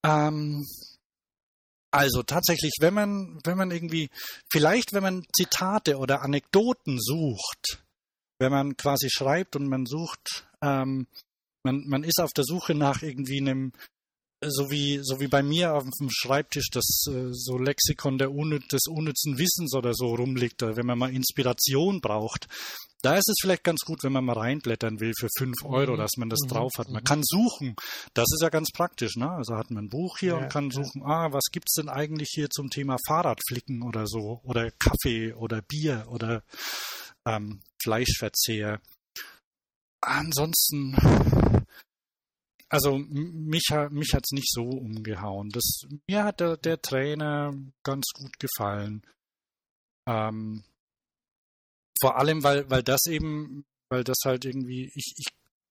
[0.05, 0.65] Ähm,
[1.91, 4.11] also tatsächlich, wenn man, wenn man irgendwie,
[4.51, 7.85] vielleicht wenn man Zitate oder Anekdoten sucht,
[8.39, 11.07] wenn man quasi schreibt und man sucht, ähm,
[11.65, 13.73] man, man ist auf der Suche nach irgendwie einem,
[14.45, 18.87] so wie, so wie bei mir auf dem Schreibtisch das äh, so Lexikon der des
[18.89, 22.47] unnützen Wissens oder so rumliegt, wenn man mal Inspiration braucht,
[23.07, 25.99] da ist es vielleicht ganz gut, wenn man mal reinblättern will für fünf Euro, mhm.
[25.99, 26.49] dass man das mhm.
[26.49, 26.89] drauf hat.
[26.89, 27.07] Man mhm.
[27.07, 27.77] kann suchen.
[28.15, 29.15] Das ist ja ganz praktisch.
[29.15, 29.31] Ne?
[29.31, 32.31] Also hat man ein Buch hier ja, und kann suchen, ah, was gibt's denn eigentlich
[32.33, 36.43] hier zum Thema Fahrradflicken oder so oder Kaffee oder Bier oder
[37.25, 38.81] ähm, Fleischverzehr.
[40.01, 40.97] Ansonsten
[42.69, 45.51] also mich, mich hat es nicht so umgehauen.
[45.51, 47.55] Das, mir hat der, der Trainer
[47.85, 49.03] ganz gut gefallen.
[50.09, 50.65] Ähm,
[52.01, 55.27] vor allem, weil, weil das eben, weil das halt irgendwie, ich, ich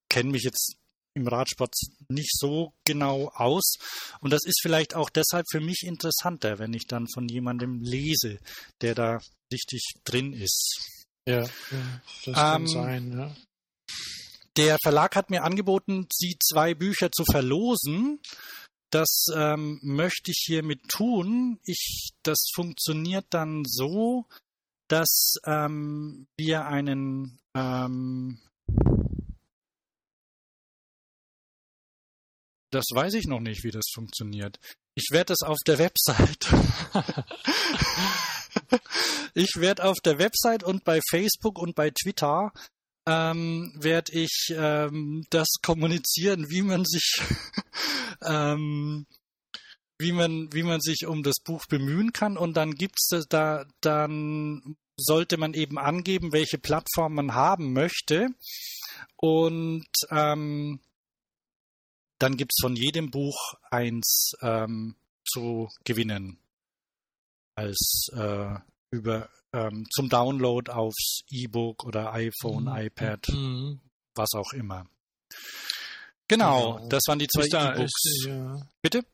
[0.10, 0.76] kenne mich jetzt
[1.16, 1.74] im Radsport
[2.10, 3.76] nicht so genau aus.
[4.20, 8.40] Und das ist vielleicht auch deshalb für mich interessanter, wenn ich dann von jemandem lese,
[8.82, 9.20] der da
[9.52, 11.04] richtig drin ist.
[11.28, 13.36] Ja, ja das kann ähm, sein, ja.
[14.58, 18.22] Der Verlag hat mir angeboten, sie zwei Bücher zu verlosen.
[18.90, 21.60] Das ähm, möchte ich hiermit tun.
[21.66, 24.26] Ich, das funktioniert dann so,
[24.88, 28.40] dass ähm, wir einen ähm,
[32.76, 34.60] Das weiß ich noch nicht, wie das funktioniert.
[34.96, 36.48] Ich werde das auf der Website.
[39.34, 42.52] ich werde auf der Website und bei Facebook und bei Twitter
[43.08, 47.16] ähm, werde ich ähm, das kommunizieren, wie man sich
[48.22, 49.06] ähm,
[49.98, 54.76] wie man wie man sich um das Buch bemühen kann und dann gibt's da dann
[54.98, 58.30] sollte man eben angeben, welche Plattform man haben möchte
[59.18, 60.80] und ähm,
[62.20, 64.96] dann gibt es von jedem Buch eins ähm,
[65.26, 66.40] zu gewinnen
[67.56, 68.56] als äh,
[68.92, 72.76] über ähm, zum Download aufs E-Book oder iPhone, mhm.
[72.76, 73.80] iPad, mhm.
[74.14, 74.86] was auch immer.
[76.28, 76.90] Genau, genau.
[76.90, 78.26] das waren die zwei E-Books.
[78.26, 78.56] Ja.
[78.82, 79.06] Bitte?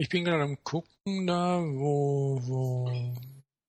[0.00, 3.14] Ich bin gerade am gucken da, wo, wo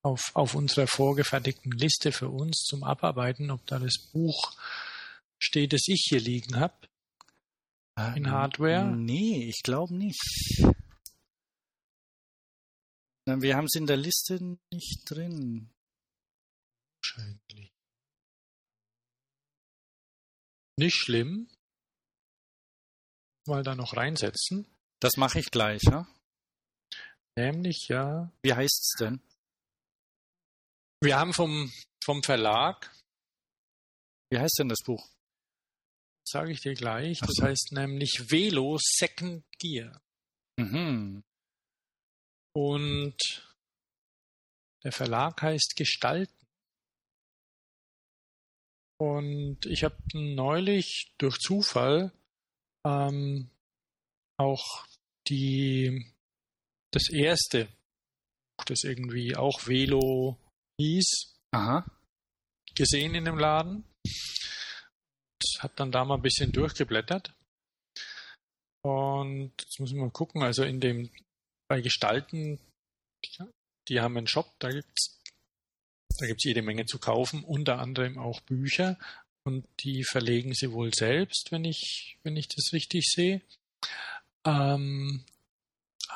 [0.01, 4.57] auf, auf unserer vorgefertigten Liste für uns zum Abarbeiten, ob da das Buch
[5.37, 6.87] steht, das ich hier liegen habe.
[7.95, 8.95] Ah, in Hardware?
[8.95, 10.63] Nee, ich glaube nicht.
[13.25, 15.69] Wir haben es in der Liste nicht drin.
[17.01, 17.73] Wahrscheinlich.
[20.77, 21.49] Nicht schlimm.
[23.45, 24.65] Mal da noch reinsetzen.
[25.01, 26.07] Das mache ich gleich, ja?
[27.37, 28.31] Nämlich, ja.
[28.43, 29.21] Wie heißt es denn?
[31.01, 31.71] Wir haben vom,
[32.03, 32.91] vom Verlag.
[34.29, 35.09] Wie heißt denn das Buch?
[36.27, 37.19] Sage ich dir gleich.
[37.19, 37.43] Das so.
[37.43, 40.01] heißt nämlich Velo Second Gear.
[40.57, 41.23] Mhm.
[42.53, 43.17] Und
[44.83, 46.33] der Verlag heißt Gestalten.
[48.99, 52.13] Und ich habe neulich durch Zufall
[52.85, 53.49] ähm,
[54.37, 54.85] auch
[55.27, 56.13] die
[56.91, 57.67] das erste,
[58.65, 60.37] das irgendwie auch Velo
[60.79, 61.85] hieß, Aha.
[62.75, 63.83] gesehen in dem Laden
[65.61, 67.33] habe dann da mal ein bisschen durchgeblättert.
[68.83, 71.09] Und jetzt muss ich mal gucken, also in dem,
[71.69, 72.59] bei Gestalten,
[73.87, 75.17] die haben einen Shop, da gibt's
[76.19, 78.99] da gibt's jede Menge zu kaufen, unter anderem auch Bücher.
[79.43, 83.41] Und die verlegen sie wohl selbst, wenn ich, wenn ich das richtig sehe.
[84.45, 85.23] Ähm,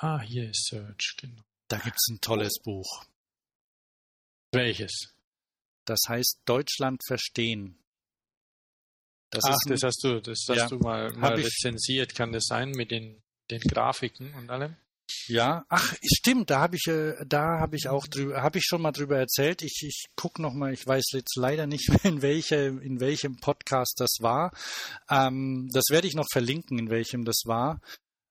[0.05, 1.41] ah, hier ist Search, genau.
[1.67, 3.05] Da gibt's ein tolles Buch.
[4.51, 5.13] Welches?
[5.85, 7.79] Das heißt Deutschland verstehen.
[9.31, 12.71] Das Ach, das hast du, das hast ja, du mal, mal rezensiert, kann das sein
[12.71, 14.75] mit den, den Grafiken und allem?
[15.27, 18.81] Ja, ach, stimmt, da habe ich, äh, da habe ich auch drüber, habe ich schon
[18.81, 19.61] mal drüber erzählt.
[19.61, 23.95] Ich, ich guck noch mal, ich weiß jetzt leider nicht, in welche, in welchem Podcast
[23.99, 24.51] das war.
[25.09, 27.81] Ähm, das werde ich noch verlinken, in welchem das war.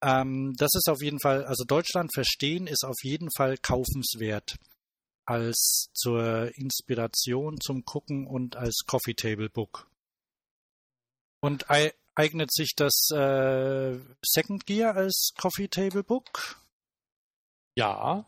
[0.04, 4.56] Ähm, das ist auf jeden Fall, also Deutschland verstehen ist auf jeden Fall kaufenswert
[5.24, 9.88] als zur Inspiration zum Gucken und als Coffee Table Book.
[11.40, 11.70] Und
[12.14, 16.60] eignet sich das äh, Second Gear als Coffee Table Book?
[17.74, 18.26] Ja,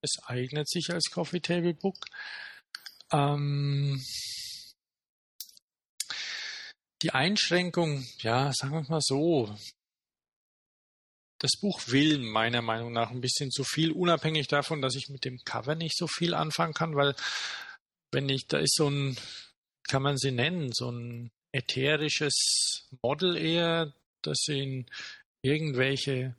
[0.00, 1.98] es eignet sich als Coffee Table Book.
[3.12, 4.04] Ähm,
[7.02, 9.56] die Einschränkung, ja, sagen wir mal so,
[11.42, 15.24] das Buch will meiner Meinung nach ein bisschen zu viel, unabhängig davon, dass ich mit
[15.24, 17.16] dem Cover nicht so viel anfangen kann, weil
[18.12, 19.16] wenn ich, da ist so ein,
[19.88, 23.92] kann man sie nennen, so ein ätherisches Model eher,
[24.22, 24.86] das in
[25.42, 26.36] irgendwelche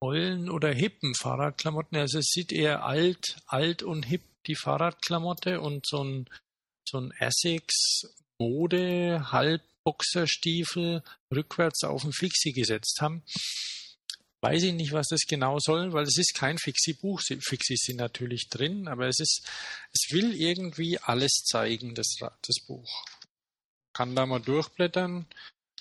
[0.00, 5.86] ollen oder hippen Fahrradklamotten, also es sieht eher alt, alt und hip die Fahrradklamotte und
[5.86, 6.28] so ein,
[6.88, 8.02] so ein Essex
[8.40, 13.22] Mode Halbboxerstiefel rückwärts auf ein Fixie gesetzt haben.
[14.40, 17.20] Weiß ich nicht, was das genau soll, weil es ist kein Fixie-Buch.
[17.40, 19.48] Fixies sind natürlich drin, aber es ist,
[19.92, 23.04] es will irgendwie alles zeigen, das, das Buch
[23.98, 25.26] kann da mal durchblättern.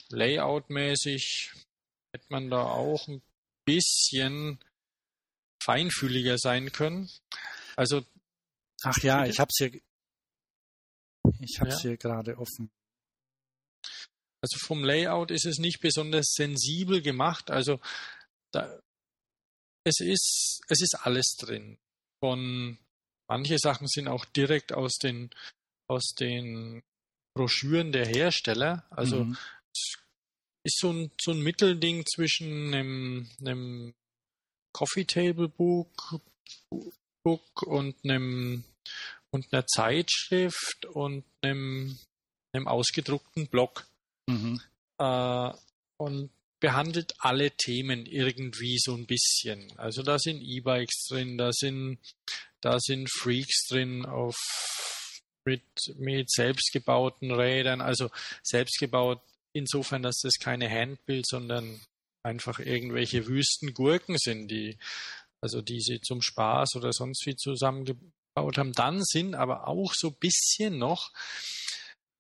[0.10, 1.52] Layout-mäßig
[2.12, 3.22] hätte man da auch ein
[3.64, 4.58] bisschen
[5.62, 7.12] feinfühliger sein können.
[7.76, 8.04] Also
[8.82, 9.80] Ach ja, ich hab's hier
[11.40, 11.90] ich hab's ja.
[11.90, 12.72] hier gerade offen.
[14.42, 17.52] Also vom Layout ist es nicht besonders sensibel gemacht.
[17.52, 17.80] Also
[18.54, 18.80] da,
[19.86, 21.78] es ist, es ist alles drin.
[22.22, 22.78] Von
[23.30, 25.30] manche Sachen sind auch direkt aus den,
[25.90, 26.84] aus den
[27.36, 28.86] Broschüren der Hersteller.
[28.90, 29.38] Also mhm.
[29.74, 29.98] es
[30.66, 33.94] ist so ein, so ein Mittelding zwischen einem, einem
[34.74, 36.20] Coffee Table Book,
[37.24, 38.64] Book und einem
[39.32, 41.98] und einer Zeitschrift und einem,
[42.54, 43.86] einem ausgedruckten Blog.
[44.30, 44.62] Mhm.
[45.00, 45.52] Äh,
[46.00, 49.72] und behandelt alle Themen irgendwie so ein bisschen.
[49.78, 52.00] Also da sind E-Bikes drin, da sind,
[52.62, 54.36] da sind Freaks drin auf
[55.46, 55.64] mit,
[55.98, 58.10] mit selbstgebauten Rädern, also
[58.44, 59.22] selbstgebaut
[59.54, 61.80] insofern, dass das keine Handbild, sondern
[62.24, 64.78] einfach irgendwelche Wüstengurken sind, die
[65.42, 68.74] also die sie zum Spaß oder sonst wie zusammengebaut haben.
[68.74, 71.12] Dann sind aber auch so ein bisschen noch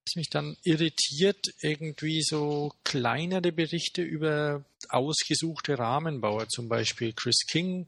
[0.08, 7.88] was mich dann irritiert, irgendwie so kleinere Berichte über ausgesuchte Rahmenbauer, zum Beispiel Chris King,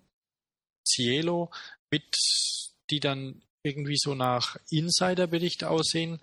[0.85, 1.51] Cielo,
[1.91, 2.03] mit,
[2.89, 6.19] die dann irgendwie so nach Insiderbericht aussehen,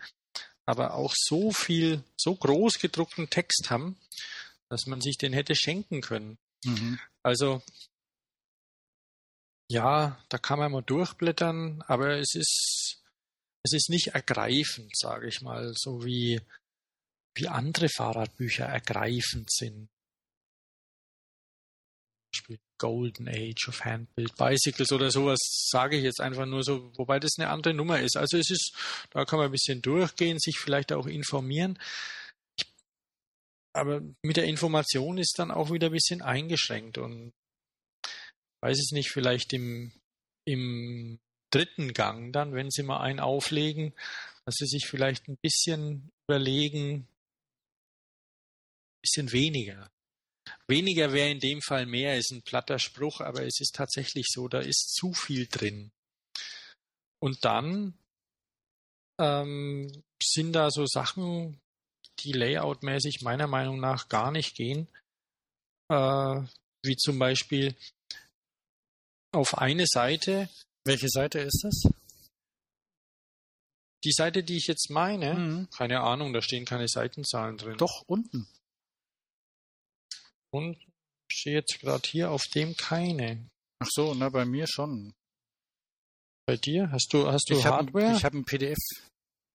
[0.67, 3.97] aber auch so viel, so groß gedruckten Text haben,
[4.69, 6.37] dass man sich den hätte schenken können.
[6.65, 6.99] Mhm.
[7.23, 7.63] Also,
[9.69, 13.03] ja, da kann man mal durchblättern, aber es ist,
[13.67, 16.41] es ist nicht ergreifend, sage ich mal, so wie,
[17.35, 19.89] wie andere Fahrradbücher ergreifend sind.
[22.79, 25.39] Golden Age of Handbuild Bicycles oder sowas
[25.71, 28.17] sage ich jetzt einfach nur so, wobei das eine andere Nummer ist.
[28.17, 28.75] Also es ist,
[29.11, 31.79] da kann man ein bisschen durchgehen, sich vielleicht auch informieren.
[33.73, 37.33] aber mit der Information ist dann auch wieder ein bisschen eingeschränkt und
[38.63, 39.93] weiß es nicht, vielleicht im,
[40.47, 41.19] im
[41.57, 43.95] dritten Gang dann, wenn Sie mal einen auflegen,
[44.45, 47.09] dass Sie sich vielleicht ein bisschen überlegen, ein
[49.03, 49.91] bisschen weniger.
[50.69, 54.49] Weniger wäre in dem Fall mehr, ist ein platter Spruch, aber es ist tatsächlich so,
[54.49, 55.91] da ist zu viel drin.
[57.21, 57.99] Und dann
[59.21, 61.61] ähm, sind da so Sachen,
[62.21, 64.89] die layoutmäßig meiner Meinung nach gar nicht gehen,
[65.91, 66.43] äh,
[66.85, 67.75] wie zum Beispiel
[69.33, 70.49] auf eine Seite
[70.87, 71.93] welche Seite ist das?
[74.05, 75.71] Die Seite, die ich jetzt meine, mhm.
[75.71, 77.77] keine Ahnung, da stehen keine Seitenzahlen drin.
[77.77, 78.47] Doch, unten.
[80.51, 80.77] Und
[81.29, 83.49] ich sehe jetzt gerade hier auf dem keine.
[83.81, 85.13] Ach so, na bei mir schon.
[86.47, 86.91] Bei dir?
[86.93, 88.11] Hast du, hast du ich Hardware?
[88.11, 88.79] Hab, ich habe ein PDF.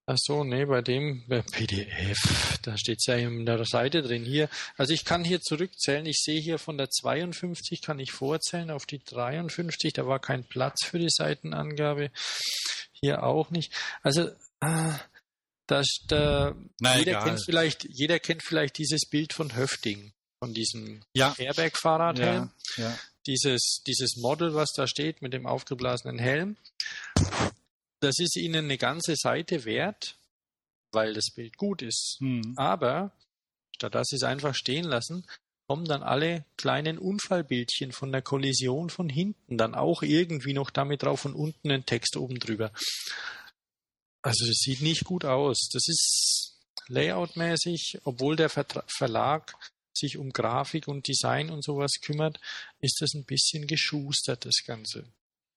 [0.07, 4.25] Ach so, nee, bei dem bei PDF, da steht es ja in der Seite drin.
[4.25, 6.05] Hier, also ich kann hier zurückzählen.
[6.05, 9.93] Ich sehe hier von der 52 kann ich vorzählen auf die 53.
[9.93, 12.11] Da war kein Platz für die Seitenangabe.
[12.91, 13.71] Hier auch nicht.
[14.01, 14.29] Also
[14.61, 14.93] äh,
[15.67, 17.23] da, da Na, jeder egal.
[17.23, 21.33] kennt vielleicht, jeder kennt vielleicht dieses Bild von Höfting, von diesem ja.
[21.37, 22.51] Airbag-Fahrradhelm.
[22.75, 22.99] Ja, ja.
[23.27, 26.57] Dieses, dieses Model, was da steht mit dem aufgeblasenen Helm.
[28.01, 30.17] Das ist Ihnen eine ganze Seite wert,
[30.91, 32.17] weil das Bild gut ist.
[32.19, 32.53] Hm.
[32.57, 33.13] Aber
[33.75, 35.25] statt dass Sie es einfach stehen lassen,
[35.67, 41.03] kommen dann alle kleinen Unfallbildchen von der Kollision von hinten dann auch irgendwie noch damit
[41.03, 42.73] drauf und unten ein Text oben drüber.
[44.23, 45.69] Also das sieht nicht gut aus.
[45.71, 49.53] Das ist layoutmäßig, obwohl der Vertra Verlag
[49.93, 52.39] sich um Grafik und Design und sowas kümmert,
[52.79, 55.05] ist das ein bisschen geschustert, das Ganze.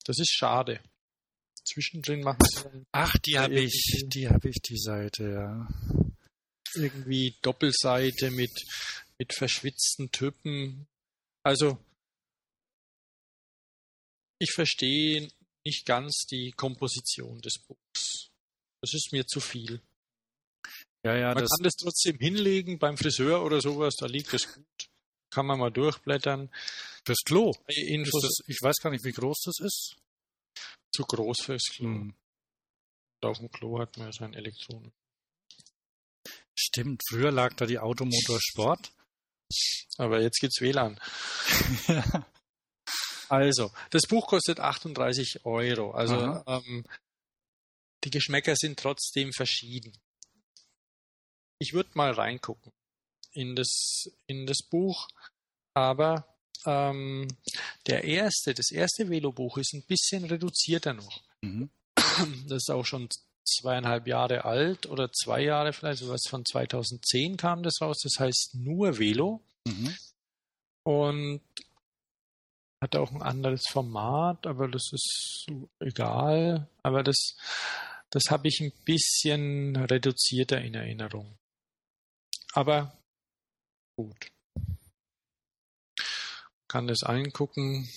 [0.05, 0.81] Das ist schade
[1.65, 5.69] zwischendrin machen sie dann Ach, die habe ich, die habe ich, die Seite, ja.
[6.75, 8.51] Irgendwie Doppelseite mit,
[9.19, 10.87] mit verschwitzten Typen.
[11.43, 11.79] Also,
[14.39, 15.29] ich verstehe
[15.65, 18.31] nicht ganz die Komposition des Buchs.
[18.81, 19.81] Das ist mir zu viel.
[21.05, 24.53] Ja, ja, man das kann das trotzdem hinlegen beim Friseur oder sowas, da liegt es
[24.53, 24.89] gut.
[25.31, 26.51] Kann man mal durchblättern.
[27.05, 27.53] Fürs Klo.
[27.67, 29.97] Das, ich weiß gar nicht, wie groß das ist
[30.95, 31.89] zu groß fürs Klo.
[31.89, 32.15] Mhm.
[33.23, 34.93] auf dem Klo hat man ja sein Elektronen.
[36.57, 38.93] Stimmt, früher lag da die Automotor Sport.
[39.99, 41.01] Aber jetzt gibt's WLAN.
[43.29, 45.93] Also, das Buch kostet 38 Euro.
[45.93, 46.85] Also ähm,
[48.05, 49.97] die Geschmäcker sind trotzdem verschieden.
[51.59, 52.73] Ich würde mal reingucken
[53.33, 55.09] in das, in das Buch,
[55.73, 56.34] aber
[56.67, 57.29] ähm,
[57.87, 61.23] der erste, das erste Velobuch ist ein bisschen reduzierter noch.
[61.43, 61.71] Mhm.
[62.49, 63.09] Das ist auch schon
[63.45, 68.01] zweieinhalb Jahre alt oder zwei Jahre vielleicht, sowas von 2010 kam das raus.
[68.03, 69.43] Das heißt nur Velo.
[69.67, 69.95] Mhm.
[70.87, 71.43] Und
[72.83, 75.47] hat auch ein anderes Format, aber das ist
[75.81, 76.69] egal.
[76.83, 77.37] Aber das,
[78.11, 81.37] das habe ich ein bisschen reduzierter in Erinnerung.
[82.53, 82.97] aber
[83.97, 84.29] gut.
[86.75, 87.89] Kann das eingucken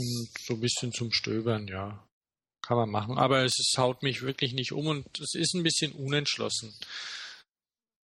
[0.00, 2.04] und so ein bisschen zum Stöbern, ja.
[2.66, 3.16] Kann man machen.
[3.16, 6.74] Aber es, es haut mich wirklich nicht um und es ist ein bisschen unentschlossen.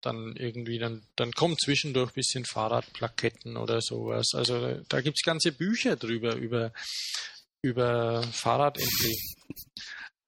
[0.03, 4.33] Dann irgendwie, dann, dann kommt zwischendurch ein bisschen Fahrradplaketten oder sowas.
[4.33, 6.73] Also da gibt es ganze Bücher drüber, über,
[7.63, 9.15] über Fahrradentwicklung.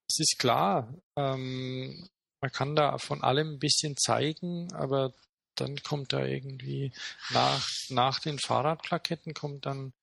[0.10, 2.08] Es ist klar, ähm,
[2.42, 5.14] man kann da von allem ein bisschen zeigen, aber
[5.56, 6.92] dann kommt da irgendwie
[7.32, 9.94] nach, nach den Fahrradplaketten kommt dann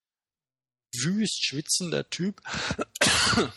[0.95, 2.41] wüst schwitzender Typ.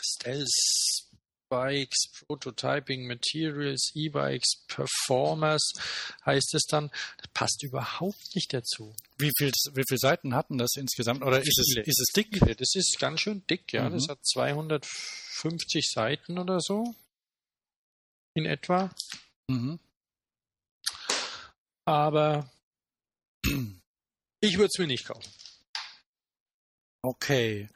[0.00, 1.08] Stealth
[1.48, 5.72] Bikes, Prototyping Materials, E-Bikes, Performers
[6.24, 6.90] heißt es dann.
[7.16, 8.94] Das passt überhaupt nicht dazu.
[9.16, 11.22] Wie, viel, wie viele Seiten hatten das insgesamt?
[11.22, 12.38] Oder ist es, ist es dick?
[12.58, 13.88] Das ist ganz schön dick, ja.
[13.88, 13.94] Mhm.
[13.94, 16.94] Das hat 250 Seiten oder so.
[18.34, 18.90] In etwa.
[19.48, 19.80] Mhm.
[21.88, 22.50] Aber
[24.40, 25.32] ich würde es mir nicht kaufen.
[27.00, 27.70] Okay.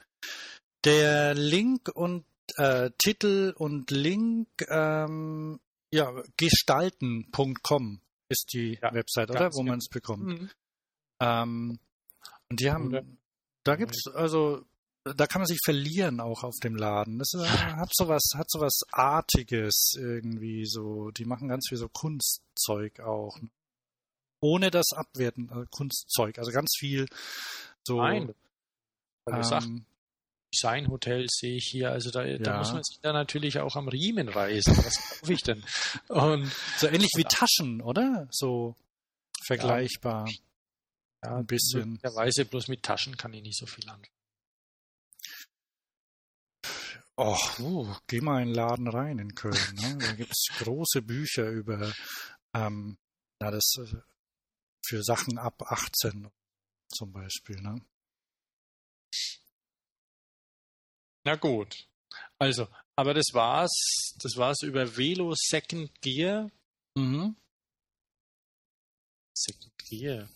[0.84, 2.26] Der Link und
[2.56, 5.58] äh, Titel und Link, ähm,
[5.90, 9.50] ja, gestalten.com ist die ja, Website, oder?
[9.54, 10.24] Wo man es bekommt.
[10.24, 10.50] Mhm.
[11.22, 11.78] Ähm,
[12.50, 13.06] und die haben, oder?
[13.64, 14.66] da gibt's also,
[15.04, 17.18] da kann man sich verlieren auch auf dem Laden.
[17.18, 21.10] Das ist, hat sowas, hat sowas Artiges irgendwie so.
[21.12, 23.38] Die machen ganz viel so Kunstzeug auch.
[24.42, 27.06] Ohne das Abwerten, also Kunstzeug, also ganz viel
[27.86, 27.98] so.
[27.98, 28.34] Nein.
[29.30, 29.86] Ähm,
[30.52, 31.92] Designhotels sehe ich hier.
[31.92, 32.38] Also da, ja.
[32.38, 34.76] da, muss man sich da natürlich auch am Riemen reißen.
[34.76, 35.64] Was kaufe ich denn?
[36.08, 38.28] Und so ähnlich wie Taschen, oder?
[38.30, 38.76] So
[39.46, 40.28] vergleichbar.
[40.28, 41.92] Ja, ja ein bisschen.
[41.92, 44.08] Möglicherweise bloß mit Taschen kann ich nicht so viel anfangen.
[47.16, 49.54] Oh, uh, geh mal in den Laden rein in Köln.
[49.74, 49.98] Ne?
[49.98, 51.92] Da gibt es große Bücher über
[52.54, 52.98] ähm,
[53.38, 53.96] na, das äh,
[54.84, 56.30] für Sachen ab 18
[56.88, 57.60] zum Beispiel.
[57.60, 57.80] Ne?
[61.24, 61.88] Na gut.
[62.38, 63.72] Also, aber das war's.
[64.18, 66.50] Das war's über Velo Second Gear.
[66.96, 67.36] Mhm.
[69.36, 70.28] Second Gear.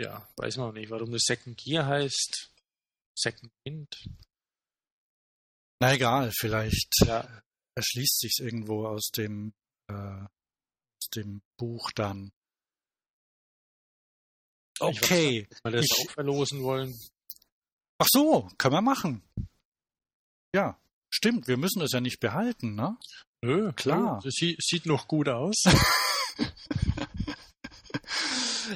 [0.00, 2.50] Ja, weiß man auch nicht, warum das Second Gear heißt.
[3.16, 3.94] Second Wind.
[5.80, 7.42] Na egal, vielleicht ja.
[7.76, 9.52] erschließt sich irgendwo aus dem
[9.88, 10.24] äh,
[11.16, 12.32] dem Buch dann.
[14.80, 15.48] Okay.
[15.62, 16.94] Weil wir das ich, auch verlosen wollen.
[17.98, 19.22] Ach so, können wir machen.
[20.54, 20.78] Ja,
[21.10, 21.48] stimmt.
[21.48, 22.96] Wir müssen es ja nicht behalten, ne?
[23.42, 24.20] Nö, klar.
[24.24, 25.64] Das sieht, sieht noch gut aus.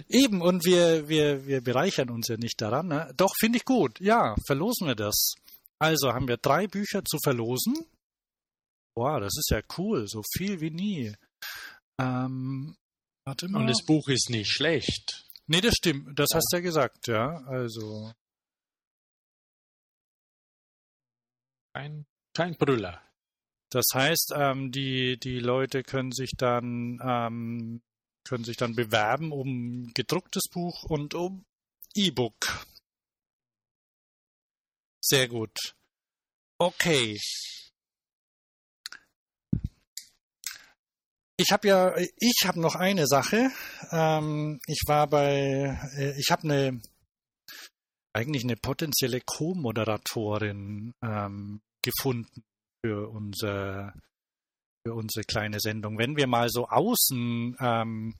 [0.08, 2.88] Eben, und wir, wir, wir bereichern uns ja nicht daran.
[2.88, 3.12] Ne?
[3.16, 3.98] Doch, finde ich gut.
[4.00, 5.34] Ja, verlosen wir das.
[5.78, 7.74] Also haben wir drei Bücher zu verlosen.
[8.94, 10.06] Boah, das ist ja cool.
[10.08, 11.14] So viel wie nie.
[12.00, 12.76] Ähm,
[13.24, 13.60] warte mal.
[13.60, 15.24] Und das Buch ist nicht schlecht.
[15.46, 16.18] Nee, das stimmt.
[16.18, 16.36] Das ja.
[16.36, 17.42] hast du ja gesagt, ja.
[17.46, 18.12] Also.
[21.72, 23.02] kein, kein Brüller.
[23.70, 27.82] Das heißt, ähm, die, die Leute können sich dann ähm,
[28.24, 31.46] können sich dann bewerben um gedrucktes Buch und um
[31.94, 32.66] E-Book.
[35.00, 35.74] Sehr gut.
[36.58, 37.18] Okay.
[41.40, 43.50] Ich habe ja, ich habe noch eine Sache.
[43.92, 46.80] Ähm, ich war bei, äh, ich habe eine
[48.12, 52.42] eigentlich eine potenzielle Co-Moderatorin ähm, gefunden
[52.84, 53.94] für unser
[54.84, 55.96] für unsere kleine Sendung.
[55.98, 58.14] Wenn wir mal so außen, ähm,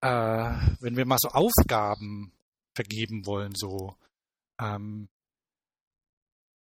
[0.00, 2.32] äh, wenn wir mal so Aufgaben
[2.76, 3.96] vergeben wollen, so
[4.60, 5.08] ähm,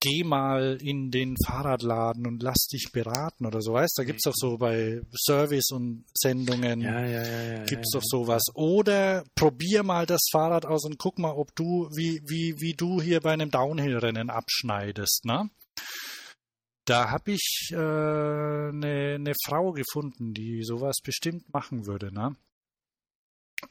[0.05, 4.19] geh mal in den Fahrradladen und lass dich beraten oder so, weißt du, da gibt
[4.19, 8.43] es doch so bei Service und Sendungen, ja, ja, ja, ja, gibt es doch sowas.
[8.53, 13.01] Oder probier mal das Fahrrad aus und guck mal, ob du, wie, wie, wie du
[13.01, 15.49] hier bei einem Downhill-Rennen abschneidest, ne?
[16.85, 22.35] Da habe ich eine äh, ne, ne Frau gefunden, die sowas bestimmt machen würde, ne?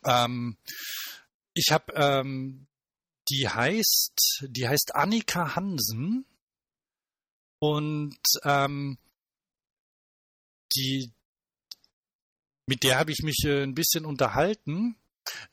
[0.05, 0.57] Ähm,
[1.53, 2.67] ich habe ähm,
[3.29, 6.27] die heißt, die heißt Annika Hansen
[7.59, 8.99] und ähm,
[10.77, 11.13] die,
[12.67, 14.97] mit der habe ich mich äh, ein bisschen unterhalten.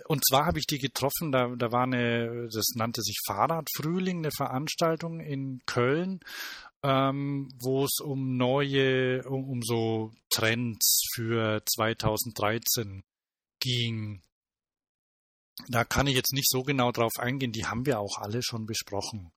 [0.05, 4.31] Und zwar habe ich die getroffen, da, da war eine, das nannte sich Fahrradfrühling, eine
[4.31, 6.19] Veranstaltung in Köln,
[6.83, 13.03] ähm, wo es um neue, um, um so Trends für 2013
[13.61, 14.21] ging.
[15.67, 18.65] Da kann ich jetzt nicht so genau drauf eingehen, die haben wir auch alle schon
[18.65, 19.31] besprochen.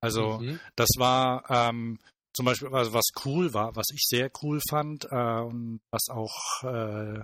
[0.00, 0.58] Also mhm.
[0.76, 1.98] das war ähm,
[2.32, 6.62] zum Beispiel, was, was cool war, was ich sehr cool fand äh, und was auch
[6.64, 7.20] äh,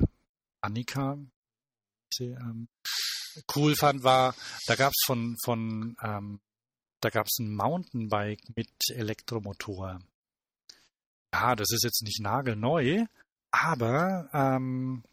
[0.60, 1.18] Annika
[2.14, 2.68] sie, ähm,
[3.54, 4.34] cool fand, war,
[4.66, 6.40] da gab es von, von ähm,
[7.00, 10.00] da gab es ein Mountainbike mit Elektromotor.
[11.32, 13.04] Ja, das ist jetzt nicht nagelneu,
[13.50, 15.04] aber ähm,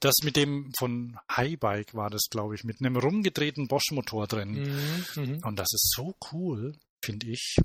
[0.00, 4.52] das mit dem von Highbike war das, glaube ich, mit einem rumgedrehten Bosch-Motor drin.
[4.52, 7.56] Mhm, mhm, Und das ist so cool, finde ich.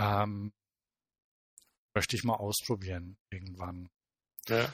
[0.00, 0.52] Ähm,
[1.94, 3.88] möchte ich mal ausprobieren irgendwann.
[4.48, 4.72] Ja.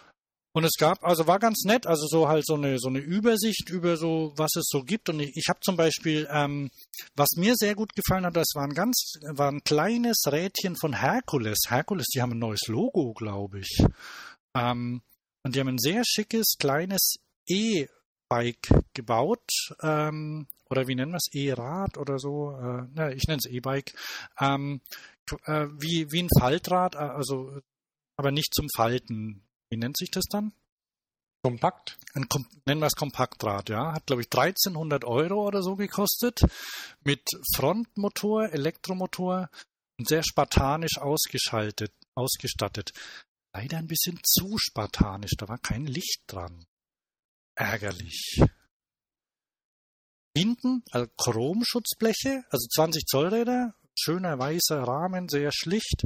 [0.53, 3.69] Und es gab, also war ganz nett, also so halt so eine so eine Übersicht
[3.69, 5.09] über so, was es so gibt.
[5.09, 6.71] Und ich, ich habe zum Beispiel, ähm,
[7.15, 10.95] was mir sehr gut gefallen hat, das war ein ganz, war ein kleines Rädchen von
[10.95, 11.59] Herkules.
[11.69, 13.85] Herkules, die haben ein neues Logo, glaube ich.
[14.59, 15.03] Ähm,
[15.45, 17.17] und die haben ein sehr schickes, kleines
[17.49, 19.51] E-Bike gebaut.
[19.83, 21.33] Ähm, oder wie nennen wir es?
[21.33, 22.53] E-Rad oder so.
[22.53, 23.95] Äh, na, ich nenne es E-Bike.
[24.41, 24.81] Ähm,
[25.45, 27.61] äh, wie, wie ein Faltrad, äh, also
[28.17, 29.43] aber nicht zum Falten.
[29.71, 30.53] Wie nennt sich das dann?
[31.43, 31.99] Kompakt?
[32.15, 32.27] Ein,
[32.67, 33.93] nennen wir es Kompaktrad, ja.
[33.93, 36.41] Hat, glaube ich, 1300 Euro oder so gekostet.
[37.05, 37.23] Mit
[37.55, 39.49] Frontmotor, Elektromotor
[39.99, 42.93] und sehr spartanisch ausgeschaltet, ausgestattet.
[43.55, 46.65] Leider ein bisschen zu spartanisch, da war kein Licht dran.
[47.55, 48.41] Ärgerlich.
[50.37, 56.05] Hinten, also Chromschutzbleche, also 20 Zoll Räder, schöner weißer Rahmen, sehr schlicht.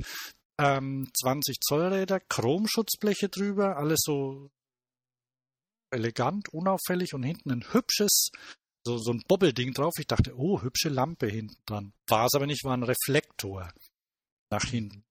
[0.58, 4.50] Ähm, 20 Zoll Räder, Chromschutzbleche drüber, alles so
[5.90, 8.30] elegant, unauffällig und hinten ein hübsches,
[8.84, 9.92] so, so ein Bobbelding drauf.
[9.98, 11.92] Ich dachte, oh, hübsche Lampe hinten dran.
[12.08, 13.70] War es aber nicht, war ein Reflektor
[14.50, 15.04] nach hinten.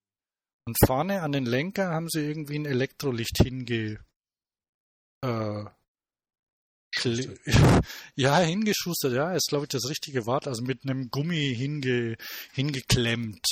[0.66, 4.00] Und vorne an den Lenker haben sie irgendwie ein Elektrolicht hinge.
[5.24, 5.66] Äh,
[8.16, 12.18] ja, hingeschustert, ja, ist glaube ich das richtige Wort, also mit einem Gummi hinge,
[12.54, 13.46] hingeklemmt.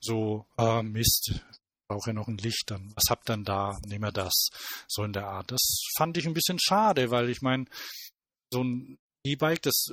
[0.00, 1.40] So, ah, Mist,
[1.88, 4.48] brauche ja noch ein Licht, dann, was habt dann da, nehmen wir das,
[4.86, 5.50] so in der Art.
[5.50, 7.64] Das fand ich ein bisschen schade, weil ich meine,
[8.52, 9.86] so ein E-Bike, das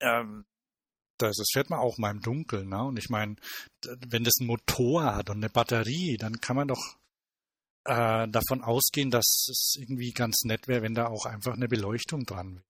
[0.00, 0.44] ähm,
[1.18, 2.68] das, das fährt man auch mal im Dunkeln.
[2.68, 2.82] Ne?
[2.82, 3.36] Und ich meine,
[4.08, 6.96] wenn das einen Motor hat und eine Batterie, dann kann man doch
[7.84, 12.24] äh, davon ausgehen, dass es irgendwie ganz nett wäre, wenn da auch einfach eine Beleuchtung
[12.24, 12.64] dran wäre.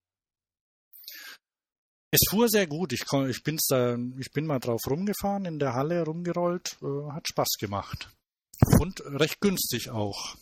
[2.10, 2.92] Es fuhr sehr gut.
[2.94, 6.78] Ich, ich, bin's da, ich bin mal drauf rumgefahren, in der Halle rumgerollt.
[6.82, 8.08] Äh, hat Spaß gemacht.
[8.80, 10.36] Und recht günstig auch.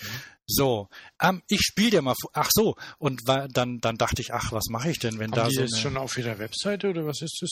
[0.00, 0.31] Mhm.
[0.54, 0.88] So,
[1.20, 2.14] ähm, ich spiele dir mal.
[2.34, 5.48] Ach so, und dann, dann dachte ich, ach, was mache ich denn, wenn Haben da
[5.48, 5.62] die so.
[5.62, 7.50] Ist schon auf ihrer Webseite oder was ist das?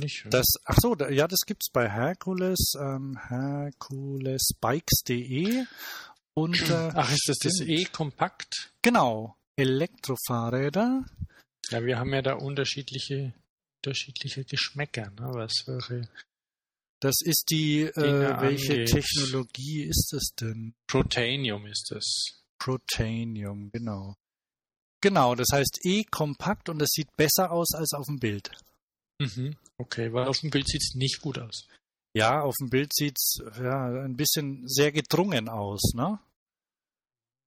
[0.00, 0.24] Nicht.
[0.30, 5.64] Das, ach so, da, ja, das gibt's bei Herkules, ähm, Herkulesbikes.de
[6.34, 6.70] und.
[6.70, 8.72] Äh, ach, ist das das E-Kompakt?
[8.82, 11.04] Genau, Elektrofahrräder.
[11.70, 13.34] Ja, wir haben ja da unterschiedliche,
[13.84, 15.30] unterschiedliche Geschmäcker, ne?
[15.34, 16.08] Was wäre
[17.02, 18.92] das ist die, äh, welche angeht.
[18.92, 20.72] Technologie ist es denn?
[20.86, 22.44] Protanium ist es.
[22.60, 24.14] Protanium, genau.
[25.00, 28.52] Genau, das heißt E-kompakt und es sieht besser aus als auf dem Bild.
[29.18, 31.66] Mhm, okay, weil auf dem Bild sieht es nicht gut aus.
[32.14, 36.20] Ja, auf dem Bild sieht es ja, ein bisschen sehr gedrungen aus, ne?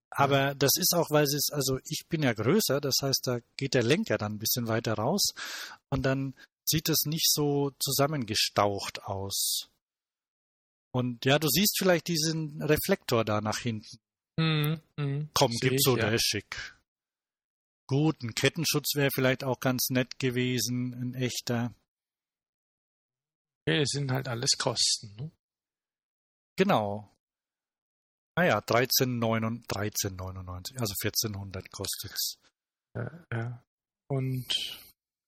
[0.09, 3.73] Aber das ist auch, weil es, also ich bin ja größer, das heißt, da geht
[3.73, 5.33] der Lenker dann ein bisschen weiter raus
[5.89, 6.35] und dann
[6.65, 9.69] sieht es nicht so zusammengestaucht aus.
[10.93, 13.97] Und ja, du siehst vielleicht diesen Reflektor da nach hinten.
[14.37, 16.05] Mhm, mh, Komm, gib so, ja.
[16.05, 16.77] der ist schick.
[17.87, 21.75] Gut, ein Kettenschutz wäre vielleicht auch ganz nett gewesen, ein echter.
[23.67, 25.31] Ja, es sind halt alles Kosten, ne?
[26.57, 27.11] Genau.
[28.37, 32.37] Naja, 13,99, also 1400 kostet es.
[32.95, 33.65] Ja, ja.
[34.07, 34.47] Und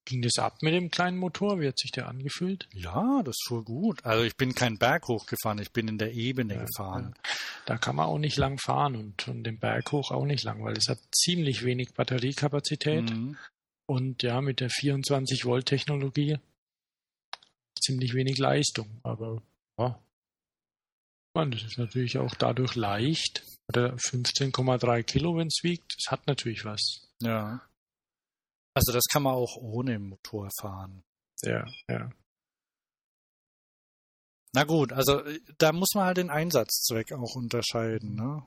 [0.07, 1.59] Ging das ab mit dem kleinen Motor?
[1.59, 2.69] Wie hat sich der angefühlt?
[2.73, 4.05] Ja, das fuhr gut.
[4.05, 7.13] Also ich bin keinen Berg hochgefahren, ich bin in der Ebene ja, gefahren.
[7.13, 7.31] Ja.
[7.65, 10.63] Da kann man auch nicht lang fahren und, und den Berg hoch auch nicht lang,
[10.63, 13.09] weil es hat ziemlich wenig Batteriekapazität.
[13.09, 13.35] Mhm.
[13.85, 16.37] Und ja, mit der 24 Volt Technologie
[17.81, 19.01] ziemlich wenig Leistung.
[19.03, 19.41] Aber
[19.77, 19.99] ja,
[21.33, 23.43] man, das ist natürlich auch dadurch leicht.
[23.67, 25.97] Oder 15,3 Kilo, wenn es wiegt.
[25.97, 27.09] Das hat natürlich was.
[27.21, 27.61] Ja.
[28.77, 31.03] Also das kann man auch ohne Motor fahren.
[31.41, 32.11] Ja, ja.
[34.53, 38.45] Na gut, also äh, da muss man halt den Einsatzzweck auch unterscheiden, ne?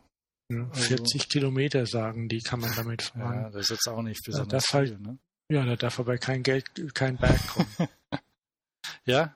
[0.53, 3.43] Ja, 40 also, Kilometer sagen, die kann man damit fahren.
[3.43, 5.19] Ja, das ist jetzt auch nicht besonders ja, viel, halt, ne?
[5.51, 7.89] Ja, da darf aber kein Geld, kein Berg kommen.
[9.05, 9.35] ja?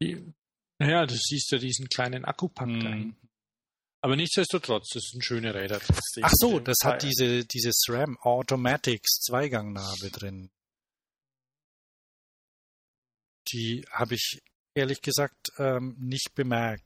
[0.00, 0.32] Die,
[0.80, 3.16] naja, du siehst ja diesen kleinen Akkupack hm.
[4.00, 5.80] Aber nichtsdestotrotz, das sind schöne Räder.
[6.22, 10.50] Ach so, das hat diese, diese SRAM Automatics Zweigangnarbe drin.
[13.52, 14.40] die habe ich
[14.74, 16.84] ehrlich gesagt ähm, nicht bemerkt.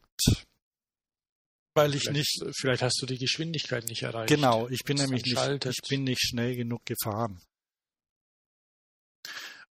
[1.75, 2.55] Weil ich vielleicht, nicht.
[2.55, 4.29] Vielleicht hast du die Geschwindigkeit nicht erreicht.
[4.29, 7.41] Genau, ich bin nämlich nicht, ich bin nicht schnell genug gefahren.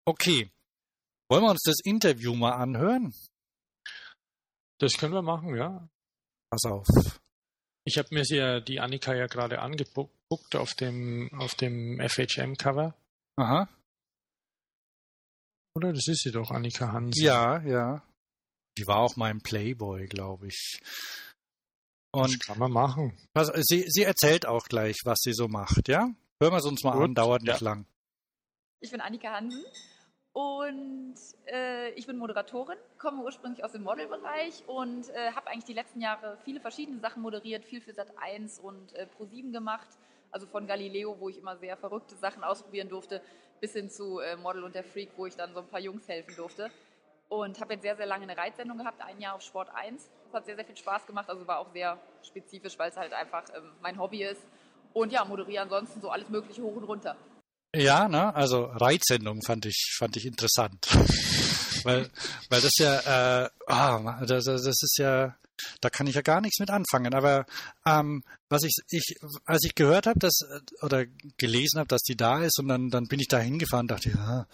[0.05, 0.51] Okay.
[1.29, 3.13] Wollen wir uns das Interview mal anhören?
[4.79, 5.87] Das können wir machen, ja.
[6.49, 6.87] Pass auf.
[7.83, 12.95] Ich habe mir ja die Annika ja gerade angeguckt auf dem auf dem FHM Cover.
[13.37, 13.67] Aha.
[15.75, 17.23] Oder das ist sie doch, Annika Hansen.
[17.23, 18.03] Ja, ja.
[18.77, 20.81] Die war auch mein Playboy, glaube ich.
[22.13, 23.17] Und das kann man machen.
[23.33, 26.09] Also, sie, sie erzählt auch gleich, was sie so macht, ja?
[26.41, 27.65] Hören wir es uns mal Gut, an, dauert nicht ja.
[27.65, 27.85] lang.
[28.81, 29.63] Ich bin Annika Hansen
[30.33, 31.15] und
[31.47, 35.99] äh, ich bin Moderatorin, komme ursprünglich aus dem Modelbereich und äh, habe eigentlich die letzten
[35.99, 39.89] Jahre viele verschiedene Sachen moderiert, viel für Sat1 und äh, Pro7 gemacht.
[40.31, 43.21] Also von Galileo, wo ich immer sehr verrückte Sachen ausprobieren durfte,
[43.59, 46.07] bis hin zu äh, Model und der Freak, wo ich dann so ein paar Jungs
[46.07, 46.71] helfen durfte.
[47.27, 50.09] Und habe jetzt sehr, sehr lange eine Reitsendung gehabt, ein Jahr auf Sport 1.
[50.25, 53.11] Das hat sehr, sehr viel Spaß gemacht, also war auch sehr spezifisch, weil es halt
[53.11, 54.47] einfach ähm, mein Hobby ist.
[54.93, 57.17] Und ja, moderiere ansonsten so alles Mögliche hoch und runter.
[57.73, 60.85] Ja, ne, also Reitsendung fand ich, fand ich interessant.
[61.83, 62.09] weil,
[62.49, 65.35] weil das ja, äh, oh, das, das ist ja,
[65.79, 67.13] da kann ich ja gar nichts mit anfangen.
[67.13, 67.45] Aber
[67.85, 69.15] ähm, was ich, ich,
[69.45, 70.39] als ich gehört habe, dass
[70.81, 71.05] oder
[71.37, 74.47] gelesen habe, dass die da ist, und dann, dann bin ich da hingefahren, dachte ja,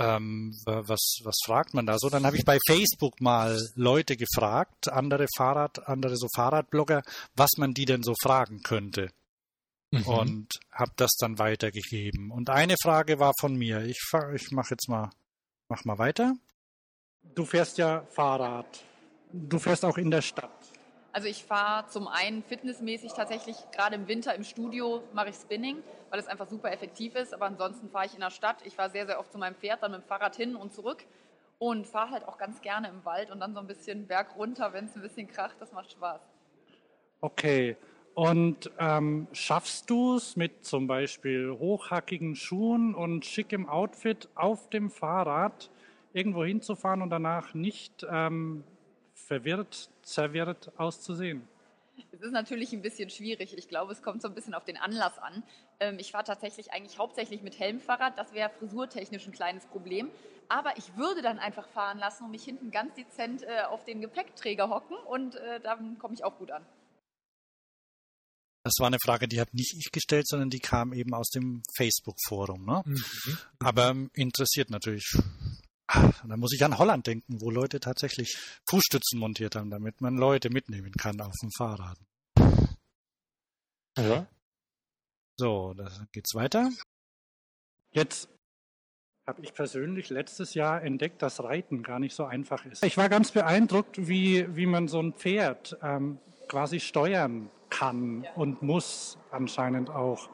[0.00, 2.08] ähm, was, was fragt man da so?
[2.08, 7.02] Dann habe ich bei Facebook mal Leute gefragt, andere Fahrrad, andere so Fahrradblogger,
[7.34, 9.10] was man die denn so fragen könnte.
[9.90, 10.06] Mhm.
[10.06, 12.30] Und habe das dann weitergegeben.
[12.30, 13.80] Und eine Frage war von mir.
[13.82, 13.98] Ich,
[14.34, 15.10] ich mache jetzt mal,
[15.68, 16.34] mach mal weiter.
[17.22, 18.84] Du fährst ja Fahrrad.
[19.32, 20.50] Du fährst auch in der Stadt.
[21.12, 25.78] Also ich fahre zum einen fitnessmäßig tatsächlich gerade im Winter im Studio mache ich Spinning,
[26.10, 27.32] weil es einfach super effektiv ist.
[27.32, 28.58] Aber ansonsten fahre ich in der Stadt.
[28.64, 31.04] Ich fahre sehr, sehr oft zu meinem Pferd, dann mit dem Fahrrad hin und zurück
[31.58, 34.72] und fahre halt auch ganz gerne im Wald und dann so ein bisschen berg runter,
[34.72, 35.56] wenn es ein bisschen kracht.
[35.60, 36.20] Das macht Spaß.
[37.20, 37.76] Okay.
[38.18, 44.90] Und ähm, schaffst du es mit zum Beispiel hochhackigen Schuhen und schickem Outfit auf dem
[44.90, 45.70] Fahrrad
[46.12, 48.64] irgendwo hinzufahren und danach nicht ähm,
[49.14, 51.46] verwirrt, zerwirrt auszusehen?
[52.10, 53.56] Es ist natürlich ein bisschen schwierig.
[53.56, 55.44] Ich glaube, es kommt so ein bisschen auf den Anlass an.
[55.78, 58.18] Ähm, ich fahre tatsächlich eigentlich hauptsächlich mit Helmfahrrad.
[58.18, 60.10] Das wäre frisurtechnisch ein kleines Problem.
[60.48, 64.00] Aber ich würde dann einfach fahren lassen und mich hinten ganz dezent äh, auf den
[64.00, 66.66] Gepäckträger hocken und äh, dann komme ich auch gut an.
[68.68, 71.62] Das war eine Frage, die habe nicht ich gestellt, sondern die kam eben aus dem
[71.74, 72.66] Facebook-Forum.
[72.66, 72.82] Ne?
[72.84, 73.38] Mhm.
[73.60, 75.16] Aber ähm, interessiert natürlich
[75.90, 78.36] da muss ich an Holland denken, wo Leute tatsächlich
[78.68, 81.96] Fußstützen montiert haben, damit man Leute mitnehmen kann auf dem Fahrrad.
[83.96, 84.26] Ja.
[85.38, 86.70] So, da geht's weiter.
[87.92, 88.28] Jetzt
[89.26, 92.84] habe ich persönlich letztes Jahr entdeckt, dass Reiten gar nicht so einfach ist.
[92.84, 96.18] Ich war ganz beeindruckt, wie, wie man so ein Pferd ähm,
[96.48, 100.28] quasi steuern kann und muss anscheinend auch.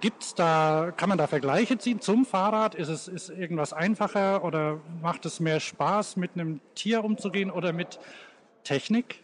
[0.00, 2.74] Gibt's da, kann man da Vergleiche ziehen zum Fahrrad?
[2.74, 7.72] Ist es ist irgendwas einfacher oder macht es mehr Spaß, mit einem Tier umzugehen oder
[7.72, 8.00] mit
[8.64, 9.22] Technik?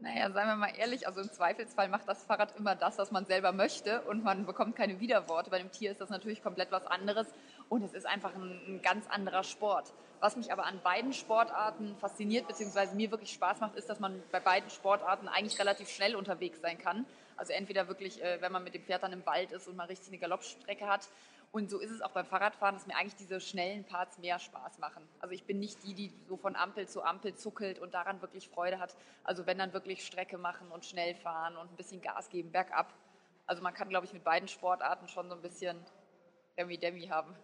[0.00, 3.24] Naja, seien wir mal ehrlich, also im Zweifelsfall macht das Fahrrad immer das, was man
[3.24, 5.50] selber möchte und man bekommt keine Widerworte.
[5.50, 7.28] Bei dem Tier ist das natürlich komplett was anderes
[7.72, 9.94] und es ist einfach ein, ein ganz anderer Sport.
[10.20, 14.22] Was mich aber an beiden Sportarten fasziniert, beziehungsweise mir wirklich Spaß macht, ist, dass man
[14.30, 17.06] bei beiden Sportarten eigentlich relativ schnell unterwegs sein kann.
[17.34, 19.86] Also entweder wirklich, äh, wenn man mit dem Pferd dann im Wald ist und mal
[19.86, 21.08] richtig eine Galoppstrecke hat.
[21.50, 24.78] Und so ist es auch beim Fahrradfahren, dass mir eigentlich diese schnellen Parts mehr Spaß
[24.78, 25.08] machen.
[25.20, 28.50] Also ich bin nicht die, die so von Ampel zu Ampel zuckelt und daran wirklich
[28.50, 28.94] Freude hat.
[29.24, 32.92] Also wenn dann wirklich Strecke machen und schnell fahren und ein bisschen Gas geben, bergab.
[33.46, 35.82] Also man kann, glaube ich, mit beiden Sportarten schon so ein bisschen
[36.58, 37.34] Demi-Demi haben.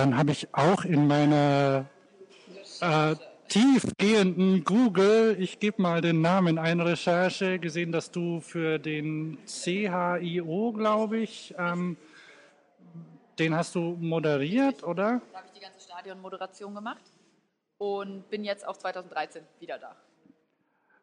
[0.00, 1.84] Dann habe ich auch in meiner
[2.80, 3.14] äh,
[3.48, 10.72] tiefgehenden Google, ich gebe mal den Namen ein, Recherche, gesehen, dass du für den CHIO,
[10.72, 11.98] glaube ich, ähm,
[13.38, 15.20] den hast du moderiert, oder?
[15.32, 17.04] Da habe ich die ganze Stadionmoderation gemacht
[17.76, 19.94] und bin jetzt auch 2013 wieder da.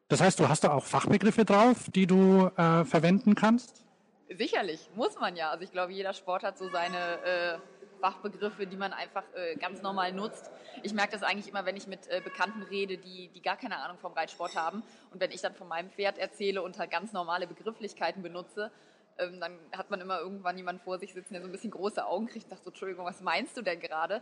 [0.07, 3.85] Das heißt, du hast da auch Fachbegriffe drauf, die du äh, verwenden kannst?
[4.27, 5.51] Sicherlich, muss man ja.
[5.51, 7.57] Also ich glaube, jeder Sport hat so seine äh,
[7.97, 10.49] Fachbegriffe, die man einfach äh, ganz normal nutzt.
[10.83, 13.77] Ich merke das eigentlich immer, wenn ich mit äh, Bekannten rede, die, die gar keine
[13.77, 14.83] Ahnung vom Reitsport haben.
[15.11, 18.71] Und wenn ich dann von meinem Pferd erzähle und halt ganz normale Begrifflichkeiten benutze,
[19.19, 22.05] ähm, dann hat man immer irgendwann jemanden vor sich sitzen, der so ein bisschen große
[22.05, 24.21] Augen kriegt und sagt so, Entschuldigung, was meinst du denn gerade?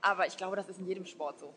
[0.00, 1.54] Aber ich glaube, das ist in jedem Sport so.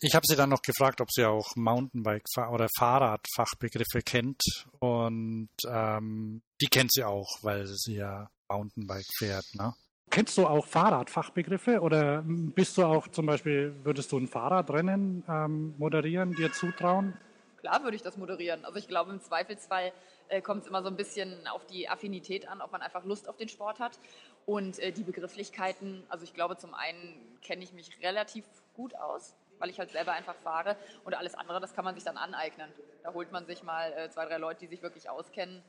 [0.00, 4.40] Ich habe sie dann noch gefragt, ob sie auch Mountainbike oder Fahrradfachbegriffe kennt
[4.78, 9.44] und ähm, die kennt sie auch, weil sie ja Mountainbike fährt.
[9.54, 9.74] Ne?
[10.10, 15.74] Kennst du auch Fahrradfachbegriffe oder bist du auch zum Beispiel, würdest du ein Fahrradrennen ähm,
[15.78, 17.16] moderieren, dir zutrauen?
[17.60, 18.64] Klar würde ich das moderieren.
[18.64, 19.92] Also ich glaube, im Zweifelsfall
[20.28, 23.28] äh, kommt es immer so ein bisschen auf die Affinität an, ob man einfach Lust
[23.28, 23.98] auf den Sport hat.
[24.46, 28.44] Und äh, die Begrifflichkeiten, also ich glaube, zum einen kenne ich mich relativ
[28.74, 30.76] gut aus, weil ich halt selber einfach fahre.
[31.04, 32.70] Und alles andere, das kann man sich dann aneignen.
[33.02, 35.62] Da holt man sich mal äh, zwei, drei Leute, die sich wirklich auskennen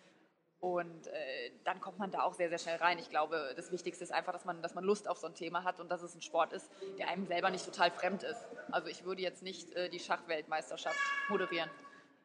[0.59, 2.99] und äh, dann kommt man da auch sehr, sehr schnell rein.
[2.99, 5.63] Ich glaube, das Wichtigste ist einfach, dass man, dass man Lust auf so ein Thema
[5.63, 8.45] hat und dass es ein Sport ist, der einem selber nicht total fremd ist.
[8.71, 10.99] Also ich würde jetzt nicht äh, die Schachweltmeisterschaft
[11.29, 11.69] moderieren.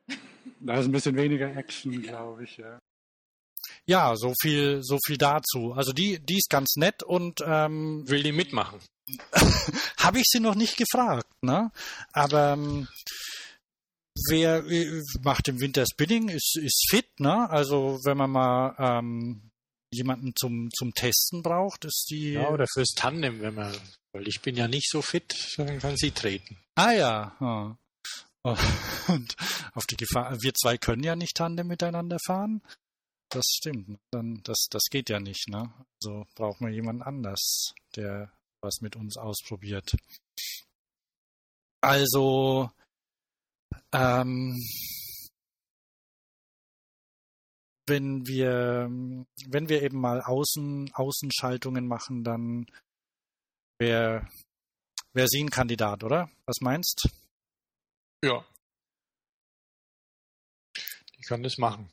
[0.61, 2.78] Da ist ein bisschen weniger Action, glaube ich, ja.
[3.86, 5.73] Ja, so viel, so viel dazu.
[5.74, 8.78] Also die, die ist ganz nett und ähm, will die mitmachen.
[9.98, 11.70] Habe ich sie noch nicht gefragt, ne?
[12.12, 12.89] Aber ähm,
[14.28, 17.49] wer äh, macht im Winter Spinning, ist, ist fit, ne?
[17.51, 19.51] Also wenn man mal ähm,
[19.93, 22.32] jemanden zum, zum Testen braucht, ist die.
[22.32, 23.74] Ja, oder fürs Tandem, wenn man,
[24.12, 26.59] weil ich bin ja nicht so fit, dann kann sie treten.
[26.74, 27.36] Ah ja.
[27.41, 27.78] ja.
[29.09, 29.36] Und
[29.73, 32.62] auf die Gefahr, wir zwei können ja nicht Tandem miteinander fahren.
[33.31, 33.99] Das stimmt.
[34.11, 35.73] Dann, das, das geht ja nicht, ne?
[36.03, 38.31] Also brauchen wir jemanden anders, der
[38.61, 39.97] was mit uns ausprobiert.
[41.81, 42.70] Also,
[43.93, 44.59] ähm,
[47.86, 48.89] wenn wir,
[49.47, 52.66] wenn wir eben mal Außen, Außenschaltungen machen, dann
[53.78, 54.27] wäre
[55.12, 56.31] wär sie ein Kandidat, oder?
[56.47, 57.09] Was meinst?
[58.24, 58.45] Ja.
[61.16, 61.91] Die kann das machen.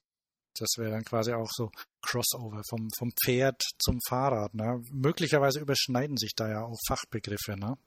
[0.57, 1.71] Das wäre dann quasi auch so
[2.01, 4.53] Crossover vom, vom Pferd zum Fahrrad.
[4.53, 4.81] Ne?
[4.91, 7.57] Möglicherweise überschneiden sich da ja auch Fachbegriffe.
[7.57, 7.77] Ne?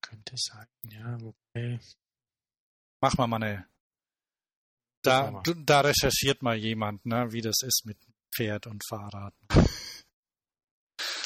[0.00, 1.18] Könnte sein, ja.
[1.20, 1.80] Wobei
[3.04, 3.66] Mach mal mal eine.
[5.02, 7.98] Da, da recherchiert mal jemand, ne, wie das ist mit
[8.34, 9.34] Pferd und Fahrrad.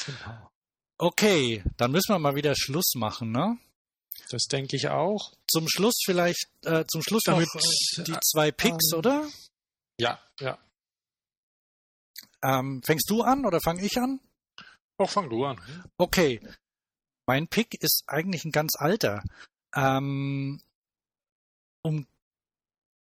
[0.05, 0.51] Genau.
[0.97, 3.57] Okay, dann müssen wir mal wieder Schluss machen, ne?
[4.29, 5.33] Das denke ich auch.
[5.49, 9.29] Zum Schluss vielleicht, äh, zum Schluss Damit, noch äh, die zwei Picks, ähm, oder?
[9.97, 10.59] Ja, ja.
[12.43, 14.19] Ähm, fängst du an oder fange ich an?
[14.97, 15.61] Auch fang du an.
[15.95, 16.41] Okay.
[17.25, 19.23] Mein Pick ist eigentlich ein ganz alter.
[19.73, 20.61] Ähm,
[21.83, 22.07] um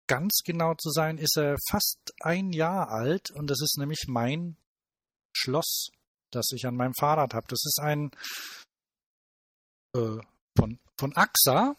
[0.07, 4.57] ganz genau zu sein, ist er fast ein Jahr alt und das ist nämlich mein
[5.35, 5.89] Schloss,
[6.31, 7.47] das ich an meinem Fahrrad habe.
[7.47, 8.11] Das ist ein
[9.95, 10.19] äh,
[10.57, 11.75] von, von AXA,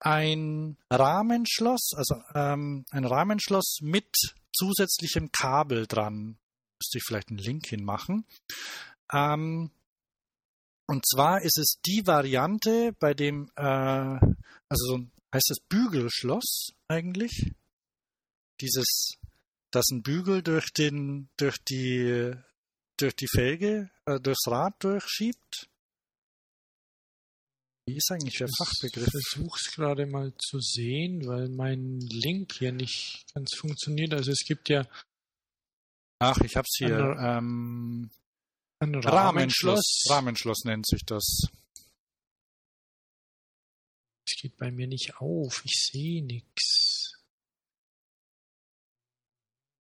[0.00, 4.08] ein Rahmenschloss, also ähm, ein Rahmenschloss mit
[4.54, 6.38] zusätzlichem Kabel dran.
[6.80, 8.26] Müsste ich vielleicht einen Link hinmachen.
[9.12, 9.70] Ähm,
[10.86, 16.72] und zwar ist es die Variante, bei dem, äh, also so ein heißt das Bügelschloss
[16.88, 17.52] eigentlich?
[18.60, 19.18] Dieses,
[19.70, 22.32] dass ein Bügel durch den, durch die,
[22.96, 25.68] durch die Felge, äh, durchs Rad durchschiebt?
[27.86, 29.08] Wie ist eigentlich der Fachbegriff?
[29.08, 34.14] Ich versuche es gerade mal zu sehen, weil mein Link hier nicht ganz funktioniert.
[34.14, 34.86] Also es gibt ja.
[36.20, 36.96] Ach, ich hab's hier.
[36.96, 38.10] Ein, ähm,
[38.78, 39.12] ein Rahmenschloss.
[39.12, 40.04] Rahmenschloss.
[40.08, 41.48] Rahmenschloss nennt sich das
[44.44, 45.62] geht bei mir nicht auf.
[45.64, 47.14] Ich sehe nichts.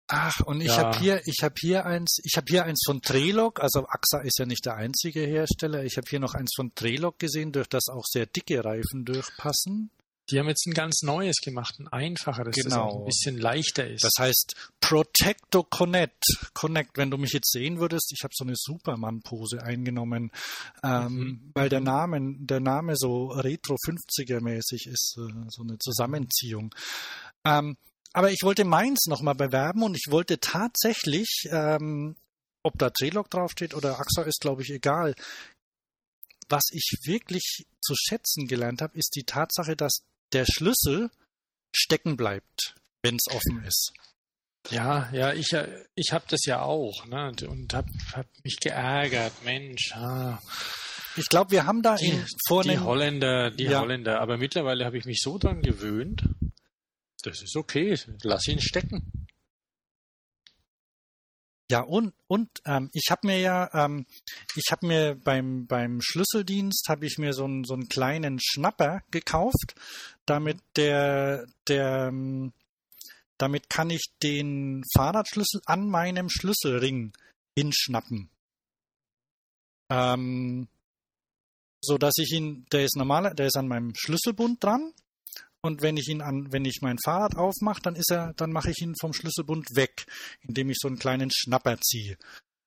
[0.08, 0.78] Ach, und ich ja.
[0.78, 4.40] habe hier, ich habe hier eins, ich habe hier eins von Trelog, also AXA ist
[4.40, 5.84] ja nicht der einzige Hersteller.
[5.84, 9.92] Ich habe hier noch eins von Trelog gesehen, durch das auch sehr dicke Reifen durchpassen.
[10.30, 12.70] Die haben jetzt ein ganz neues gemacht, ein einfacheres, genau.
[12.70, 14.04] das auch ein bisschen leichter ist.
[14.04, 16.24] Das heißt Protecto Connect.
[16.54, 20.32] Connect, wenn du mich jetzt sehen würdest, ich habe so eine Superman-Pose eingenommen,
[20.84, 21.52] ähm, mhm.
[21.54, 26.74] weil der Name, der Name so Retro 50er-mäßig ist, äh, so eine Zusammenziehung.
[27.46, 27.78] Ähm,
[28.14, 32.16] aber ich wollte meins nochmal bewerben und ich wollte tatsächlich, ähm,
[32.64, 35.16] ob da Trelog draufsteht oder AXA ist, glaube ich, egal.
[36.50, 40.02] Was ich wirklich zu schätzen gelernt habe, ist die Tatsache, dass
[40.34, 41.10] der Schlüssel
[41.76, 43.94] stecken bleibt, wenn es offen ist.
[44.70, 45.56] Ja, ja, ich,
[45.96, 49.94] ich habe das ja auch ne, und habe hab mich geärgert, Mensch.
[49.94, 50.40] Ah.
[51.16, 53.80] Ich glaube, wir haben da die, in vorne die Holländer, die ja.
[53.80, 56.24] Holländer, aber mittlerweile habe ich mich so dran gewöhnt.
[57.24, 59.28] Das ist okay, lass ihn stecken.
[61.70, 64.06] Ja, und, und ähm, ich habe mir ja, ähm,
[64.56, 69.02] ich habe mir beim, beim Schlüsseldienst habe ich mir so, einen so einen kleinen Schnapper
[69.12, 69.76] gekauft,
[70.26, 72.54] damit der, der, ähm,
[73.38, 77.12] damit kann ich den Fahrradschlüssel an meinem Schlüsselring
[77.58, 78.30] hinschnappen.
[79.90, 80.70] Ähm,
[81.82, 84.94] so dass ich ihn, der ist normal, der ist an meinem Schlüsselbund dran
[85.68, 88.72] und wenn ich ihn an, wenn ich mein Fahrrad aufmache, dann ist er, dann mache
[88.72, 90.06] ich ihn vom Schlüsselbund weg,
[90.42, 92.18] indem ich so einen kleinen Schnapper ziehe.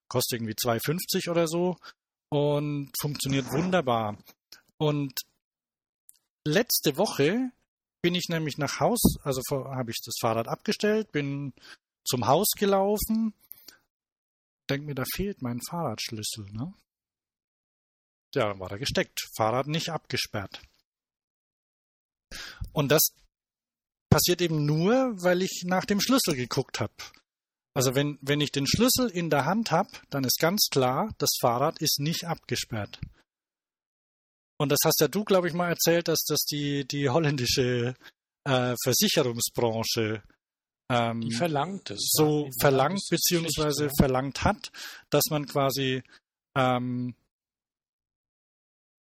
[0.09, 1.77] kostet irgendwie 2,50 oder so
[2.29, 4.19] und funktioniert wunderbar.
[4.77, 5.13] Und
[6.47, 7.51] letzte Woche
[8.03, 11.53] bin ich nämlich nach Haus, also habe ich das Fahrrad abgestellt, bin
[12.05, 13.35] zum Haus gelaufen,
[14.69, 16.73] denke mir, da fehlt mein Fahrradschlüssel, ne?
[18.35, 19.21] Ja, war er gesteckt.
[19.37, 20.63] Fahrrad nicht abgesperrt.
[22.73, 23.11] Und das
[24.11, 26.93] passiert eben nur, weil ich nach dem Schlüssel geguckt habe.
[27.75, 31.31] Also wenn, wenn ich den Schlüssel in der Hand habe, dann ist ganz klar, das
[31.41, 33.01] Fahrrad ist nicht abgesperrt.
[34.59, 37.95] Und das hast ja du, glaube ich, mal erzählt, dass das die, die holländische
[38.45, 40.23] äh, Versicherungsbranche
[40.91, 42.11] ähm, die verlangt es.
[42.13, 44.73] So ja, verlangt beziehungsweise Pflicht, verlangt hat,
[45.09, 46.03] dass man quasi
[46.57, 47.15] ähm,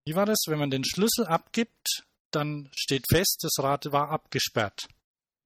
[0.07, 0.39] wie war das?
[0.47, 4.89] Wenn man den Schlüssel abgibt, dann steht fest, das Rad war abgesperrt.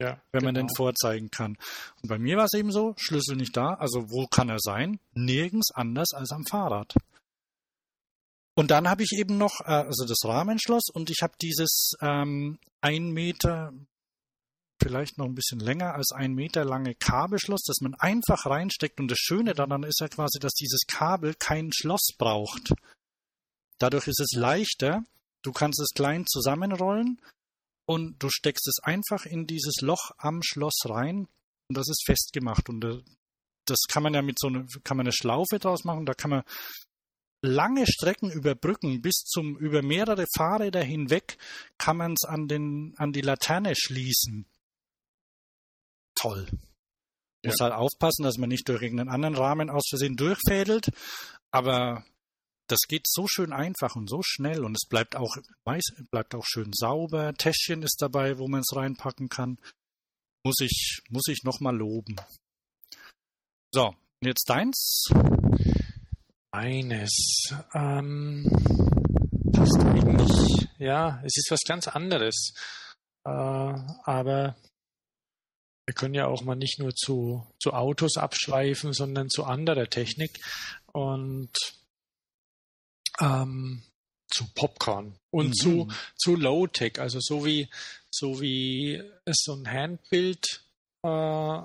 [0.00, 0.44] Ja, wenn genau.
[0.46, 0.76] man den genau.
[0.76, 1.56] vorzeigen kann.
[2.02, 4.98] Und bei mir war es eben so, Schlüssel nicht da, also wo kann er sein?
[5.14, 6.94] Nirgends anders als am Fahrrad.
[8.56, 12.58] Und dann habe ich eben noch, äh, also das Rahmenschloss und ich habe dieses ähm,
[12.80, 13.72] ein Meter,
[14.80, 19.00] vielleicht noch ein bisschen länger als ein Meter lange Kabelschloss, das man einfach reinsteckt.
[19.00, 22.74] Und das Schöne daran ist ja quasi, dass dieses Kabel kein Schloss braucht.
[23.78, 25.04] Dadurch ist es leichter.
[25.44, 27.20] Du kannst es klein zusammenrollen
[27.86, 31.28] und du steckst es einfach in dieses Loch am Schloss rein
[31.68, 32.68] und das ist festgemacht.
[32.68, 33.02] Und äh,
[33.66, 36.30] das kann man ja mit so einer, kann man eine Schlaufe draus machen, da kann
[36.30, 36.42] man
[37.42, 41.36] lange Strecken überbrücken, bis zum, über mehrere Fahrräder hinweg
[41.76, 44.46] kann man es an den, an die Laterne schließen.
[46.14, 46.48] Toll.
[47.42, 47.50] Ja.
[47.50, 50.88] Muss halt aufpassen, dass man nicht durch irgendeinen anderen Rahmen aus Versehen durchfädelt,
[51.50, 52.02] aber
[52.66, 55.36] das geht so schön einfach und so schnell und es bleibt auch,
[56.10, 57.34] bleibt auch schön sauber.
[57.34, 59.58] Täschchen ist dabei, wo man es reinpacken kann.
[60.44, 62.16] Muss ich, muss ich nochmal loben.
[63.72, 65.06] So, jetzt deins?
[66.52, 67.50] Eines.
[67.74, 68.44] Ähm,
[69.44, 72.54] das ist eigentlich, ja, es ist was ganz anderes.
[73.24, 74.56] Äh, aber
[75.86, 80.40] wir können ja auch mal nicht nur zu, zu Autos abschweifen, sondern zu anderer Technik.
[80.92, 81.50] Und
[83.20, 83.82] ähm,
[84.28, 85.54] zu Popcorn und mhm.
[85.54, 87.68] zu, zu Low-Tech, also so wie,
[88.10, 90.64] so wie es so ein Handbild,
[91.02, 91.62] äh,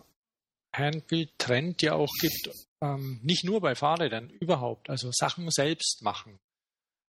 [0.76, 2.50] Handbild-Trend ja auch gibt,
[2.82, 6.40] ähm, nicht nur bei Fahrrädern, überhaupt, also Sachen selbst machen.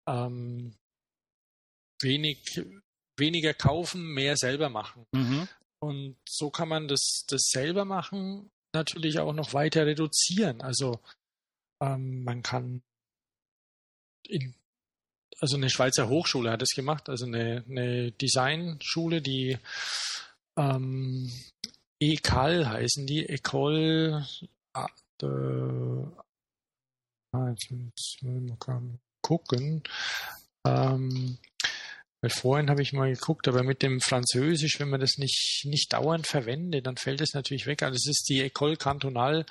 [0.07, 0.75] Ähm,
[2.01, 2.61] wenig,
[3.17, 5.05] weniger kaufen, mehr selber machen.
[5.13, 5.47] Mhm.
[5.79, 10.61] Und so kann man das, das selber machen natürlich auch noch weiter reduzieren.
[10.61, 10.99] Also
[11.81, 12.83] ähm, man kann
[14.27, 14.53] in,
[15.39, 19.57] also eine Schweizer Hochschule hat es gemacht, also eine, eine Designschule, die
[20.57, 21.31] ähm,
[21.99, 24.25] ECAL heißen die, Ecole
[24.73, 24.87] ah,
[25.21, 26.07] de,
[27.31, 29.83] ah, jetzt müssen wir mal gucken.
[30.65, 31.37] Ähm,
[32.27, 36.27] vorhin habe ich mal geguckt, aber mit dem Französisch, wenn man das nicht, nicht dauernd
[36.27, 37.83] verwendet, dann fällt es natürlich weg.
[37.83, 39.45] Also es ist die École Cantonale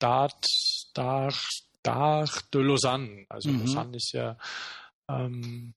[0.00, 0.46] d'Art,
[0.94, 3.26] d'Art, Dach de Lausanne.
[3.28, 3.60] Also mhm.
[3.60, 4.38] Lausanne ist ja
[5.08, 5.74] ähm,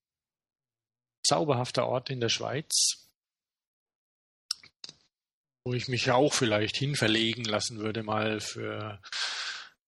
[1.26, 3.08] zauberhafter Ort in der Schweiz,
[5.66, 9.02] wo ich mich auch vielleicht hinverlegen lassen würde mal für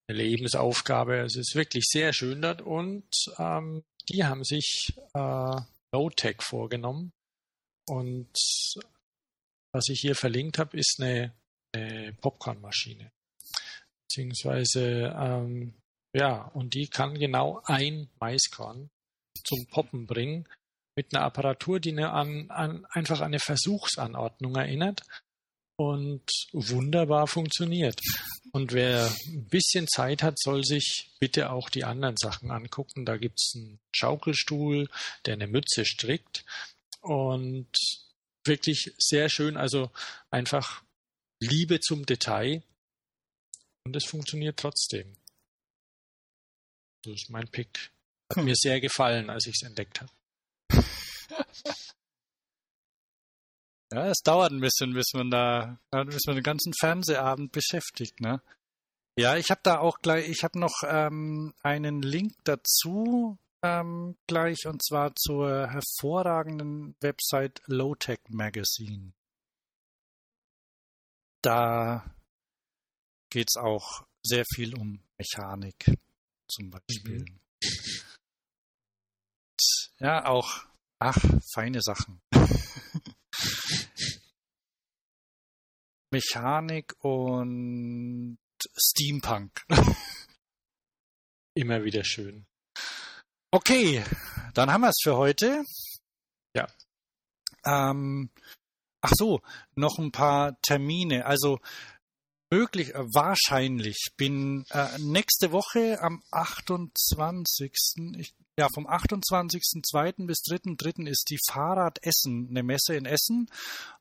[0.08, 1.20] eine Lebensaufgabe.
[1.20, 5.62] Es ist wirklich sehr schön dort und ähm, die haben sich äh,
[5.92, 7.12] Low-Tech vorgenommen
[7.88, 8.32] und
[9.74, 11.36] was ich hier verlinkt habe, ist eine,
[11.74, 13.12] eine Popcornmaschine
[14.08, 15.74] beziehungsweise ähm,
[16.16, 18.90] ja, und die kann genau ein Maiskorn
[19.44, 20.48] zum Poppen bringen
[20.96, 25.02] mit einer Apparatur, die eine an, an einfach eine Versuchsanordnung erinnert
[25.78, 26.24] und
[26.54, 28.00] wunderbar funktioniert.
[28.54, 33.06] Und wer ein bisschen Zeit hat, soll sich bitte auch die anderen Sachen angucken.
[33.06, 34.88] Da gibt es einen Schaukelstuhl,
[35.26, 36.46] der eine Mütze strickt
[37.02, 37.68] und
[38.46, 39.92] wirklich sehr schön, also
[40.32, 40.82] einfach
[41.42, 42.64] Liebe zum Detail
[43.84, 45.18] und es funktioniert trotzdem.
[47.06, 47.92] Das ist mein Pick.
[48.34, 50.12] Hat mir sehr gefallen, als ich es entdeckt habe.
[53.94, 58.42] Ja, es dauert ein bisschen, bis man da, bis man den ganzen Fernsehabend beschäftigt, ne?
[59.18, 64.66] Ja, ich habe da auch gleich, ich habe noch ähm, einen Link dazu ähm, gleich
[64.66, 69.14] und zwar zur hervorragenden Website Lowtech Magazine.
[71.42, 72.04] Da
[73.30, 75.96] geht es auch sehr viel um Mechanik
[76.48, 77.20] zum Beispiel.
[77.20, 77.40] Mhm.
[80.00, 80.66] Ja, auch,
[81.00, 81.18] ach,
[81.54, 82.22] feine Sachen.
[86.12, 88.38] Mechanik und
[88.78, 89.66] Steampunk.
[91.56, 92.46] immer wieder schön.
[93.52, 94.04] Okay,
[94.54, 95.64] dann haben wir es für heute.
[96.54, 96.68] Ja.
[97.66, 98.30] Ähm,
[99.02, 99.42] ach so,
[99.76, 101.26] noch ein paar Termine.
[101.26, 101.60] Also
[102.56, 107.72] möglich, äh, wahrscheinlich bin äh, nächste Woche am 28.
[108.18, 110.26] Ich, ja, vom 28.02.
[110.26, 111.08] bis 3.03.
[111.08, 113.48] ist die Fahrrad Essen, eine Messe in Essen.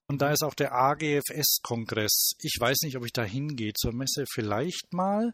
[0.07, 2.33] Und da ist auch der AGFS-Kongress.
[2.39, 5.33] Ich weiß nicht, ob ich da hingehe zur Messe, vielleicht mal.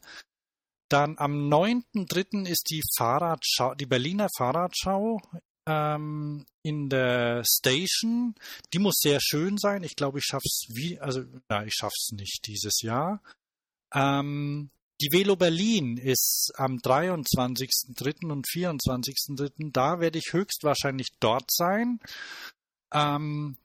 [0.89, 2.49] Dann am 9.3.
[2.49, 5.21] ist die Fahrradschau, die Berliner Fahrradschau
[5.71, 8.35] ähm, in der Station.
[8.73, 9.85] Die muss sehr schön sein.
[9.85, 13.23] Ich glaube, ich schaff's wie, also, na, ich schaff's nicht dieses Jahr.
[13.95, 14.71] Ähm,
[15.01, 18.31] die Velo Berlin ist am 23.3.
[18.31, 19.71] und 24.3.
[19.73, 22.01] Da werde ich höchstwahrscheinlich dort sein.
[22.93, 23.57] Ähm,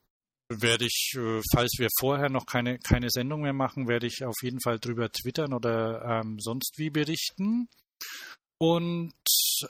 [0.48, 4.36] werde ich, äh, falls wir vorher noch keine, keine Sendung mehr machen, werde ich auf
[4.44, 7.68] jeden Fall drüber twittern oder ähm, sonst wie berichten.
[8.58, 9.14] Und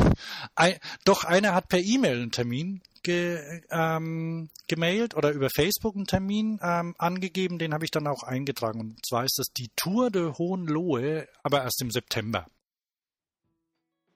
[0.54, 6.06] ein, doch einer hat per E-Mail einen Termin ge, ähm, gemailt oder über Facebook einen
[6.06, 7.58] Termin ähm, angegeben.
[7.58, 8.80] Den habe ich dann auch eingetragen.
[8.80, 12.46] Und zwar ist das die Tour de Hohenlohe, aber erst im September.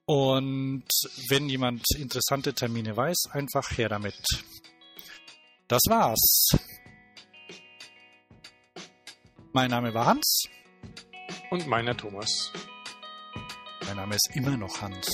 [0.06, 0.88] Und
[1.28, 4.20] wenn jemand interessante Termine weiß, einfach her damit.
[5.68, 6.48] Das war's.
[9.52, 10.48] Mein Name war Hans.
[11.50, 12.52] Und meiner Thomas.
[13.86, 15.08] Mein Name ist immer noch Hans.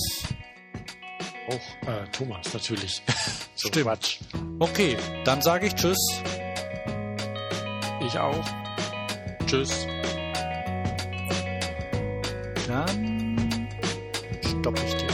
[1.49, 3.03] Auch äh, Thomas, natürlich.
[3.55, 3.87] so Stimmt.
[3.87, 4.19] Quatsch.
[4.59, 5.99] Okay, dann sage ich Tschüss.
[8.01, 8.45] Ich auch.
[9.47, 9.87] Tschüss.
[12.67, 13.69] Dann
[14.61, 15.06] stoppe ich die.